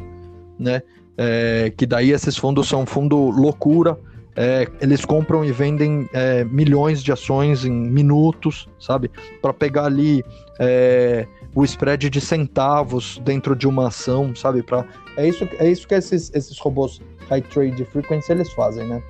né? 0.59 0.83
É, 1.17 1.73
que 1.77 1.85
daí 1.85 2.13
esses 2.13 2.37
fundos 2.37 2.69
são 2.69 2.87
fundo 2.87 3.17
loucura. 3.31 3.99
É, 4.37 4.69
eles 4.81 5.05
compram 5.05 5.45
e 5.45 5.51
vendem 5.51 6.09
é, 6.13 6.45
milhões 6.45 7.03
de 7.03 7.11
ações 7.11 7.65
em 7.65 7.73
minutos, 7.73 8.69
sabe? 8.79 9.11
Para 9.43 9.53
pegar 9.53 9.87
ali 9.87 10.25
é, 10.61 11.27
o 11.57 11.65
spread 11.65 12.09
de 12.09 12.21
centavos 12.21 13.21
dentro 13.25 13.57
de 13.57 13.67
uma 13.67 13.89
ação, 13.89 14.33
sabe? 14.37 14.63
Pra, 14.63 14.85
é, 15.17 15.27
isso, 15.27 15.49
é 15.59 15.69
isso 15.69 15.89
que 15.89 15.95
esses, 15.95 16.31
esses 16.33 16.57
robôs 16.61 17.01
high 17.29 17.43
trade 17.43 17.85
frequency 17.87 18.31
eles 18.31 18.53
fazem, 18.53 18.87
né? 18.87 19.03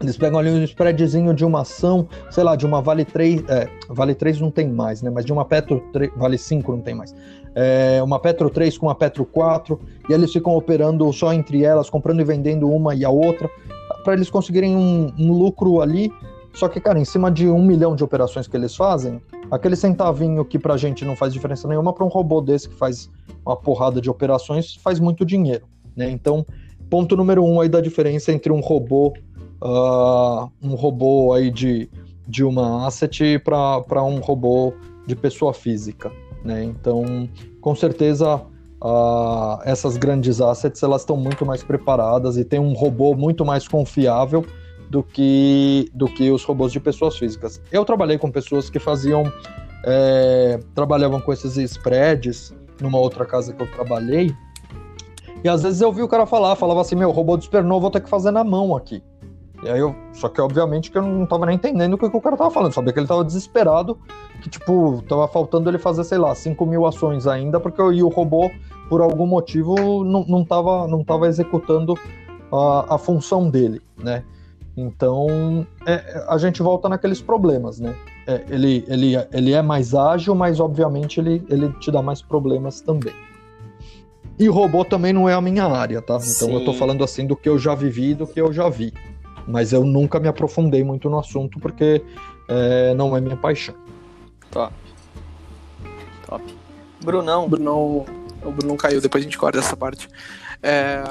Eles 0.00 0.16
pegam 0.16 0.38
ali 0.38 0.50
um 0.50 0.62
spreadzinho 0.62 1.34
de 1.34 1.44
uma 1.44 1.62
ação, 1.62 2.08
sei 2.30 2.44
lá, 2.44 2.54
de 2.54 2.64
uma 2.64 2.80
Vale 2.80 3.04
3, 3.04 3.42
é, 3.48 3.68
Vale 3.88 4.14
3 4.14 4.40
não 4.40 4.50
tem 4.50 4.68
mais, 4.68 5.02
né? 5.02 5.10
Mas 5.10 5.24
de 5.24 5.32
uma 5.32 5.44
Petro 5.44 5.82
3, 5.92 6.12
Vale 6.16 6.38
5 6.38 6.70
não 6.70 6.80
tem 6.80 6.94
mais. 6.94 7.14
É, 7.54 8.00
uma 8.02 8.20
Petro 8.20 8.48
3 8.48 8.78
com 8.78 8.86
uma 8.86 8.94
Petro 8.94 9.24
4, 9.24 9.78
e 10.08 10.12
eles 10.12 10.32
ficam 10.32 10.54
operando 10.54 11.12
só 11.12 11.32
entre 11.32 11.64
elas, 11.64 11.90
comprando 11.90 12.20
e 12.20 12.24
vendendo 12.24 12.70
uma 12.70 12.94
e 12.94 13.04
a 13.04 13.10
outra, 13.10 13.50
para 14.04 14.14
eles 14.14 14.30
conseguirem 14.30 14.76
um, 14.76 15.12
um, 15.18 15.32
lucro 15.32 15.80
ali. 15.80 16.12
Só 16.54 16.68
que, 16.68 16.80
cara, 16.80 16.98
em 16.98 17.04
cima 17.04 17.30
de 17.30 17.48
um 17.48 17.62
milhão 17.62 17.96
de 17.96 18.04
operações 18.04 18.46
que 18.46 18.56
eles 18.56 18.76
fazem, 18.76 19.20
aquele 19.50 19.74
centavinho 19.74 20.44
que 20.44 20.58
pra 20.58 20.76
gente 20.76 21.04
não 21.04 21.16
faz 21.16 21.32
diferença 21.32 21.66
nenhuma, 21.66 21.92
para 21.92 22.04
um 22.04 22.08
robô 22.08 22.40
desse 22.40 22.68
que 22.68 22.74
faz 22.76 23.10
uma 23.44 23.56
porrada 23.56 24.00
de 24.00 24.08
operações, 24.08 24.76
faz 24.76 25.00
muito 25.00 25.26
dinheiro, 25.26 25.66
né? 25.96 26.08
Então, 26.08 26.46
ponto 26.88 27.16
número 27.16 27.44
um 27.44 27.60
aí 27.60 27.68
da 27.68 27.80
diferença 27.80 28.32
entre 28.32 28.52
um 28.52 28.60
robô 28.60 29.12
uh, 29.62 30.50
um 30.62 30.74
robô 30.74 31.32
aí 31.32 31.50
de 31.50 31.88
de 32.28 32.44
uma 32.44 32.86
asset 32.86 33.38
para 33.38 34.04
um 34.04 34.18
robô 34.20 34.74
de 35.06 35.16
pessoa 35.16 35.54
física. 35.54 36.12
Né? 36.44 36.62
Então, 36.62 37.28
com 37.60 37.74
certeza, 37.74 38.36
uh, 38.82 39.58
essas 39.64 39.96
grandes 39.96 40.40
assets 40.40 40.82
elas 40.82 41.00
estão 41.00 41.16
muito 41.16 41.46
mais 41.46 41.62
preparadas 41.62 42.36
e 42.36 42.44
tem 42.44 42.60
um 42.60 42.74
robô 42.74 43.14
muito 43.14 43.46
mais 43.46 43.66
confiável 43.66 44.44
do 44.90 45.02
que, 45.02 45.90
do 45.94 46.06
que 46.06 46.30
os 46.30 46.44
robôs 46.44 46.70
de 46.70 46.78
pessoas 46.78 47.16
físicas. 47.16 47.62
Eu 47.72 47.84
trabalhei 47.84 48.18
com 48.18 48.30
pessoas 48.30 48.68
que 48.68 48.78
faziam, 48.78 49.32
é, 49.84 50.60
trabalhavam 50.74 51.20
com 51.20 51.32
esses 51.32 51.56
spreads 51.56 52.54
numa 52.80 52.98
outra 52.98 53.24
casa 53.24 53.54
que 53.54 53.62
eu 53.62 53.66
trabalhei, 53.66 54.34
e 55.42 55.48
às 55.48 55.62
vezes 55.62 55.80
eu 55.80 55.92
vi 55.92 56.02
o 56.02 56.08
cara 56.08 56.26
falar, 56.26 56.56
falava 56.56 56.80
assim, 56.80 56.94
meu, 56.94 57.10
robô 57.10 57.36
de 57.36 57.44
supernovo 57.44 57.80
vou 57.80 57.90
ter 57.90 58.00
que 58.00 58.08
fazer 58.08 58.30
na 58.30 58.44
mão 58.44 58.76
aqui. 58.76 59.02
E 59.62 59.68
aí 59.68 59.80
eu, 59.80 59.94
só 60.12 60.28
que 60.28 60.40
obviamente 60.40 60.90
que 60.90 60.98
eu 60.98 61.02
não 61.02 61.26
tava 61.26 61.46
nem 61.46 61.56
entendendo 61.56 61.94
o 61.94 61.98
que, 61.98 62.08
que 62.08 62.16
o 62.16 62.20
cara 62.20 62.36
tava 62.36 62.50
falando, 62.50 62.72
sabia 62.72 62.92
que 62.92 62.98
ele 62.98 63.08
tava 63.08 63.24
desesperado, 63.24 63.98
que 64.40 64.48
tipo, 64.48 65.02
tava 65.08 65.26
faltando 65.26 65.68
ele 65.68 65.78
fazer, 65.78 66.04
sei 66.04 66.18
lá, 66.18 66.34
5 66.34 66.64
mil 66.64 66.86
ações 66.86 67.26
ainda, 67.26 67.58
porque 67.58 67.82
e 67.82 68.02
o 68.02 68.08
robô, 68.08 68.50
por 68.88 69.00
algum 69.00 69.26
motivo, 69.26 70.04
não, 70.04 70.24
não, 70.24 70.44
tava, 70.44 70.86
não 70.86 71.02
tava 71.02 71.26
executando 71.26 71.94
a, 72.52 72.94
a 72.94 72.98
função 72.98 73.50
dele, 73.50 73.80
né? 73.96 74.22
Então, 74.76 75.66
é, 75.84 76.24
a 76.28 76.38
gente 76.38 76.62
volta 76.62 76.88
naqueles 76.88 77.20
problemas, 77.20 77.80
né? 77.80 77.96
É, 78.28 78.44
ele, 78.48 78.84
ele, 78.86 79.14
ele 79.32 79.52
é 79.52 79.60
mais 79.60 79.92
ágil, 79.92 80.36
mas 80.36 80.60
obviamente 80.60 81.18
ele, 81.18 81.44
ele 81.48 81.72
te 81.80 81.90
dá 81.90 82.00
mais 82.00 82.22
problemas 82.22 82.80
também. 82.80 83.12
E 84.38 84.46
robô 84.46 84.84
também 84.84 85.12
não 85.12 85.28
é 85.28 85.34
a 85.34 85.40
minha 85.40 85.64
área, 85.64 86.00
tá? 86.00 86.14
Então 86.14 86.48
Sim. 86.48 86.54
eu 86.54 86.64
tô 86.64 86.72
falando 86.72 87.02
assim 87.02 87.26
do 87.26 87.34
que 87.34 87.48
eu 87.48 87.58
já 87.58 87.74
vivi, 87.74 88.14
do 88.14 88.24
que 88.24 88.40
eu 88.40 88.52
já 88.52 88.68
vi. 88.68 88.94
Mas 89.48 89.72
eu 89.72 89.82
nunca 89.82 90.20
me 90.20 90.28
aprofundei 90.28 90.84
muito 90.84 91.08
no 91.08 91.18
assunto 91.18 91.58
porque 91.58 92.04
é, 92.48 92.94
não 92.94 93.16
é 93.16 93.20
minha 93.20 93.36
paixão. 93.36 93.74
Top. 94.50 94.74
Top. 96.26 96.44
Brunão. 97.02 97.48
Brunão. 97.48 98.04
O 98.44 98.52
Brunão 98.52 98.76
caiu, 98.76 99.00
depois 99.00 99.22
a 99.22 99.24
gente 99.24 99.38
corta 99.38 99.58
essa 99.58 99.76
parte. 99.76 100.08
É... 100.62 101.02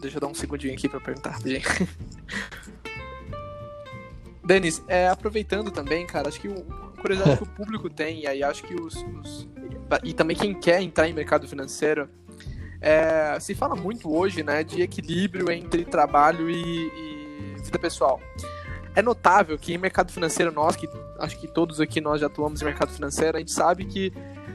Deixa 0.00 0.16
eu 0.16 0.20
dar 0.20 0.28
um 0.28 0.34
segundinho 0.34 0.72
aqui 0.72 0.88
pra 0.88 1.00
perguntar, 1.00 1.38
gente. 1.44 1.66
Denis, 4.44 4.82
é, 4.88 5.08
aproveitando 5.08 5.70
também, 5.70 6.06
cara, 6.06 6.28
acho 6.28 6.40
que 6.40 6.48
uma 6.48 6.90
curiosidade 7.00 7.36
que 7.36 7.42
o 7.42 7.46
público 7.54 7.90
tem, 7.90 8.22
e 8.22 8.26
aí 8.26 8.42
acho 8.42 8.64
que 8.64 8.74
os, 8.74 8.94
os, 9.22 9.48
E 10.02 10.12
também 10.12 10.36
quem 10.36 10.54
quer 10.54 10.80
entrar 10.80 11.08
em 11.08 11.12
mercado 11.12 11.46
financeiro, 11.46 12.08
é, 12.80 13.38
se 13.40 13.54
fala 13.54 13.76
muito 13.76 14.14
hoje, 14.14 14.42
né, 14.42 14.64
de 14.64 14.80
equilíbrio 14.80 15.50
entre 15.50 15.84
trabalho 15.84 16.48
e, 16.48 16.56
e, 16.56 17.56
vida 17.62 17.78
pessoal. 17.78 18.20
É 18.94 19.02
notável 19.02 19.56
que 19.58 19.72
em 19.72 19.78
mercado 19.78 20.10
financeiro, 20.10 20.50
nós, 20.50 20.74
que 20.74 20.88
acho 21.18 21.38
que 21.38 21.46
todos 21.46 21.80
aqui 21.80 22.00
nós 22.00 22.20
já 22.20 22.26
atuamos 22.26 22.60
em 22.60 22.64
mercado 22.64 22.90
financeiro, 22.90 23.36
a 23.36 23.40
gente 23.40 23.52
sabe 23.52 23.84
que 23.84 24.12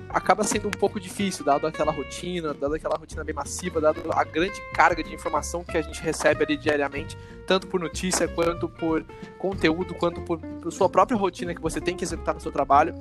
acaba 0.10 0.44
sendo 0.44 0.68
um 0.68 0.72
pouco 0.72 1.00
difícil, 1.00 1.46
dado 1.46 1.68
aquela 1.68 1.92
rotina, 1.92 2.54
dado 2.54 2.74
aquela 2.74 2.98
rotina 2.98 3.24
bem 3.24 3.36
massiva, 3.36 3.80
dado 3.80 4.02
a 4.12 4.24
grande 4.24 4.60
carga 4.74 5.04
de 5.04 5.14
informação 5.14 5.64
que 5.64 5.78
a 5.78 5.82
gente 5.82 6.02
recebe 6.02 6.44
ali 6.44 6.58
diariamente, 6.58 7.18
tanto 7.46 7.68
por 7.68 7.80
notícia, 7.80 8.28
quanto 8.28 8.68
por 8.68 9.06
conteúdo, 9.38 9.94
quanto 9.94 10.22
por, 10.22 10.40
por 10.40 10.72
sua 10.72 10.90
própria 10.90 11.18
rotina 11.18 11.54
que 11.54 11.62
você 11.62 11.80
tem 11.80 11.96
que 11.96 12.04
executar 12.04 12.34
no 12.34 12.42
seu 12.42 12.52
trabalho. 12.52 12.94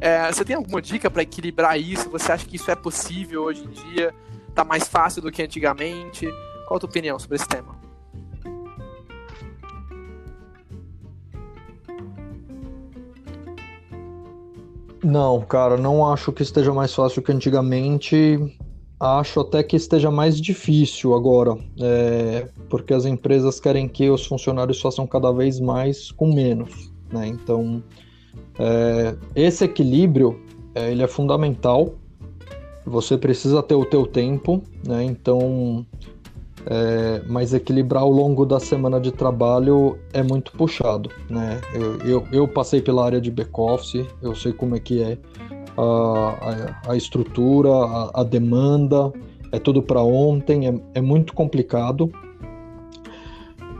É, 0.00 0.30
você 0.30 0.44
tem 0.44 0.56
alguma 0.56 0.80
dica 0.82 1.10
para 1.10 1.22
equilibrar 1.22 1.78
isso? 1.78 2.10
Você 2.10 2.32
acha 2.32 2.46
que 2.46 2.56
isso 2.56 2.70
é 2.70 2.74
possível 2.74 3.42
hoje 3.44 3.64
em 3.64 3.70
dia? 3.70 4.14
Tá 4.56 4.64
mais 4.64 4.88
fácil 4.88 5.20
do 5.20 5.30
que 5.30 5.42
antigamente? 5.42 6.26
Qual 6.66 6.78
a 6.78 6.80
tua 6.80 6.88
opinião 6.88 7.18
sobre 7.18 7.36
esse 7.36 7.46
tema? 7.46 7.76
Não, 15.04 15.40
cara, 15.42 15.76
não 15.76 16.10
acho 16.10 16.32
que 16.32 16.42
esteja 16.42 16.72
mais 16.72 16.92
fácil 16.92 17.22
que 17.22 17.30
antigamente. 17.30 18.56
Acho 18.98 19.40
até 19.40 19.62
que 19.62 19.76
esteja 19.76 20.10
mais 20.10 20.40
difícil 20.40 21.14
agora, 21.14 21.54
é, 21.78 22.48
porque 22.70 22.94
as 22.94 23.04
empresas 23.04 23.60
querem 23.60 23.86
que 23.86 24.08
os 24.08 24.24
funcionários 24.24 24.80
façam 24.80 25.06
cada 25.06 25.30
vez 25.32 25.60
mais 25.60 26.10
com 26.10 26.32
menos, 26.32 26.90
né? 27.12 27.26
Então, 27.26 27.82
é, 28.58 29.14
esse 29.34 29.66
equilíbrio 29.66 30.40
é, 30.74 30.90
ele 30.90 31.02
é 31.02 31.06
fundamental 31.06 31.94
você 32.86 33.18
precisa 33.18 33.62
ter 33.62 33.74
o 33.74 33.84
teu 33.84 34.06
tempo, 34.06 34.62
né? 34.86 35.02
Então, 35.02 35.84
é, 36.66 37.22
mas 37.28 37.52
equilibrar 37.52 38.02
ao 38.02 38.10
longo 38.10 38.46
da 38.46 38.60
semana 38.60 39.00
de 39.00 39.10
trabalho 39.10 39.98
é 40.12 40.22
muito 40.22 40.52
puxado, 40.52 41.10
né? 41.28 41.60
Eu, 41.74 41.98
eu, 41.98 42.28
eu 42.32 42.48
passei 42.48 42.80
pela 42.80 43.04
área 43.04 43.20
de 43.20 43.30
back-office, 43.30 44.06
eu 44.22 44.34
sei 44.34 44.52
como 44.52 44.76
é 44.76 44.80
que 44.80 45.02
é 45.02 45.18
a, 45.76 46.82
a, 46.86 46.92
a 46.92 46.96
estrutura, 46.96 47.70
a, 47.70 48.20
a, 48.20 48.24
demanda, 48.24 49.12
é 49.52 49.58
tudo 49.58 49.82
para 49.82 50.00
ontem, 50.00 50.68
é, 50.68 50.74
é, 50.94 51.00
muito 51.00 51.34
complicado. 51.34 52.10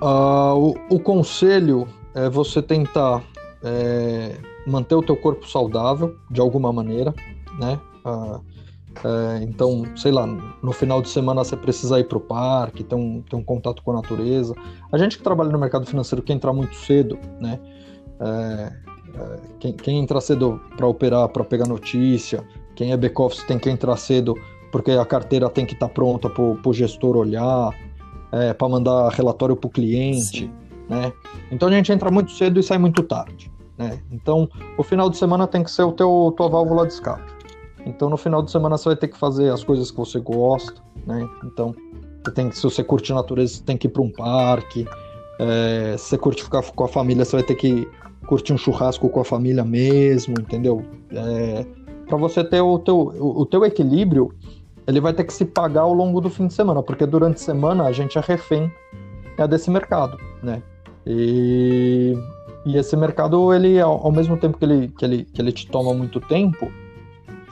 Ah, 0.00 0.54
o, 0.54 0.74
o, 0.90 1.00
conselho 1.00 1.86
é 2.14 2.28
você 2.28 2.60
tentar 2.60 3.24
é, 3.62 4.36
manter 4.66 4.94
o 4.94 5.02
teu 5.02 5.16
corpo 5.16 5.48
saudável 5.48 6.16
de 6.30 6.40
alguma 6.40 6.72
maneira, 6.72 7.14
né? 7.58 7.80
Ah, 8.04 8.40
é, 9.04 9.42
então, 9.42 9.84
sei 9.96 10.12
lá, 10.12 10.26
no 10.26 10.72
final 10.72 11.02
de 11.02 11.08
semana 11.08 11.44
você 11.44 11.56
precisa 11.56 11.98
ir 12.00 12.04
para 12.04 12.18
o 12.18 12.20
parque, 12.20 12.82
ter 12.82 12.94
um, 12.94 13.22
ter 13.22 13.36
um 13.36 13.44
contato 13.44 13.82
com 13.82 13.92
a 13.92 13.94
natureza. 13.94 14.54
A 14.90 14.98
gente 14.98 15.18
que 15.18 15.24
trabalha 15.24 15.50
no 15.50 15.58
mercado 15.58 15.86
financeiro 15.86 16.22
quer 16.22 16.32
entrar 16.32 16.52
muito 16.52 16.74
cedo, 16.76 17.18
né? 17.40 17.58
É, 18.20 18.72
é, 19.14 19.40
quem, 19.58 19.72
quem 19.72 19.98
entra 19.98 20.20
cedo 20.20 20.60
para 20.76 20.86
operar, 20.86 21.28
para 21.28 21.44
pegar 21.44 21.66
notícia, 21.66 22.44
quem 22.74 22.92
é 22.92 22.96
back-office 22.96 23.44
tem 23.44 23.58
que 23.58 23.70
entrar 23.70 23.96
cedo 23.96 24.34
porque 24.72 24.90
a 24.90 25.04
carteira 25.04 25.48
tem 25.48 25.64
que 25.64 25.74
estar 25.74 25.88
tá 25.88 25.94
pronta 25.94 26.28
para 26.28 26.42
o 26.42 26.72
gestor 26.72 27.16
olhar, 27.16 27.70
é, 28.32 28.52
para 28.52 28.68
mandar 28.68 29.08
relatório 29.10 29.56
para 29.56 29.68
o 29.68 29.70
cliente, 29.70 30.44
Sim. 30.44 30.52
né? 30.88 31.12
Então 31.50 31.68
a 31.68 31.72
gente 31.72 31.92
entra 31.92 32.10
muito 32.10 32.32
cedo 32.32 32.58
e 32.58 32.62
sai 32.62 32.76
muito 32.78 33.02
tarde, 33.02 33.50
né? 33.78 34.00
Então 34.10 34.48
o 34.76 34.82
final 34.82 35.08
de 35.08 35.16
semana 35.16 35.46
tem 35.46 35.62
que 35.62 35.70
ser 35.70 35.84
o 35.84 35.92
teu 35.92 36.34
tua 36.36 36.48
válvula 36.48 36.86
de 36.86 36.92
escape. 36.92 37.35
Então 37.86 38.10
no 38.10 38.16
final 38.16 38.42
de 38.42 38.50
semana 38.50 38.76
você 38.76 38.88
vai 38.88 38.96
ter 38.96 39.08
que 39.08 39.16
fazer 39.16 39.50
as 39.50 39.62
coisas 39.62 39.90
que 39.90 39.96
você 39.96 40.18
gosta, 40.18 40.82
né? 41.06 41.26
Então 41.44 41.74
você 42.24 42.32
tem 42.32 42.48
que, 42.48 42.56
se 42.56 42.62
você 42.62 42.82
curte 42.82 43.12
natureza, 43.12 43.54
você 43.54 43.62
tem 43.62 43.76
que 43.76 43.86
ir 43.86 43.90
para 43.90 44.02
um 44.02 44.10
parque. 44.10 44.86
É, 45.38 45.94
se 45.96 46.10
você 46.10 46.18
curte 46.18 46.42
ficar 46.42 46.62
com 46.62 46.84
a 46.84 46.88
família, 46.88 47.24
você 47.24 47.36
vai 47.36 47.44
ter 47.44 47.54
que 47.54 47.88
curtir 48.26 48.52
um 48.52 48.58
churrasco 48.58 49.08
com 49.08 49.20
a 49.20 49.24
família 49.24 49.64
mesmo, 49.64 50.34
entendeu? 50.40 50.84
É, 51.12 51.64
para 52.06 52.16
você 52.16 52.42
ter 52.42 52.60
o 52.60 52.78
teu, 52.78 52.96
o, 52.96 53.42
o 53.42 53.46
teu 53.46 53.64
equilíbrio, 53.64 54.32
ele 54.86 55.00
vai 55.00 55.12
ter 55.12 55.24
que 55.24 55.32
se 55.32 55.44
pagar 55.44 55.82
ao 55.82 55.92
longo 55.92 56.20
do 56.20 56.28
fim 56.28 56.48
de 56.48 56.54
semana, 56.54 56.82
porque 56.82 57.06
durante 57.06 57.36
a 57.36 57.44
semana 57.44 57.84
a 57.84 57.92
gente 57.92 58.18
é 58.18 58.20
refém 58.20 58.70
é 59.38 59.46
desse 59.46 59.70
mercado, 59.70 60.18
né? 60.42 60.62
E, 61.06 62.16
e 62.64 62.76
esse 62.76 62.96
mercado, 62.96 63.52
ele, 63.52 63.78
ao, 63.78 64.04
ao 64.06 64.10
mesmo 64.10 64.36
tempo 64.36 64.58
que 64.58 64.64
ele, 64.64 64.88
que, 64.88 65.04
ele, 65.04 65.24
que 65.24 65.40
ele 65.40 65.52
te 65.52 65.68
toma 65.68 65.92
muito 65.94 66.20
tempo, 66.20 66.70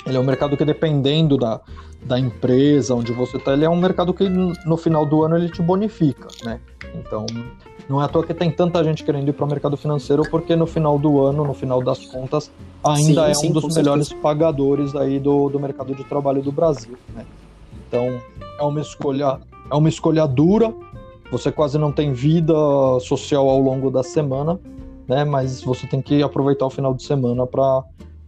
ele 0.07 0.17
é 0.17 0.21
um 0.21 0.25
mercado 0.25 0.57
que, 0.57 0.65
dependendo 0.65 1.37
da, 1.37 1.61
da 2.03 2.19
empresa 2.19 2.95
onde 2.95 3.13
você 3.13 3.37
está, 3.37 3.53
ele 3.53 3.65
é 3.65 3.71
um 3.71 3.77
mercado 3.77 4.13
que 4.13 4.29
no 4.29 4.77
final 4.77 5.07
do 5.07 5.23
ano 5.25 5.37
ele 5.37 5.49
te 5.49 5.63
bonifica, 5.63 6.29
né? 6.45 6.61
Então, 6.95 7.27
não 7.89 8.01
é 8.01 8.05
à 8.05 8.09
toa 8.09 8.25
que 8.25 8.33
tem 8.33 8.51
tanta 8.51 8.83
gente 8.85 9.05
querendo 9.05 9.29
ir 9.29 9.33
para 9.33 9.45
o 9.45 9.49
mercado 9.49 9.77
financeiro, 9.77 10.23
porque 10.31 10.55
no 10.57 10.67
final 10.67 10.99
do 10.99 11.23
ano, 11.23 11.45
no 11.45 11.55
final 11.55 11.83
das 11.83 12.05
contas, 12.07 12.51
ainda 12.83 13.25
sim, 13.25 13.31
é 13.31 13.35
sim, 13.35 13.49
um 13.49 13.53
dos 13.53 13.75
melhores 13.75 14.09
certeza. 14.09 14.23
pagadores 14.23 14.95
aí 14.95 15.19
do, 15.19 15.49
do 15.49 15.59
mercado 15.59 15.95
de 15.95 16.05
trabalho 16.05 16.43
do 16.43 16.53
Brasil, 16.53 16.97
né? 17.15 17.25
Então, 17.89 18.21
é 18.59 18.63
uma 18.63 18.81
escolha, 18.81 19.39
é 19.71 19.75
uma 19.75 19.89
escolha 19.89 20.27
dura. 20.27 20.75
Você 21.31 21.51
quase 21.51 21.79
não 21.79 21.93
tem 21.93 22.13
vida 22.13 22.55
social 23.01 23.49
ao 23.49 23.61
longo 23.61 23.91
da 23.91 24.03
semana, 24.03 24.59
né? 25.07 25.25
Mas 25.25 25.63
você 25.63 25.87
tem 25.87 26.01
que 26.01 26.23
aproveitar 26.23 26.67
o 26.67 26.71
final 26.71 26.95
de 26.95 27.03
semana 27.03 27.47
para 27.47 27.83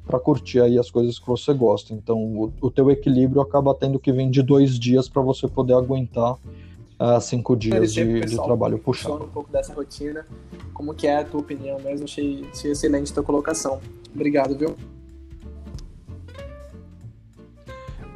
para 0.07 0.21
curtir 0.21 0.61
aí 0.61 0.79
as 0.79 0.91
coisas 0.91 1.19
que 1.19 1.27
você 1.27 1.53
gosta. 1.53 1.93
Então, 1.93 2.17
o, 2.17 2.53
o 2.61 2.71
teu 2.71 2.91
equilíbrio 2.91 3.43
acaba 3.43 3.75
tendo 3.75 3.99
que 3.99 4.13
vir 4.13 4.31
de 4.31 4.43
dois 4.43 4.79
dias 4.79 5.09
para 5.09 5.21
você 5.21 5.49
poder 5.49 5.75
aguentar 5.75 6.35
uh, 6.35 7.21
cinco 7.21 7.57
dias 7.57 7.93
de, 7.93 8.21
de, 8.21 8.37
trabalho 8.37 8.79
puxado. 8.79 9.25
um 9.25 9.29
pouco 9.29 9.51
dessa 9.51 9.75
rotina. 9.75 10.25
Como 10.73 10.95
que 10.95 11.07
é 11.07 11.19
a 11.19 11.25
tua 11.25 11.41
opinião 11.41 11.81
mesmo? 11.81 12.05
Achei, 12.05 12.47
achei 12.53 12.71
excelente 12.71 13.11
a 13.11 13.15
tua 13.15 13.25
colocação. 13.25 13.81
Obrigado, 14.15 14.57
viu? 14.57 14.77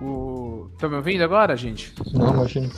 O... 0.00 0.68
Estão 0.72 0.88
me 0.88 0.96
ouvindo 0.96 1.22
agora, 1.22 1.56
gente? 1.56 1.92
Não, 2.14 2.32
imagina. 2.32 2.70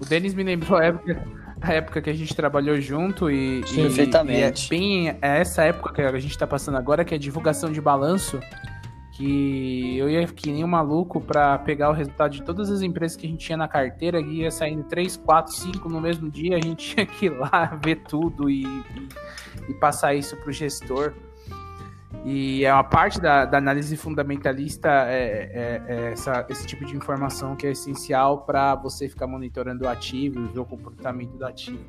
O 0.00 0.04
Denis 0.04 0.34
me 0.34 0.42
lembrou 0.42 0.78
a 0.78 0.84
época 0.84 1.24
a 1.60 1.72
época 1.72 2.00
que 2.00 2.10
a 2.10 2.14
gente 2.14 2.34
trabalhou 2.34 2.80
junto 2.80 3.30
e, 3.30 3.66
Sim, 3.66 3.80
e, 3.80 3.82
perfeitamente. 3.84 4.62
E 4.62 4.76
é 4.76 4.78
bem 4.78 5.08
é 5.08 5.40
essa 5.40 5.62
época 5.62 5.92
que 5.92 6.02
a 6.02 6.18
gente 6.18 6.30
está 6.30 6.46
passando 6.46 6.76
agora, 6.76 7.04
que 7.04 7.14
é 7.14 7.16
a 7.16 7.20
divulgação 7.20 7.72
de 7.72 7.80
balanço, 7.80 8.40
que 9.12 9.98
eu 9.98 10.08
ia 10.08 10.26
que 10.26 10.52
nem 10.52 10.64
um 10.64 10.68
maluco 10.68 11.20
para 11.20 11.58
pegar 11.58 11.90
o 11.90 11.92
resultado 11.92 12.32
de 12.32 12.42
todas 12.42 12.70
as 12.70 12.82
empresas 12.82 13.16
que 13.16 13.26
a 13.26 13.28
gente 13.28 13.44
tinha 13.44 13.58
na 13.58 13.66
carteira, 13.66 14.20
e 14.20 14.42
ia 14.42 14.50
saindo 14.50 14.84
3, 14.84 15.16
4, 15.16 15.52
5 15.52 15.88
no 15.88 16.00
mesmo 16.00 16.30
dia, 16.30 16.56
a 16.56 16.60
gente 16.60 16.94
tinha 16.94 17.06
que 17.06 17.26
ir 17.26 17.30
lá 17.30 17.78
ver 17.82 17.96
tudo 18.08 18.48
e, 18.48 18.64
e, 18.64 19.08
e 19.68 19.74
passar 19.74 20.14
isso 20.14 20.36
para 20.36 20.48
o 20.48 20.52
gestor. 20.52 21.12
E 22.24 22.64
é 22.64 22.72
uma 22.72 22.84
parte 22.84 23.20
da, 23.20 23.44
da 23.44 23.58
análise 23.58 23.96
fundamentalista 23.96 24.88
é, 25.08 25.50
é, 25.52 25.82
é 25.86 26.12
essa, 26.12 26.44
esse 26.48 26.66
tipo 26.66 26.84
de 26.84 26.96
informação 26.96 27.56
que 27.56 27.66
é 27.66 27.70
essencial 27.70 28.42
para 28.42 28.74
você 28.74 29.08
ficar 29.08 29.26
monitorando 29.26 29.84
o 29.84 29.88
ativo, 29.88 30.46
ver 30.46 30.60
o 30.60 30.64
comportamento 30.64 31.36
do 31.36 31.44
ativo. 31.44 31.84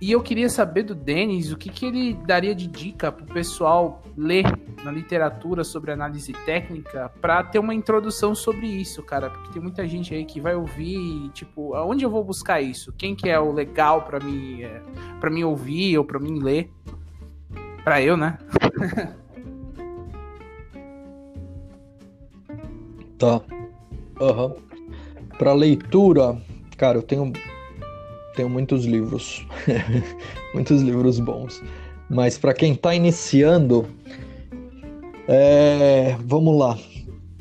E 0.00 0.12
eu 0.12 0.20
queria 0.20 0.50
saber 0.50 0.82
do 0.82 0.94
Denis 0.94 1.50
o 1.50 1.56
que, 1.56 1.70
que 1.70 1.86
ele 1.86 2.14
daria 2.26 2.54
de 2.54 2.66
dica 2.66 3.10
para 3.10 3.24
o 3.24 3.26
pessoal 3.26 4.02
ler 4.16 4.44
na 4.84 4.90
literatura 4.90 5.64
sobre 5.64 5.92
análise 5.92 6.32
técnica 6.44 7.10
para 7.22 7.42
ter 7.42 7.58
uma 7.58 7.74
introdução 7.74 8.34
sobre 8.34 8.66
isso, 8.66 9.02
cara. 9.02 9.30
Porque 9.30 9.52
tem 9.52 9.62
muita 9.62 9.86
gente 9.88 10.14
aí 10.14 10.26
que 10.26 10.40
vai 10.40 10.54
ouvir, 10.54 11.30
tipo, 11.30 11.74
aonde 11.74 12.04
eu 12.04 12.10
vou 12.10 12.22
buscar 12.22 12.60
isso? 12.60 12.92
Quem 12.92 13.14
que 13.16 13.30
é 13.30 13.40
o 13.40 13.50
legal 13.50 14.02
para 14.02 14.20
mim, 14.20 14.62
é, 14.62 14.82
para 15.18 15.30
mim 15.30 15.42
ouvir 15.42 15.96
ou 15.96 16.04
para 16.04 16.18
mim 16.18 16.38
ler? 16.38 16.70
Para 17.82 18.02
eu, 18.02 18.16
né? 18.16 18.36
Tá. 23.24 23.40
Uhum. 24.20 24.54
Para 25.38 25.54
leitura, 25.54 26.36
cara, 26.76 26.98
eu 26.98 27.02
tenho 27.02 27.32
tenho 28.36 28.50
muitos 28.50 28.84
livros, 28.84 29.46
muitos 30.52 30.82
livros 30.82 31.18
bons. 31.20 31.62
Mas 32.10 32.36
para 32.36 32.52
quem 32.52 32.74
está 32.74 32.94
iniciando, 32.94 33.86
é, 35.26 36.16
vamos 36.20 36.58
lá. 36.58 36.76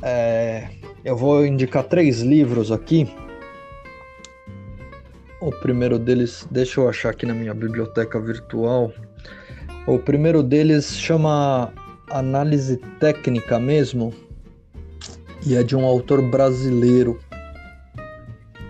É, 0.01 0.69
eu 1.03 1.17
vou 1.17 1.45
indicar 1.45 1.84
três 1.84 2.21
livros 2.21 2.71
aqui. 2.71 3.11
O 5.41 5.51
primeiro 5.51 5.99
deles, 5.99 6.47
deixa 6.49 6.79
eu 6.79 6.88
achar 6.88 7.09
aqui 7.09 7.25
na 7.25 7.34
minha 7.34 7.53
biblioteca 7.53 8.21
virtual. 8.21 8.93
O 9.86 9.99
primeiro 9.99 10.41
deles 10.41 10.97
chama 10.97 11.73
Análise 12.09 12.77
Técnica 13.01 13.59
mesmo, 13.59 14.13
e 15.46 15.56
é 15.56 15.64
de 15.64 15.76
um 15.76 15.86
autor 15.86 16.22
brasileiro. 16.22 17.20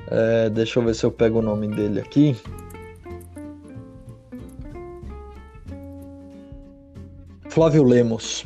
É, 0.10 0.50
deixa 0.50 0.80
eu 0.80 0.84
ver 0.84 0.96
se 0.96 1.06
eu 1.06 1.12
pego 1.12 1.40
o 1.40 1.42
nome 1.42 1.68
dele 1.68 2.00
aqui. 2.00 2.36
Flávio 7.50 7.84
Lemos. 7.84 8.46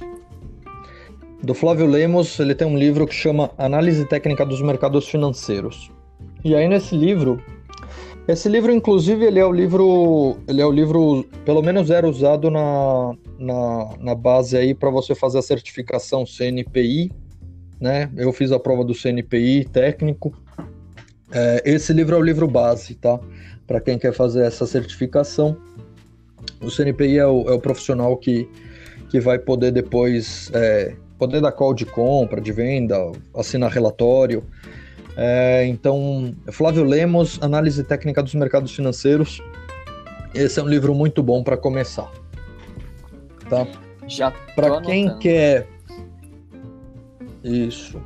Do 1.42 1.54
Flávio 1.54 1.86
Lemos, 1.86 2.40
ele 2.40 2.54
tem 2.54 2.68
um 2.68 2.78
livro 2.78 3.08
que 3.08 3.14
chama 3.14 3.52
Análise 3.58 4.06
Técnica 4.06 4.46
dos 4.46 4.62
Mercados 4.62 5.08
Financeiros. 5.08 5.90
E 6.44 6.54
aí 6.56 6.68
nesse 6.68 6.96
livro, 6.96 7.42
esse 8.28 8.50
livro 8.50 8.72
inclusive 8.72 9.26
ele 9.26 9.40
é 9.40 9.46
o 9.46 9.52
livro, 9.52 10.38
ele 10.48 10.62
é 10.62 10.66
o 10.66 10.72
livro, 10.72 11.26
pelo 11.46 11.62
menos 11.62 11.90
era 11.90 12.08
usado 12.08 12.52
na, 12.52 13.14
na, 13.40 13.90
na 14.00 14.16
base 14.16 14.58
aí 14.58 14.74
para 14.74 14.90
você 14.90 15.16
fazer 15.16 15.40
a 15.40 15.42
certificação 15.42 16.26
CNPI 16.26 17.12
né? 17.80 18.10
Eu 18.16 18.32
fiz 18.34 18.52
a 18.52 18.60
prova 18.60 18.84
do 18.84 18.94
CNPI 18.94 19.66
técnico. 19.66 20.34
É, 21.32 21.62
esse 21.66 21.94
livro 21.94 22.16
é 22.16 22.20
o 22.20 22.22
livro 22.22 22.48
base, 22.48 22.96
tá? 22.96 23.20
Para 23.66 23.82
quem 23.82 23.98
quer 23.98 24.14
fazer 24.14 24.44
essa 24.44 24.66
certificação. 24.66 25.58
O 26.62 26.72
CNPI 26.72 27.18
é 27.20 27.28
o, 27.28 27.50
é 27.50 27.54
o 27.54 27.60
profissional 27.60 28.16
que, 28.18 28.50
que 29.10 29.20
vai 29.20 29.38
poder 29.38 29.72
depois 29.72 30.50
é, 30.54 30.96
poder 31.18 31.42
dar 31.42 31.52
call 31.52 31.74
de 31.74 31.86
compra, 31.86 32.40
de 32.40 32.52
venda, 32.52 33.12
assinar 33.36 33.72
relatório. 33.72 34.44
É, 35.16 35.66
então, 35.66 36.36
Flávio 36.52 36.84
Lemos, 36.84 37.40
Análise 37.42 37.84
Técnica 37.84 38.22
dos 38.22 38.36
Mercados 38.36 38.74
Financeiros. 38.74 39.42
Esse 40.34 40.60
é 40.60 40.64
um 40.64 40.68
livro 40.68 40.94
muito 40.94 41.24
bom 41.24 41.44
para 41.44 41.58
começar. 41.58 42.12
Tá? 43.50 43.68
Já 44.08 44.32
para 44.56 44.82
quem 44.82 45.18
quer 45.20 45.68
isso. 47.48 48.02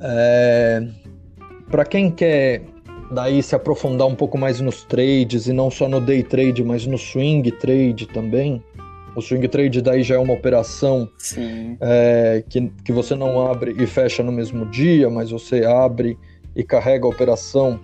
É... 0.00 0.86
Para 1.70 1.84
quem 1.84 2.10
quer 2.10 2.62
daí 3.10 3.42
se 3.42 3.54
aprofundar 3.54 4.06
um 4.06 4.14
pouco 4.14 4.36
mais 4.38 4.60
nos 4.60 4.84
trades 4.84 5.46
e 5.46 5.52
não 5.52 5.70
só 5.70 5.88
no 5.88 6.00
day 6.00 6.22
trade, 6.22 6.62
mas 6.62 6.86
no 6.86 6.98
swing 6.98 7.50
trade 7.52 8.06
também. 8.06 8.62
O 9.16 9.20
swing 9.20 9.48
trade 9.48 9.82
daí 9.82 10.02
já 10.02 10.14
é 10.14 10.18
uma 10.18 10.34
operação 10.34 11.08
é, 11.80 12.44
que, 12.48 12.70
que 12.84 12.92
você 12.92 13.14
não 13.14 13.46
abre 13.46 13.74
e 13.76 13.86
fecha 13.86 14.22
no 14.22 14.30
mesmo 14.30 14.66
dia, 14.66 15.10
mas 15.10 15.30
você 15.30 15.64
abre 15.64 16.16
e 16.54 16.62
carrega 16.62 17.06
a 17.06 17.08
operação 17.08 17.80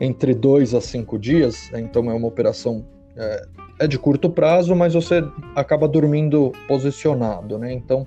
entre 0.00 0.34
dois 0.34 0.74
a 0.74 0.80
cinco 0.80 1.18
dias. 1.18 1.70
Então 1.74 2.10
é 2.10 2.14
uma 2.14 2.26
operação 2.26 2.84
é, 3.16 3.46
é 3.80 3.86
de 3.86 3.98
curto 3.98 4.28
prazo, 4.28 4.74
mas 4.74 4.94
você 4.94 5.22
acaba 5.54 5.86
dormindo 5.86 6.50
posicionado, 6.66 7.58
né? 7.58 7.72
Então 7.72 8.04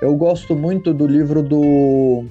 eu 0.00 0.14
gosto 0.16 0.54
muito 0.54 0.94
do 0.94 1.06
livro 1.06 1.42
do, 1.42 2.24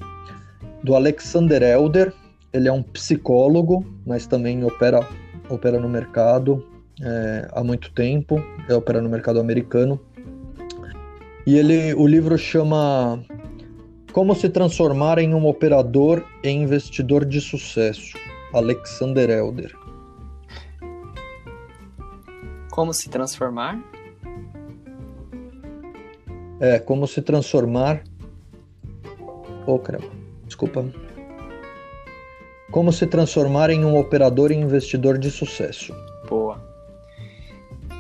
do 0.83 0.95
Alexander 0.95 1.61
Elder. 1.61 2.13
Ele 2.53 2.67
é 2.67 2.71
um 2.71 2.81
psicólogo, 2.81 3.85
mas 4.05 4.25
também 4.25 4.63
opera, 4.63 5.05
opera 5.49 5.79
no 5.79 5.89
mercado 5.89 6.65
é, 7.01 7.47
há 7.51 7.63
muito 7.63 7.91
tempo. 7.91 8.41
Ele 8.65 8.73
opera 8.73 9.01
no 9.01 9.09
mercado 9.09 9.39
americano. 9.39 9.99
E 11.45 11.57
ele, 11.57 11.93
o 11.93 12.07
livro 12.07 12.37
chama 12.37 13.23
Como 14.13 14.33
se 14.33 14.49
transformar 14.49 15.17
em 15.19 15.33
um 15.33 15.45
operador 15.45 16.23
e 16.43 16.49
investidor 16.49 17.25
de 17.25 17.41
sucesso. 17.41 18.17
Alexander 18.53 19.29
Elder. 19.29 19.73
Como 22.71 22.93
se 22.93 23.09
transformar? 23.09 23.81
É, 26.59 26.79
como 26.79 27.07
se 27.07 27.21
transformar. 27.21 28.03
Oh, 29.65 29.77
caramba. 29.79 30.07
Desculpa. 30.45 30.85
Como 32.71 32.91
se 32.91 33.05
transformar 33.05 33.69
em 33.69 33.85
um 33.85 33.97
operador 33.97 34.51
e 34.51 34.55
investidor 34.55 35.17
de 35.17 35.31
sucesso. 35.31 35.93
Boa. 36.27 36.61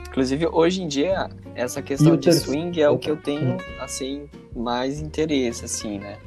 Inclusive, 0.07 0.47
hoje 0.47 0.81
em 0.81 0.87
dia, 0.87 1.29
essa 1.53 1.81
questão 1.81 2.17
de 2.17 2.29
ter... 2.29 2.33
swing 2.33 2.81
é 2.81 2.89
Opa. 2.89 2.95
o 2.95 2.99
que 2.99 3.11
eu 3.11 3.17
tenho, 3.17 3.57
assim, 3.79 4.27
mais 4.55 4.99
interesse, 4.99 5.65
assim, 5.65 5.99
né? 5.99 6.17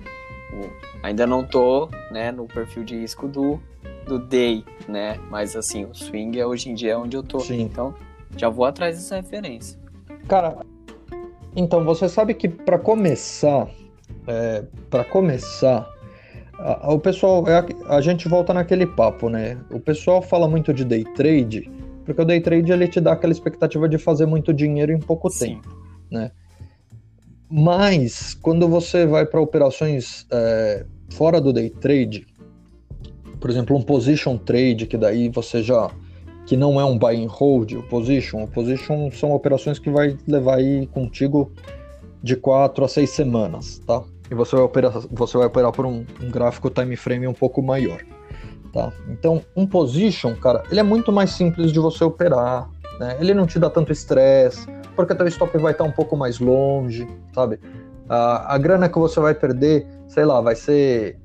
ainda 1.03 1.27
não 1.27 1.45
tô, 1.45 1.89
né, 2.11 2.33
no 2.33 2.47
perfil 2.47 2.85
de 2.85 2.97
risco 2.97 3.29
do, 3.29 3.61
do 4.07 4.19
day, 4.19 4.65
né? 4.89 5.19
Mas, 5.31 5.57
assim, 5.57 5.85
o 5.85 5.95
swing 5.95 6.39
é 6.39 6.47
hoje 6.47 6.71
em 6.71 6.75
dia 6.75 6.93
é 6.93 6.97
onde 6.97 7.17
eu 7.17 7.23
tô. 7.23 7.41
Sim. 7.41 7.63
Então, 7.63 7.95
já 8.37 8.49
vou 8.49 8.65
atrás 8.65 8.97
dessa 8.97 9.17
referência. 9.17 9.79
Cara, 10.29 10.59
então, 11.55 11.85
você 11.85 12.09
sabe 12.09 12.35
que 12.35 12.49
para 12.49 12.79
começar, 12.79 13.69
é, 14.27 14.65
para 14.89 15.05
começar, 15.05 15.89
a, 16.59 16.87
a, 16.87 16.93
o 16.93 16.99
pessoal, 16.99 17.47
é 17.49 17.59
a, 17.59 17.97
a, 17.97 18.01
gente 18.01 18.29
volta 18.29 18.55
naquele 18.55 18.87
papo, 18.87 19.29
né? 19.29 19.59
O 19.71 19.81
pessoal 19.81 20.23
fala 20.23 20.49
muito 20.49 20.73
de 20.73 20.85
day 20.85 21.05
trade, 21.05 21.71
porque 22.05 22.21
o 22.23 22.25
day 22.25 22.41
trade 22.41 22.71
ele 22.71 22.87
te 22.87 23.01
dá 23.01 23.13
aquela 23.13 23.33
expectativa 23.33 23.89
de 23.89 23.99
fazer 23.99 24.27
muito 24.27 24.53
dinheiro 24.53 24.93
em 24.93 24.99
pouco 24.99 25.31
Sim. 25.31 25.57
tempo, 25.57 25.77
né? 26.11 26.31
Mas 27.51 28.35
quando 28.35 28.69
você 28.69 29.07
vai 29.07 29.27
para 29.27 29.41
operações 29.41 30.27
é, 30.31 30.87
fora 31.11 31.41
do 31.41 31.53
day 31.53 31.69
trade, 31.69 32.27
por 33.41 33.51
exemplo, 33.51 33.77
um 33.77 33.83
position 33.83 34.37
trade, 34.37 34.87
que 34.87 34.97
daí 34.97 35.29
você 35.29 35.63
já 35.63 35.91
que 36.51 36.57
não 36.57 36.81
é 36.81 36.85
um 36.85 36.99
buy 36.99 37.15
and 37.15 37.29
hold, 37.29 37.75
o 37.75 37.83
position. 37.85 38.43
O 38.43 38.49
position 38.49 39.09
são 39.13 39.31
operações 39.31 39.79
que 39.79 39.89
vai 39.89 40.19
levar 40.27 40.57
aí 40.57 40.85
contigo 40.89 41.53
de 42.25 42.35
4 42.35 42.85
a 42.85 42.89
6 42.89 43.09
semanas, 43.09 43.79
tá? 43.87 44.03
E 44.29 44.35
você 44.35 44.57
vai 44.57 44.65
operar, 44.65 44.93
você 45.13 45.39
vai 45.39 45.47
operar 45.47 45.71
por 45.71 45.87
um, 45.87 46.05
um 46.21 46.29
gráfico 46.29 46.69
time 46.69 46.97
frame 46.97 47.29
um 47.29 47.33
pouco 47.33 47.63
maior, 47.63 48.01
tá? 48.73 48.93
Então, 49.09 49.45
um 49.55 49.65
position, 49.65 50.35
cara, 50.35 50.65
ele 50.73 50.81
é 50.81 50.83
muito 50.83 51.13
mais 51.13 51.31
simples 51.31 51.71
de 51.71 51.79
você 51.79 52.03
operar, 52.03 52.69
né? 52.99 53.17
Ele 53.21 53.33
não 53.33 53.47
te 53.47 53.57
dá 53.57 53.71
tanto 53.71 53.93
estresse, 53.93 54.67
porque 54.97 55.15
teu 55.15 55.29
stop 55.29 55.57
vai 55.57 55.71
estar 55.71 55.85
um 55.85 55.93
pouco 55.93 56.17
mais 56.17 56.41
longe, 56.41 57.07
sabe? 57.33 57.61
A, 58.09 58.57
a 58.57 58.59
grana 58.59 58.89
que 58.89 58.99
você 58.99 59.21
vai 59.21 59.37
perder, 59.37 59.87
sei 60.09 60.25
lá, 60.25 60.41
vai 60.41 60.57
ser 60.57 61.17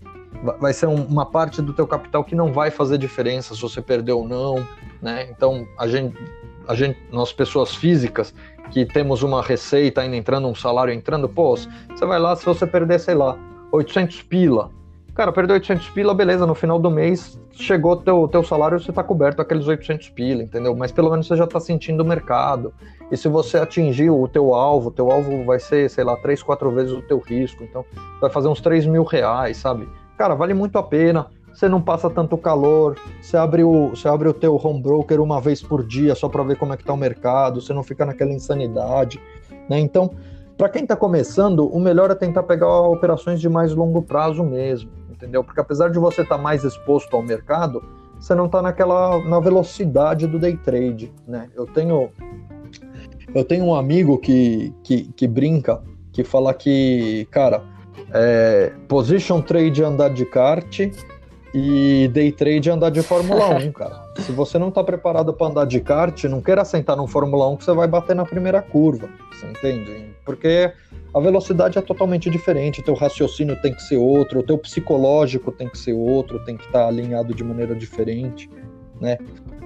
vai 0.59 0.73
ser 0.73 0.87
uma 0.87 1.25
parte 1.25 1.61
do 1.61 1.73
teu 1.73 1.87
capital 1.87 2.23
que 2.23 2.35
não 2.35 2.51
vai 2.51 2.71
fazer 2.71 2.97
diferença 2.97 3.55
se 3.55 3.61
você 3.61 3.81
perder 3.81 4.13
ou 4.13 4.27
não, 4.27 4.65
né? 5.01 5.27
Então, 5.29 5.67
a 5.77 5.87
gente, 5.87 6.15
a 6.67 6.75
gente, 6.75 6.99
nós 7.11 7.33
pessoas 7.33 7.75
físicas 7.75 8.33
que 8.71 8.85
temos 8.85 9.23
uma 9.23 9.41
receita 9.41 10.01
ainda 10.01 10.15
entrando, 10.15 10.47
um 10.47 10.55
salário 10.55 10.93
entrando, 10.93 11.29
pô, 11.29 11.55
você 11.55 12.05
vai 12.05 12.19
lá, 12.19 12.35
se 12.35 12.45
você 12.45 12.65
perder, 12.65 12.99
sei 12.99 13.15
lá, 13.15 13.37
800 13.71 14.23
pila, 14.23 14.71
Cara, 15.15 15.31
perdeu 15.31 15.53
800 15.53 15.89
pila, 15.91 16.13
beleza, 16.13 16.45
no 16.45 16.53
final 16.53 16.77
do 16.77 16.91
mês 16.91 17.39
chegou 17.53 17.95
teu, 17.95 18.27
teu 18.27 18.43
salário, 18.43 18.77
você 18.77 18.91
tá 18.91 19.01
coberto 19.01 19.41
aqueles 19.41 19.65
800 19.65 20.09
pila, 20.09 20.43
entendeu? 20.43 20.75
Mas 20.75 20.91
pelo 20.91 21.09
menos 21.09 21.25
você 21.25 21.37
já 21.37 21.47
tá 21.47 21.57
sentindo 21.57 22.03
o 22.03 22.05
mercado. 22.05 22.73
E 23.09 23.15
se 23.15 23.29
você 23.29 23.57
atingir 23.57 24.09
o 24.09 24.27
teu 24.27 24.53
alvo, 24.53 24.91
teu 24.91 25.09
alvo 25.09 25.45
vai 25.45 25.57
ser, 25.57 25.89
sei 25.89 26.03
lá, 26.03 26.17
três, 26.17 26.43
quatro 26.43 26.69
vezes 26.69 26.91
o 26.91 27.01
teu 27.01 27.17
risco, 27.17 27.63
então 27.63 27.85
vai 28.19 28.29
fazer 28.29 28.49
uns 28.49 28.59
3 28.59 28.85
mil 28.85 29.03
reais, 29.03 29.55
sabe? 29.55 29.87
Cara, 30.17 30.33
vale 30.33 30.53
muito 30.53 30.77
a 30.77 30.83
pena, 30.83 31.27
você 31.53 31.67
não 31.67 31.81
passa 31.81 32.09
tanto 32.09 32.37
calor, 32.37 32.97
você 33.21 33.35
abre 33.35 33.63
o, 33.63 33.89
você 33.89 34.07
abre 34.07 34.29
o 34.29 34.33
teu 34.33 34.55
home 34.55 34.81
broker 34.81 35.21
uma 35.21 35.41
vez 35.41 35.61
por 35.61 35.85
dia 35.85 36.15
só 36.15 36.29
para 36.29 36.43
ver 36.43 36.57
como 36.57 36.73
é 36.73 36.77
que 36.77 36.83
tá 36.83 36.93
o 36.93 36.97
mercado, 36.97 37.61
você 37.61 37.73
não 37.73 37.83
fica 37.83 38.05
naquela 38.05 38.31
insanidade, 38.31 39.21
né? 39.69 39.79
Então, 39.79 40.11
para 40.57 40.69
quem 40.69 40.83
está 40.83 40.95
começando, 40.95 41.67
o 41.67 41.79
melhor 41.79 42.11
é 42.11 42.15
tentar 42.15 42.43
pegar 42.43 42.79
operações 42.81 43.41
de 43.41 43.49
mais 43.49 43.73
longo 43.73 44.01
prazo 44.01 44.43
mesmo, 44.43 44.89
entendeu? 45.09 45.43
Porque 45.43 45.59
apesar 45.59 45.89
de 45.89 45.99
você 45.99 46.21
estar 46.21 46.37
tá 46.37 46.41
mais 46.41 46.63
exposto 46.63 47.15
ao 47.15 47.21
mercado, 47.21 47.83
você 48.19 48.33
não 48.33 48.45
está 48.45 48.61
naquela 48.61 49.19
na 49.23 49.39
velocidade 49.39 50.27
do 50.27 50.39
day 50.39 50.55
trade, 50.55 51.13
né? 51.27 51.49
Eu 51.55 51.65
tenho 51.65 52.09
eu 53.33 53.43
tenho 53.43 53.65
um 53.65 53.75
amigo 53.75 54.17
que, 54.17 54.73
que, 54.81 55.11
que 55.11 55.27
brinca, 55.27 55.81
que 56.13 56.23
fala 56.23 56.53
que, 56.53 57.27
cara, 57.29 57.63
é, 58.13 58.71
position 58.87 59.41
trade 59.41 59.81
é 59.81 59.85
andar 59.85 60.09
de 60.09 60.25
kart 60.25 60.79
e 61.53 62.09
day 62.09 62.31
trade 62.31 62.69
é 62.69 62.73
andar 62.73 62.89
de 62.89 63.01
Fórmula 63.01 63.49
1, 63.49 63.71
cara. 63.73 64.03
Se 64.17 64.31
você 64.31 64.59
não 64.59 64.69
está 64.69 64.83
preparado 64.83 65.33
para 65.33 65.47
andar 65.47 65.65
de 65.65 65.79
kart, 65.79 66.23
não 66.25 66.41
queira 66.41 66.65
sentar 66.65 66.97
no 66.97 67.07
Fórmula 67.07 67.47
1 67.49 67.57
que 67.57 67.65
você 67.65 67.73
vai 67.73 67.87
bater 67.87 68.15
na 68.15 68.25
primeira 68.25 68.61
curva, 68.61 69.09
você 69.31 69.47
entende? 69.47 70.15
Porque 70.25 70.71
a 71.13 71.19
velocidade 71.19 71.77
é 71.77 71.81
totalmente 71.81 72.29
diferente, 72.29 72.81
o 72.81 72.83
teu 72.83 72.93
raciocínio 72.93 73.55
tem 73.61 73.73
que 73.73 73.81
ser 73.83 73.97
outro, 73.97 74.41
o 74.41 74.43
teu 74.43 74.57
psicológico 74.57 75.51
tem 75.51 75.69
que 75.69 75.77
ser 75.77 75.93
outro, 75.93 76.43
tem 76.43 76.57
que 76.57 76.65
estar 76.65 76.79
tá 76.79 76.87
alinhado 76.87 77.33
de 77.33 77.43
maneira 77.43 77.73
diferente, 77.73 78.49
né? 78.99 79.17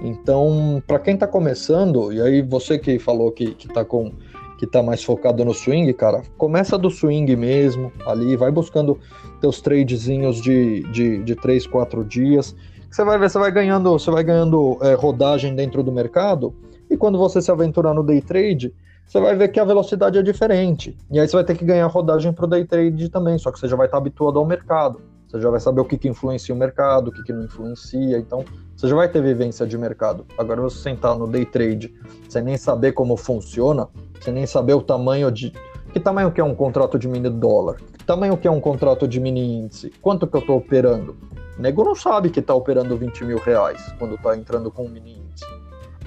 Então, 0.02 0.82
para 0.86 0.98
quem 0.98 1.14
está 1.14 1.26
começando, 1.26 2.12
e 2.12 2.20
aí 2.22 2.40
você 2.40 2.78
que 2.78 2.98
falou 2.98 3.32
que, 3.32 3.54
que 3.54 3.68
tá 3.68 3.84
com 3.84 4.12
que 4.60 4.66
tá 4.66 4.82
mais 4.82 5.02
focado 5.02 5.42
no 5.42 5.54
swing, 5.54 5.90
cara, 5.94 6.20
começa 6.36 6.76
do 6.76 6.90
swing 6.90 7.34
mesmo, 7.34 7.90
ali, 8.04 8.36
vai 8.36 8.50
buscando 8.50 9.00
teus 9.40 9.62
tradezinhos 9.62 10.38
de, 10.38 10.82
de, 10.92 11.24
de 11.24 11.34
3, 11.34 11.66
4 11.66 12.04
dias. 12.04 12.54
Você 12.90 13.02
vai 13.02 13.18
ver, 13.18 13.30
você 13.30 13.38
vai 13.38 13.50
ganhando, 13.50 13.90
você 13.90 14.10
vai 14.10 14.22
ganhando 14.22 14.76
é, 14.82 14.92
rodagem 14.92 15.54
dentro 15.54 15.82
do 15.82 15.90
mercado, 15.90 16.54
e 16.90 16.96
quando 16.96 17.16
você 17.16 17.40
se 17.40 17.50
aventurar 17.50 17.94
no 17.94 18.02
day 18.02 18.20
trade, 18.20 18.74
você 19.06 19.18
vai 19.18 19.34
ver 19.34 19.48
que 19.48 19.58
a 19.58 19.64
velocidade 19.64 20.18
é 20.18 20.22
diferente. 20.22 20.94
E 21.10 21.18
aí 21.18 21.26
você 21.26 21.36
vai 21.36 21.44
ter 21.44 21.56
que 21.56 21.64
ganhar 21.64 21.86
rodagem 21.86 22.30
para 22.30 22.44
o 22.44 22.48
day 22.48 22.66
trade 22.66 23.08
também, 23.08 23.38
só 23.38 23.50
que 23.50 23.58
você 23.58 23.66
já 23.66 23.76
vai 23.76 23.86
estar 23.86 23.96
habituado 23.96 24.38
ao 24.38 24.44
mercado. 24.44 25.00
Você 25.30 25.40
já 25.40 25.48
vai 25.48 25.60
saber 25.60 25.80
o 25.80 25.84
que, 25.84 25.96
que 25.96 26.08
influencia 26.08 26.52
o 26.52 26.58
mercado, 26.58 27.08
o 27.08 27.12
que, 27.12 27.22
que 27.22 27.32
não 27.32 27.44
influencia. 27.44 28.18
Então, 28.18 28.44
você 28.76 28.88
já 28.88 28.96
vai 28.96 29.08
ter 29.08 29.22
vivência 29.22 29.64
de 29.64 29.78
mercado. 29.78 30.26
Agora, 30.36 30.60
você 30.60 30.78
sentar 30.78 31.16
no 31.16 31.28
day 31.28 31.44
trade 31.44 31.94
sem 32.28 32.42
nem 32.42 32.56
saber 32.56 32.92
como 32.92 33.16
funciona, 33.16 33.88
sem 34.20 34.34
nem 34.34 34.44
saber 34.44 34.74
o 34.74 34.82
tamanho 34.82 35.30
de. 35.30 35.52
Que 35.92 36.00
tamanho 36.00 36.32
que 36.32 36.40
é 36.40 36.44
um 36.44 36.54
contrato 36.54 36.98
de 36.98 37.06
mini 37.06 37.30
dólar? 37.30 37.76
Que 37.96 38.04
tamanho 38.04 38.36
que 38.36 38.48
é 38.48 38.50
um 38.50 38.60
contrato 38.60 39.06
de 39.06 39.20
mini 39.20 39.60
índice? 39.60 39.92
Quanto 40.02 40.26
que 40.26 40.36
eu 40.36 40.40
estou 40.40 40.56
operando? 40.56 41.16
O 41.56 41.62
nego 41.62 41.84
não 41.84 41.94
sabe 41.94 42.28
que 42.30 42.40
está 42.40 42.52
operando 42.52 42.96
20 42.96 43.24
mil 43.24 43.38
reais 43.38 43.94
quando 44.00 44.16
está 44.16 44.36
entrando 44.36 44.68
com 44.68 44.86
um 44.86 44.88
mini 44.88 45.12
índice. 45.12 45.46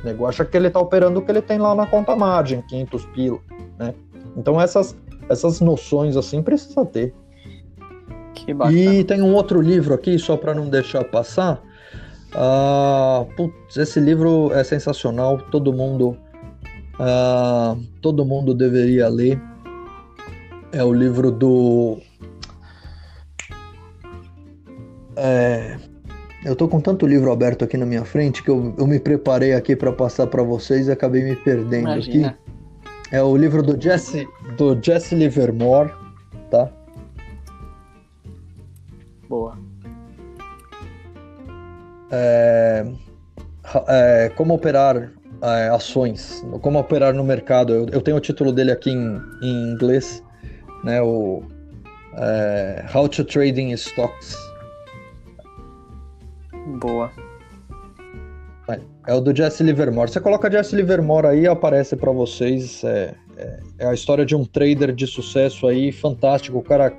O 0.02 0.06
nego 0.06 0.26
acha 0.26 0.44
que 0.44 0.58
ele 0.58 0.68
está 0.68 0.82
operando 0.82 1.22
o 1.22 1.22
que 1.24 1.32
ele 1.32 1.42
tem 1.42 1.58
lá 1.58 1.74
na 1.74 1.88
conta 1.88 2.14
margem, 2.14 2.62
500 2.64 3.06
pila, 3.06 3.40
né? 3.80 3.96
Então 4.36 4.60
essas, 4.60 4.98
essas 5.30 5.62
noções 5.62 6.18
assim 6.18 6.42
precisa 6.42 6.86
ter. 6.86 7.16
Que 8.34 8.54
bacana. 8.54 8.78
E 8.78 9.04
tem 9.04 9.22
um 9.22 9.34
outro 9.34 9.62
livro 9.62 9.94
aqui, 9.94 10.18
só 10.18 10.38
para 10.38 10.54
não 10.54 10.70
deixar 10.70 11.04
passar. 11.06 11.62
Uh, 12.34 13.26
putz, 13.36 13.78
esse 13.78 14.00
livro 14.00 14.52
é 14.54 14.64
sensacional, 14.64 15.38
todo 15.52 15.72
mundo 15.72 16.18
uh, 16.96 17.80
todo 18.02 18.26
mundo 18.26 18.54
deveria 18.54 19.08
ler. 19.08 19.40
É 20.72 20.84
o 20.84 20.92
livro 20.92 21.30
do 21.30 22.00
é, 25.16 25.78
eu 26.44 26.56
tô 26.56 26.68
com 26.68 26.82
tanto 26.82 27.06
livro 27.08 27.32
aberto 27.32 27.64
aqui 27.64 27.78
na 27.78 27.86
minha 27.86 28.04
frente 28.04 28.44
que 28.44 28.50
eu, 28.50 28.74
eu 28.78 28.86
me 28.86 29.00
preparei 29.00 29.54
aqui 29.54 29.76
para 29.76 29.92
passar 29.92 30.28
para 30.28 30.44
vocês 30.44 30.88
e 30.88 30.92
acabei 30.92 31.24
me 31.24 31.36
perdendo 31.36 31.90
Imagina. 31.90 32.28
aqui. 32.30 32.38
É 33.12 33.22
o 33.22 33.36
livro 33.38 33.62
do 33.62 33.80
Jesse, 33.80 34.28
do 34.58 34.78
Jesse 34.82 35.16
Livermore, 35.16 35.92
tá? 36.50 36.70
Boa. 39.34 39.58
É, 42.12 42.86
é, 43.88 44.32
como 44.36 44.54
operar 44.54 45.12
é, 45.42 45.70
ações, 45.70 46.46
como 46.62 46.78
operar 46.78 47.16
no 47.16 47.24
mercado. 47.24 47.74
Eu, 47.74 47.88
eu, 47.90 48.00
tenho 48.00 48.18
o 48.18 48.20
título 48.20 48.52
dele 48.52 48.72
aqui 48.72 48.92
em, 48.92 49.20
em 49.42 49.72
inglês, 49.72 50.24
né? 50.84 51.02
O 51.02 51.42
é, 52.16 52.86
How 52.94 53.10
to 53.10 53.26
Trading 53.26 53.72
Stocks 53.72 54.38
Boa. 56.80 57.12
É 59.06 59.14
o 59.14 59.20
do 59.20 59.36
Jesse 59.36 59.64
Livermore. 59.64 60.10
Você 60.10 60.20
coloca 60.22 60.50
Jesse 60.50 60.76
Livermore 60.76 61.28
aí, 61.28 61.46
aparece 61.46 61.96
para 61.96 62.12
vocês. 62.12 62.84
É, 62.84 63.16
é, 63.36 63.60
é, 63.80 63.88
a 63.88 63.94
história 63.94 64.26
de 64.26 64.36
um 64.36 64.46
trader 64.46 64.94
de 64.94 65.06
sucesso 65.06 65.68
aí, 65.68 65.92
fantástico. 65.92 66.58
O 66.58 66.64
cara, 66.64 66.90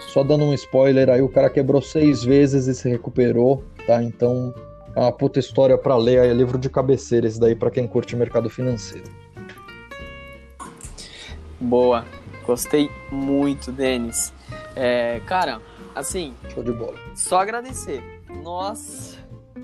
só 0.00 0.22
dando 0.22 0.44
um 0.44 0.54
spoiler 0.54 1.08
aí, 1.08 1.22
o 1.22 1.28
cara 1.28 1.50
quebrou 1.50 1.80
seis 1.80 2.22
vezes 2.22 2.66
e 2.66 2.74
se 2.74 2.88
recuperou, 2.88 3.64
tá? 3.86 4.02
Então, 4.02 4.54
é 4.94 5.00
uma 5.00 5.12
puta 5.12 5.38
história 5.38 5.76
para 5.76 5.96
ler. 5.96 6.24
É 6.24 6.32
livro 6.32 6.58
de 6.58 6.68
cabeceira 6.68 7.26
esse 7.26 7.38
daí 7.38 7.54
para 7.54 7.70
quem 7.70 7.86
curte 7.86 8.14
mercado 8.16 8.48
financeiro. 8.48 9.10
Boa. 11.60 12.04
Gostei 12.46 12.90
muito, 13.10 13.72
Denis. 13.72 14.32
É, 14.76 15.20
cara, 15.26 15.60
assim. 15.94 16.34
Show 16.52 16.62
de 16.62 16.72
bola. 16.72 16.96
Só 17.14 17.38
agradecer 17.38 18.02
nossa, 18.42 19.16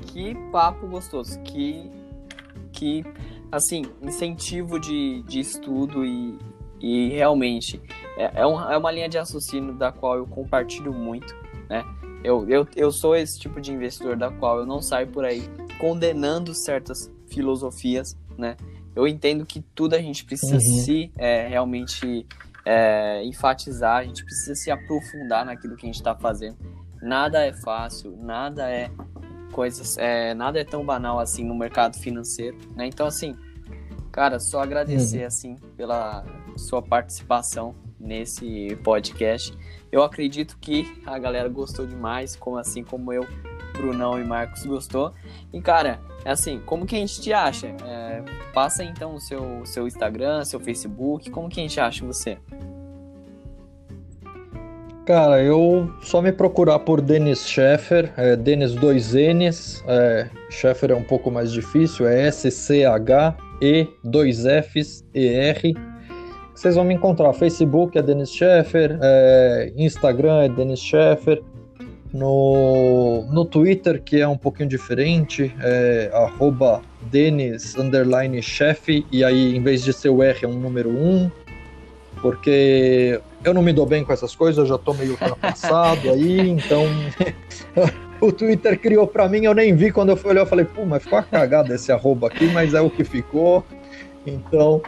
que 0.06 0.34
papo 0.50 0.86
gostoso, 0.86 1.38
que, 1.40 1.90
que 2.72 3.04
assim, 3.52 3.84
incentivo 4.00 4.78
de, 4.78 5.22
de 5.24 5.40
estudo 5.40 6.04
e, 6.04 6.38
e 6.80 7.08
realmente 7.10 7.80
é, 8.20 8.40
é, 8.42 8.46
um, 8.46 8.60
é 8.70 8.76
uma 8.76 8.90
linha 8.90 9.08
de 9.08 9.18
raciocínio 9.18 9.74
da 9.74 9.90
qual 9.92 10.16
eu 10.16 10.26
compartilho 10.26 10.92
muito, 10.92 11.34
né? 11.68 11.84
Eu, 12.22 12.48
eu, 12.48 12.66
eu 12.76 12.92
sou 12.92 13.16
esse 13.16 13.38
tipo 13.38 13.60
de 13.60 13.72
investidor 13.72 14.16
da 14.16 14.30
qual 14.30 14.58
eu 14.58 14.66
não 14.66 14.82
saio 14.82 15.06
por 15.06 15.24
aí 15.24 15.42
condenando 15.78 16.54
certas 16.54 17.10
filosofias, 17.28 18.16
né? 18.36 18.56
Eu 18.94 19.06
entendo 19.08 19.46
que 19.46 19.60
tudo 19.74 19.94
a 19.94 19.98
gente 19.98 20.24
precisa 20.24 20.56
uhum. 20.56 20.60
se 20.60 21.10
é, 21.16 21.48
realmente 21.48 22.26
é, 22.64 23.24
enfatizar, 23.24 23.98
a 23.98 24.04
gente 24.04 24.24
precisa 24.24 24.54
se 24.54 24.70
aprofundar 24.70 25.46
naquilo 25.46 25.76
que 25.76 25.86
a 25.86 25.88
gente 25.88 25.96
está 25.96 26.14
fazendo 26.14 26.58
nada 27.00 27.44
é 27.44 27.52
fácil, 27.52 28.16
nada 28.16 28.70
é 28.70 28.90
coisas, 29.52 29.96
é, 29.98 30.34
nada 30.34 30.60
é 30.60 30.64
tão 30.64 30.84
banal 30.84 31.18
assim 31.18 31.44
no 31.44 31.54
mercado 31.54 31.98
financeiro, 31.98 32.56
né? 32.76 32.86
Então 32.86 33.06
assim, 33.06 33.36
cara, 34.12 34.38
só 34.38 34.60
agradecer 34.62 35.20
uhum. 35.20 35.26
assim 35.26 35.56
pela 35.76 36.24
sua 36.56 36.82
participação 36.82 37.74
nesse 38.00 38.76
podcast. 38.82 39.56
Eu 39.92 40.02
acredito 40.02 40.56
que 40.60 40.90
a 41.04 41.18
galera 41.18 41.48
gostou 41.48 41.86
demais, 41.86 42.34
como 42.34 42.56
assim 42.56 42.82
como 42.82 43.12
eu, 43.12 43.26
Brunão 43.74 44.18
e 44.18 44.24
Marcos 44.24 44.64
gostou. 44.64 45.12
E 45.52 45.60
cara, 45.60 46.00
é 46.24 46.30
assim, 46.30 46.60
como 46.64 46.86
que 46.86 46.96
a 46.96 46.98
gente 46.98 47.20
te 47.20 47.32
acha? 47.32 47.68
É, 47.86 48.22
passa 48.52 48.82
então 48.82 49.14
o 49.14 49.20
seu, 49.20 49.64
seu 49.64 49.86
Instagram, 49.86 50.44
seu 50.44 50.60
Facebook, 50.60 51.30
como 51.30 51.48
que 51.48 51.60
a 51.60 51.62
gente 51.62 51.80
acha 51.80 52.04
você? 52.04 52.38
Cara, 55.06 55.42
eu 55.42 55.92
só 56.02 56.22
me 56.22 56.30
procurar 56.30 56.78
por 56.78 57.00
Denis 57.00 57.44
Scheffer, 57.44 58.12
é 58.16 58.36
Denis 58.36 58.74
2 58.74 59.14
N's, 59.14 59.82
é, 59.88 60.30
Scheffer 60.50 60.92
é 60.92 60.94
um 60.94 61.02
pouco 61.02 61.30
mais 61.30 61.50
difícil, 61.50 62.06
é 62.06 62.28
S-C-H-E 62.28 63.88
2 64.04 64.44
F's 64.46 65.04
E-R. 65.12 65.89
Vocês 66.60 66.74
vão 66.74 66.84
me 66.84 66.92
encontrar. 66.92 67.32
Facebook 67.32 67.96
é 67.96 68.02
Denis 68.02 68.30
Scheffer, 68.30 68.98
é, 69.00 69.72
Instagram 69.78 70.42
é 70.42 70.48
Denis 70.50 70.78
Scheffer, 70.78 71.42
no, 72.12 73.26
no 73.32 73.46
Twitter, 73.46 74.02
que 74.02 74.20
é 74.20 74.28
um 74.28 74.36
pouquinho 74.36 74.68
diferente, 74.68 75.56
é 75.62 76.10
Denis 77.00 77.78
underline 77.78 78.42
chef, 78.42 79.06
e 79.10 79.24
aí 79.24 79.56
em 79.56 79.62
vez 79.62 79.82
de 79.82 79.94
ser 79.94 80.10
o 80.10 80.22
R 80.22 80.38
é 80.42 80.46
um 80.46 80.52
número 80.52 80.90
1, 80.90 81.30
porque 82.20 83.18
eu 83.42 83.54
não 83.54 83.62
me 83.62 83.72
dou 83.72 83.86
bem 83.86 84.04
com 84.04 84.12
essas 84.12 84.34
coisas, 84.34 84.58
eu 84.58 84.66
já 84.66 84.76
tô 84.76 84.92
meio 84.92 85.12
ultrapassado 85.12 86.10
aí, 86.10 86.46
então 86.46 86.84
o 88.20 88.30
Twitter 88.30 88.78
criou 88.78 89.06
para 89.06 89.26
mim, 89.30 89.46
eu 89.46 89.54
nem 89.54 89.74
vi 89.74 89.90
quando 89.90 90.10
eu 90.10 90.16
fui 90.16 90.32
olhar, 90.32 90.42
eu 90.42 90.46
falei, 90.46 90.66
pô, 90.66 90.84
mas 90.84 91.02
ficou 91.02 91.20
uma 91.20 91.24
cagada 91.24 91.74
esse 91.74 91.90
arroba 91.90 92.26
aqui, 92.26 92.52
mas 92.52 92.74
é 92.74 92.82
o 92.82 92.90
que 92.90 93.02
ficou. 93.02 93.64
Então, 94.26 94.82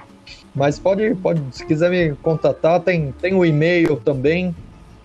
mas 0.55 0.79
pode, 0.79 1.15
pode, 1.17 1.43
se 1.51 1.65
quiser 1.65 1.91
me 1.91 2.15
contatar, 2.17 2.81
tem, 2.81 3.13
tem 3.13 3.35
o 3.35 3.45
e-mail 3.45 3.97
também, 3.97 4.55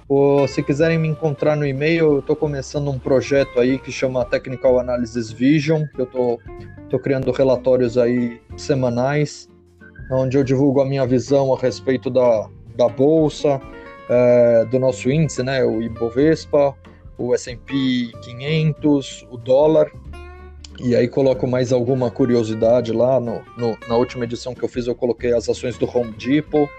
Ou, 0.10 0.48
se 0.48 0.64
quiserem 0.64 0.98
me 0.98 1.08
encontrar 1.08 1.58
no 1.58 1.66
e-mail, 1.66 2.14
eu 2.14 2.20
estou 2.20 2.36
começando 2.36 2.90
um 2.90 2.98
projeto 2.98 3.60
aí 3.60 3.78
que 3.78 3.92
chama 3.92 4.24
Technical 4.24 4.80
Analysis 4.80 5.32
Vision, 5.32 5.84
que 5.94 6.02
eu 6.02 6.06
estou 6.06 6.40
tô, 6.90 6.98
tô 6.98 7.00
criando 7.00 7.32
relatórios 7.32 7.98
aí 7.98 8.40
semanais, 8.56 9.50
onde 10.10 10.38
eu 10.38 10.44
divulgo 10.44 10.82
a 10.82 10.86
minha 10.86 11.06
visão 11.06 11.54
a 11.54 11.60
respeito 11.60 12.10
da, 12.10 12.48
da 12.76 12.88
bolsa, 12.88 13.60
é, 14.10 14.66
do 14.66 14.80
nosso 14.80 15.12
índice, 15.12 15.44
né, 15.44 15.64
o 15.66 15.82
Ibovespa, 15.82 16.74
o 17.18 17.34
S&P 17.34 18.12
500, 18.22 19.28
o 19.30 19.38
dólar, 19.38 19.92
e 20.80 20.96
aí 20.96 21.08
coloco 21.08 21.48
mais 21.48 21.72
alguma 21.74 22.12
curiosidade 22.12 22.92
lá. 22.92 23.20
No, 23.20 23.42
no, 23.58 23.78
na 23.88 23.96
última 23.96 24.26
edição 24.26 24.54
que 24.54 24.64
eu 24.64 24.70
fiz, 24.70 24.88
eu 24.88 24.96
coloquei 24.96 25.34
as 25.34 25.48
ações 25.50 25.78
do 25.78 25.86
Home 25.86 26.14
Depot. 26.14 26.70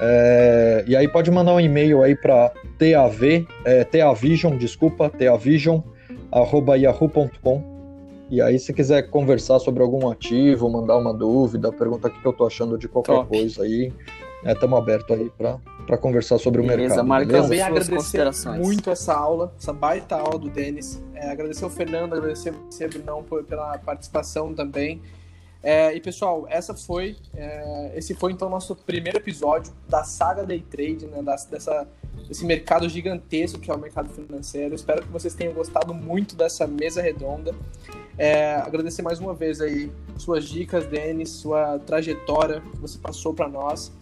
É, 0.00 0.84
e 0.86 0.96
aí 0.96 1.06
pode 1.06 1.30
mandar 1.30 1.54
um 1.54 1.60
e-mail 1.60 2.02
aí 2.02 2.14
para 2.16 2.52
TAV, 2.78 3.46
é, 3.64 3.84
TAVision, 3.84 4.56
desculpa, 4.56 5.10
TAVision, 5.10 5.80
arroba 6.32 6.76
yahoo.com. 6.76 7.70
E 8.30 8.40
aí, 8.40 8.60
se 8.60 8.72
quiser 8.72 9.10
conversar 9.10 9.58
sobre 9.58 9.82
algum 9.82 10.08
ativo, 10.08 10.70
mandar 10.70 10.96
uma 10.96 11.12
dúvida, 11.12 11.72
perguntar 11.72 12.08
o 12.08 12.10
que 12.12 12.24
eu 12.24 12.32
tô 12.32 12.46
achando 12.46 12.78
de 12.78 12.86
qualquer 12.86 13.12
Top. 13.12 13.28
coisa 13.28 13.64
aí, 13.64 13.92
estamos 14.44 14.78
é, 14.78 14.82
abertos 14.82 15.18
aí 15.18 15.30
para 15.86 15.98
conversar 15.98 16.38
sobre 16.38 16.62
beleza, 16.62 16.76
o 16.76 16.86
mercado. 16.86 17.06
Marcos, 17.06 17.26
beleza, 17.28 17.44
também 17.44 17.62
agradecer 17.62 18.58
muito 18.58 18.90
essa 18.90 19.14
aula, 19.14 19.52
essa 19.58 19.72
baita 19.72 20.16
aula 20.16 20.38
do 20.38 20.48
Denis. 20.48 21.02
É, 21.14 21.30
agradecer 21.30 21.64
ao 21.64 21.70
Fernando, 21.70 22.14
agradecer 22.14 22.52
você, 22.52 22.88
Brunão, 22.88 23.22
pela 23.22 23.78
participação 23.78 24.54
também. 24.54 25.00
É, 25.62 25.94
e 25.94 26.00
pessoal, 26.00 26.46
essa 26.48 26.74
foi, 26.74 27.16
é, 27.36 27.92
esse 27.94 28.14
foi 28.14 28.32
então 28.32 28.48
nosso 28.48 28.74
primeiro 28.74 29.18
episódio 29.18 29.72
da 29.86 30.02
saga 30.04 30.42
Day 30.42 30.62
Trade, 30.62 31.06
né, 31.06 31.22
das, 31.22 31.44
dessa, 31.44 31.86
desse 32.26 32.46
mercado 32.46 32.88
gigantesco 32.88 33.58
que 33.58 33.70
é 33.70 33.74
o 33.74 33.78
mercado 33.78 34.08
financeiro. 34.08 34.74
Espero 34.74 35.02
que 35.02 35.08
vocês 35.08 35.34
tenham 35.34 35.52
gostado 35.52 35.92
muito 35.92 36.34
dessa 36.34 36.66
mesa 36.66 37.02
redonda. 37.02 37.54
É, 38.16 38.54
agradecer 38.54 39.02
mais 39.02 39.18
uma 39.18 39.34
vez 39.34 39.60
aí 39.60 39.92
suas 40.16 40.46
dicas, 40.46 40.86
Denis, 40.86 41.28
sua 41.28 41.78
trajetória 41.80 42.62
que 42.62 42.78
você 42.78 42.98
passou 42.98 43.34
para 43.34 43.48
nós. 43.48 43.92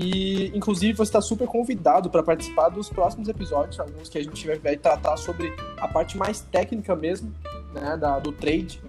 E, 0.00 0.52
inclusive, 0.54 0.96
você 0.96 1.08
está 1.08 1.20
super 1.20 1.48
convidado 1.48 2.08
para 2.08 2.22
participar 2.22 2.68
dos 2.68 2.88
próximos 2.88 3.28
episódios, 3.28 3.80
alguns 3.80 4.08
que 4.08 4.16
a 4.16 4.22
gente 4.22 4.46
vai 4.58 4.76
tratar 4.76 5.16
sobre 5.16 5.52
a 5.76 5.88
parte 5.88 6.16
mais 6.16 6.40
técnica 6.40 6.94
mesmo, 6.94 7.34
né, 7.74 7.96
da, 7.96 8.20
do 8.20 8.30
trade, 8.30 8.80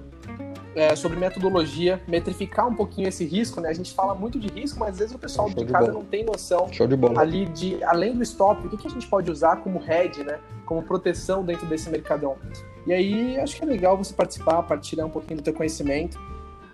é, 0.76 0.96
sobre 0.96 1.18
metodologia, 1.18 2.00
metrificar 2.08 2.68
um 2.68 2.76
pouquinho 2.76 3.08
esse 3.08 3.26
risco, 3.26 3.60
né? 3.60 3.70
A 3.70 3.74
gente 3.74 3.92
fala 3.92 4.14
muito 4.14 4.40
de 4.40 4.48
risco, 4.48 4.80
mas 4.80 4.92
às 4.92 5.00
vezes 5.00 5.16
o 5.16 5.20
pessoal 5.20 5.48
Show 5.48 5.58
de, 5.58 5.66
de 5.66 5.72
casa 5.72 5.92
não 5.92 6.06
tem 6.06 6.24
noção 6.24 6.68
de 6.68 6.78
ali 7.18 7.46
de, 7.48 7.84
além 7.84 8.16
do 8.16 8.22
stop, 8.22 8.68
o 8.68 8.70
que, 8.70 8.78
que 8.78 8.88
a 8.88 8.92
gente 8.92 9.08
pode 9.08 9.32
usar 9.32 9.58
como 9.58 9.82
hedge, 9.84 10.24
né? 10.24 10.40
Como 10.66 10.84
proteção 10.84 11.44
dentro 11.44 11.66
desse 11.66 11.90
mercadão. 11.90 12.38
E 12.86 12.94
aí, 12.94 13.40
acho 13.40 13.56
que 13.56 13.64
é 13.64 13.68
legal 13.68 13.98
você 13.98 14.14
participar, 14.14 14.62
partilhar 14.62 15.08
um 15.08 15.10
pouquinho 15.10 15.38
do 15.38 15.44
teu 15.44 15.54
conhecimento. 15.54 16.20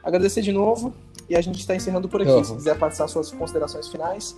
Agradecer 0.04 0.42
de 0.42 0.52
novo 0.52 0.94
e 1.30 1.36
a 1.36 1.42
gente 1.42 1.60
está 1.60 1.76
encerrando 1.76 2.08
por 2.08 2.22
aqui. 2.22 2.32
Uhum. 2.32 2.44
Se 2.44 2.56
quiser 2.56 2.78
passar 2.78 3.08
suas 3.08 3.32
considerações 3.32 3.88
finais, 3.88 4.36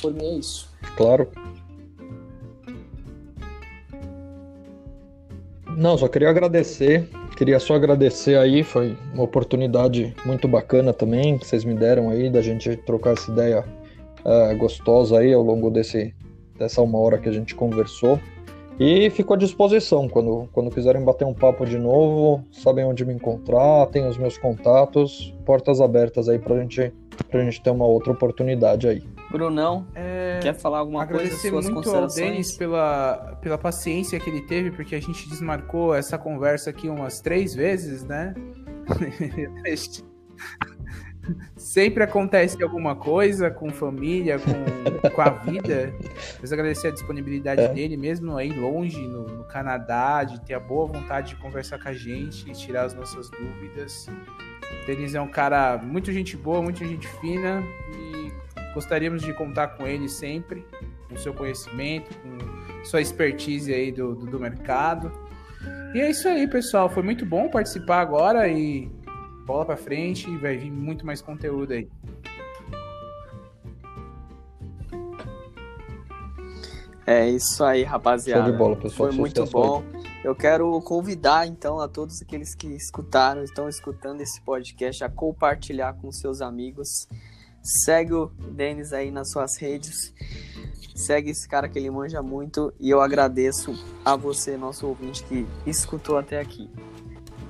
por 0.00 0.12
mim 0.12 0.26
é 0.26 0.34
isso. 0.34 0.68
Claro. 0.96 1.28
Não, 5.76 5.96
só 5.96 6.08
queria 6.08 6.28
agradecer. 6.30 7.08
Queria 7.36 7.58
só 7.58 7.74
agradecer 7.74 8.36
aí, 8.36 8.62
foi 8.62 8.98
uma 9.14 9.22
oportunidade 9.22 10.14
muito 10.26 10.46
bacana 10.46 10.92
também 10.92 11.38
que 11.38 11.46
vocês 11.46 11.64
me 11.64 11.74
deram 11.74 12.10
aí 12.10 12.28
da 12.28 12.42
gente 12.42 12.76
trocar 12.76 13.12
essa 13.12 13.30
ideia 13.30 13.64
uh, 14.24 14.54
gostosa 14.58 15.18
aí 15.18 15.32
ao 15.32 15.42
longo 15.42 15.70
desse, 15.70 16.14
dessa 16.58 16.82
uma 16.82 16.98
hora 16.98 17.16
que 17.16 17.30
a 17.30 17.32
gente 17.32 17.54
conversou. 17.54 18.20
E 18.80 19.10
fico 19.10 19.34
à 19.34 19.36
disposição 19.36 20.08
quando, 20.08 20.48
quando 20.54 20.70
quiserem 20.70 21.04
bater 21.04 21.26
um 21.26 21.34
papo 21.34 21.66
de 21.66 21.78
novo, 21.78 22.42
sabem 22.50 22.82
onde 22.82 23.04
me 23.04 23.12
encontrar, 23.12 23.86
tem 23.88 24.08
os 24.08 24.16
meus 24.16 24.38
contatos, 24.38 25.34
portas 25.44 25.82
abertas 25.82 26.30
aí 26.30 26.38
pra 26.38 26.58
gente, 26.58 26.90
pra 27.30 27.44
gente 27.44 27.60
ter 27.60 27.68
uma 27.68 27.84
outra 27.84 28.10
oportunidade 28.10 28.88
aí. 28.88 29.02
Brunão, 29.30 29.86
é... 29.94 30.40
quer 30.42 30.54
falar 30.54 30.78
alguma 30.78 31.02
Agradecer 31.02 31.50
coisa? 31.50 31.68
Agradecer 31.68 31.90
muito 31.90 31.90
ao 31.94 32.06
Denis 32.08 32.56
pela, 32.56 33.38
pela 33.42 33.58
paciência 33.58 34.18
que 34.18 34.30
ele 34.30 34.40
teve, 34.46 34.70
porque 34.70 34.94
a 34.94 35.00
gente 35.00 35.28
desmarcou 35.28 35.94
essa 35.94 36.16
conversa 36.16 36.70
aqui 36.70 36.88
umas 36.88 37.20
três 37.20 37.54
vezes, 37.54 38.02
né? 38.02 38.32
Sempre 41.56 42.04
acontece 42.04 42.62
alguma 42.62 42.94
coisa 42.94 43.50
com 43.50 43.70
família, 43.70 44.38
com, 44.38 45.10
com 45.10 45.22
a 45.22 45.30
vida. 45.30 45.92
Mas 46.40 46.52
agradecer 46.52 46.88
a 46.88 46.90
disponibilidade 46.90 47.62
é. 47.62 47.68
dele, 47.68 47.96
mesmo 47.96 48.36
aí 48.36 48.52
longe, 48.52 49.00
no, 49.06 49.26
no, 49.26 49.44
Canadá, 49.44 50.24
de 50.24 50.40
ter 50.40 50.54
a 50.54 50.60
boa 50.60 50.86
vontade 50.86 51.30
de 51.30 51.36
conversar 51.36 51.78
com 51.78 51.88
a 51.88 51.92
gente 51.92 52.48
e 52.50 52.52
tirar 52.52 52.84
as 52.84 52.94
nossas 52.94 53.28
dúvidas. 53.30 54.08
Denis 54.86 55.14
é 55.14 55.20
um 55.20 55.28
cara 55.28 55.78
muito 55.78 56.12
gente 56.12 56.36
boa, 56.36 56.62
muito 56.62 56.84
gente 56.84 57.06
fina 57.20 57.62
e 57.96 58.32
gostaríamos 58.74 59.22
de 59.22 59.32
contar 59.32 59.68
com 59.68 59.86
ele 59.86 60.08
sempre, 60.08 60.64
com 61.08 61.16
seu 61.16 61.34
conhecimento, 61.34 62.10
com 62.18 62.84
sua 62.84 63.00
expertise 63.00 63.72
aí 63.72 63.90
do, 63.92 64.14
do, 64.14 64.26
do 64.26 64.40
mercado. 64.40 65.12
E 65.92 66.00
é 66.00 66.08
isso 66.08 66.28
aí, 66.28 66.46
pessoal. 66.46 66.88
Foi 66.88 67.02
muito 67.02 67.26
bom 67.26 67.48
participar 67.48 68.00
agora 68.00 68.46
e 68.48 68.88
bola 69.50 69.64
para 69.64 69.76
frente 69.76 70.30
e 70.30 70.36
vai 70.36 70.56
vir 70.56 70.70
muito 70.70 71.04
mais 71.04 71.20
conteúdo 71.20 71.72
aí. 71.72 71.88
É 77.04 77.28
isso 77.28 77.64
aí, 77.64 77.82
rapaziada. 77.82 78.44
Show 78.44 78.52
de 78.52 78.56
bola, 78.56 78.76
pessoal. 78.76 79.08
Foi 79.08 79.18
muito 79.18 79.44
bom. 79.46 79.82
Eu 80.22 80.36
quero 80.36 80.80
convidar 80.82 81.48
então 81.48 81.80
a 81.80 81.88
todos 81.88 82.22
aqueles 82.22 82.54
que 82.54 82.68
escutaram, 82.68 83.42
estão 83.42 83.68
escutando 83.68 84.20
esse 84.20 84.40
podcast 84.42 85.02
a 85.02 85.08
compartilhar 85.08 85.94
com 85.94 86.12
seus 86.12 86.40
amigos. 86.40 87.08
Segue 87.60 88.14
o 88.14 88.26
Denis 88.52 88.92
aí 88.92 89.10
nas 89.10 89.32
suas 89.32 89.56
redes. 89.58 90.14
Segue 90.94 91.30
esse 91.30 91.48
cara 91.48 91.68
que 91.68 91.76
ele 91.76 91.90
manja 91.90 92.22
muito 92.22 92.72
e 92.78 92.88
eu 92.88 93.00
agradeço 93.00 93.74
a 94.04 94.14
você, 94.14 94.56
nosso 94.56 94.86
ouvinte 94.86 95.24
que 95.24 95.44
escutou 95.66 96.16
até 96.18 96.38
aqui. 96.38 96.70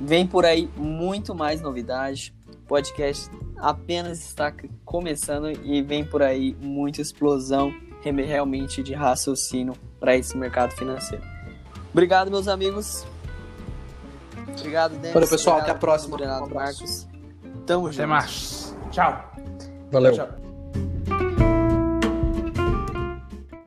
Vem 0.01 0.27
por 0.27 0.47
aí 0.47 0.71
muito 0.77 1.35
mais 1.35 1.61
novidade. 1.61 2.35
O 2.49 2.67
podcast 2.67 3.31
apenas 3.59 4.19
está 4.21 4.53
começando 4.85 5.51
e 5.65 5.83
vem 5.83 6.05
por 6.05 6.23
aí 6.23 6.57
muita 6.61 7.03
explosão 7.03 7.73
realmente 8.03 8.83
de 8.83 8.95
raciocínio 8.95 9.75
para 9.99 10.17
esse 10.17 10.37
mercado 10.37 10.73
financeiro. 10.73 11.23
Obrigado, 11.93 12.31
meus 12.31 12.49
amigos. 12.49 13.07
Obrigado, 14.59 14.93
Denis. 14.93 15.13
Valeu, 15.13 15.29
pessoal. 15.29 15.57
Obrigado, 15.57 15.77
até 15.77 15.77
a 15.77 15.81
próxima. 15.81 16.15
Obrigado, 16.15 16.55
Marcos. 16.55 17.07
Tamo 17.67 17.87
junto. 17.87 18.01
Até 18.01 18.07
mais. 18.07 18.77
Tchau. 18.91 19.33
Valeu. 19.91 20.13
Tchau. 20.13 20.50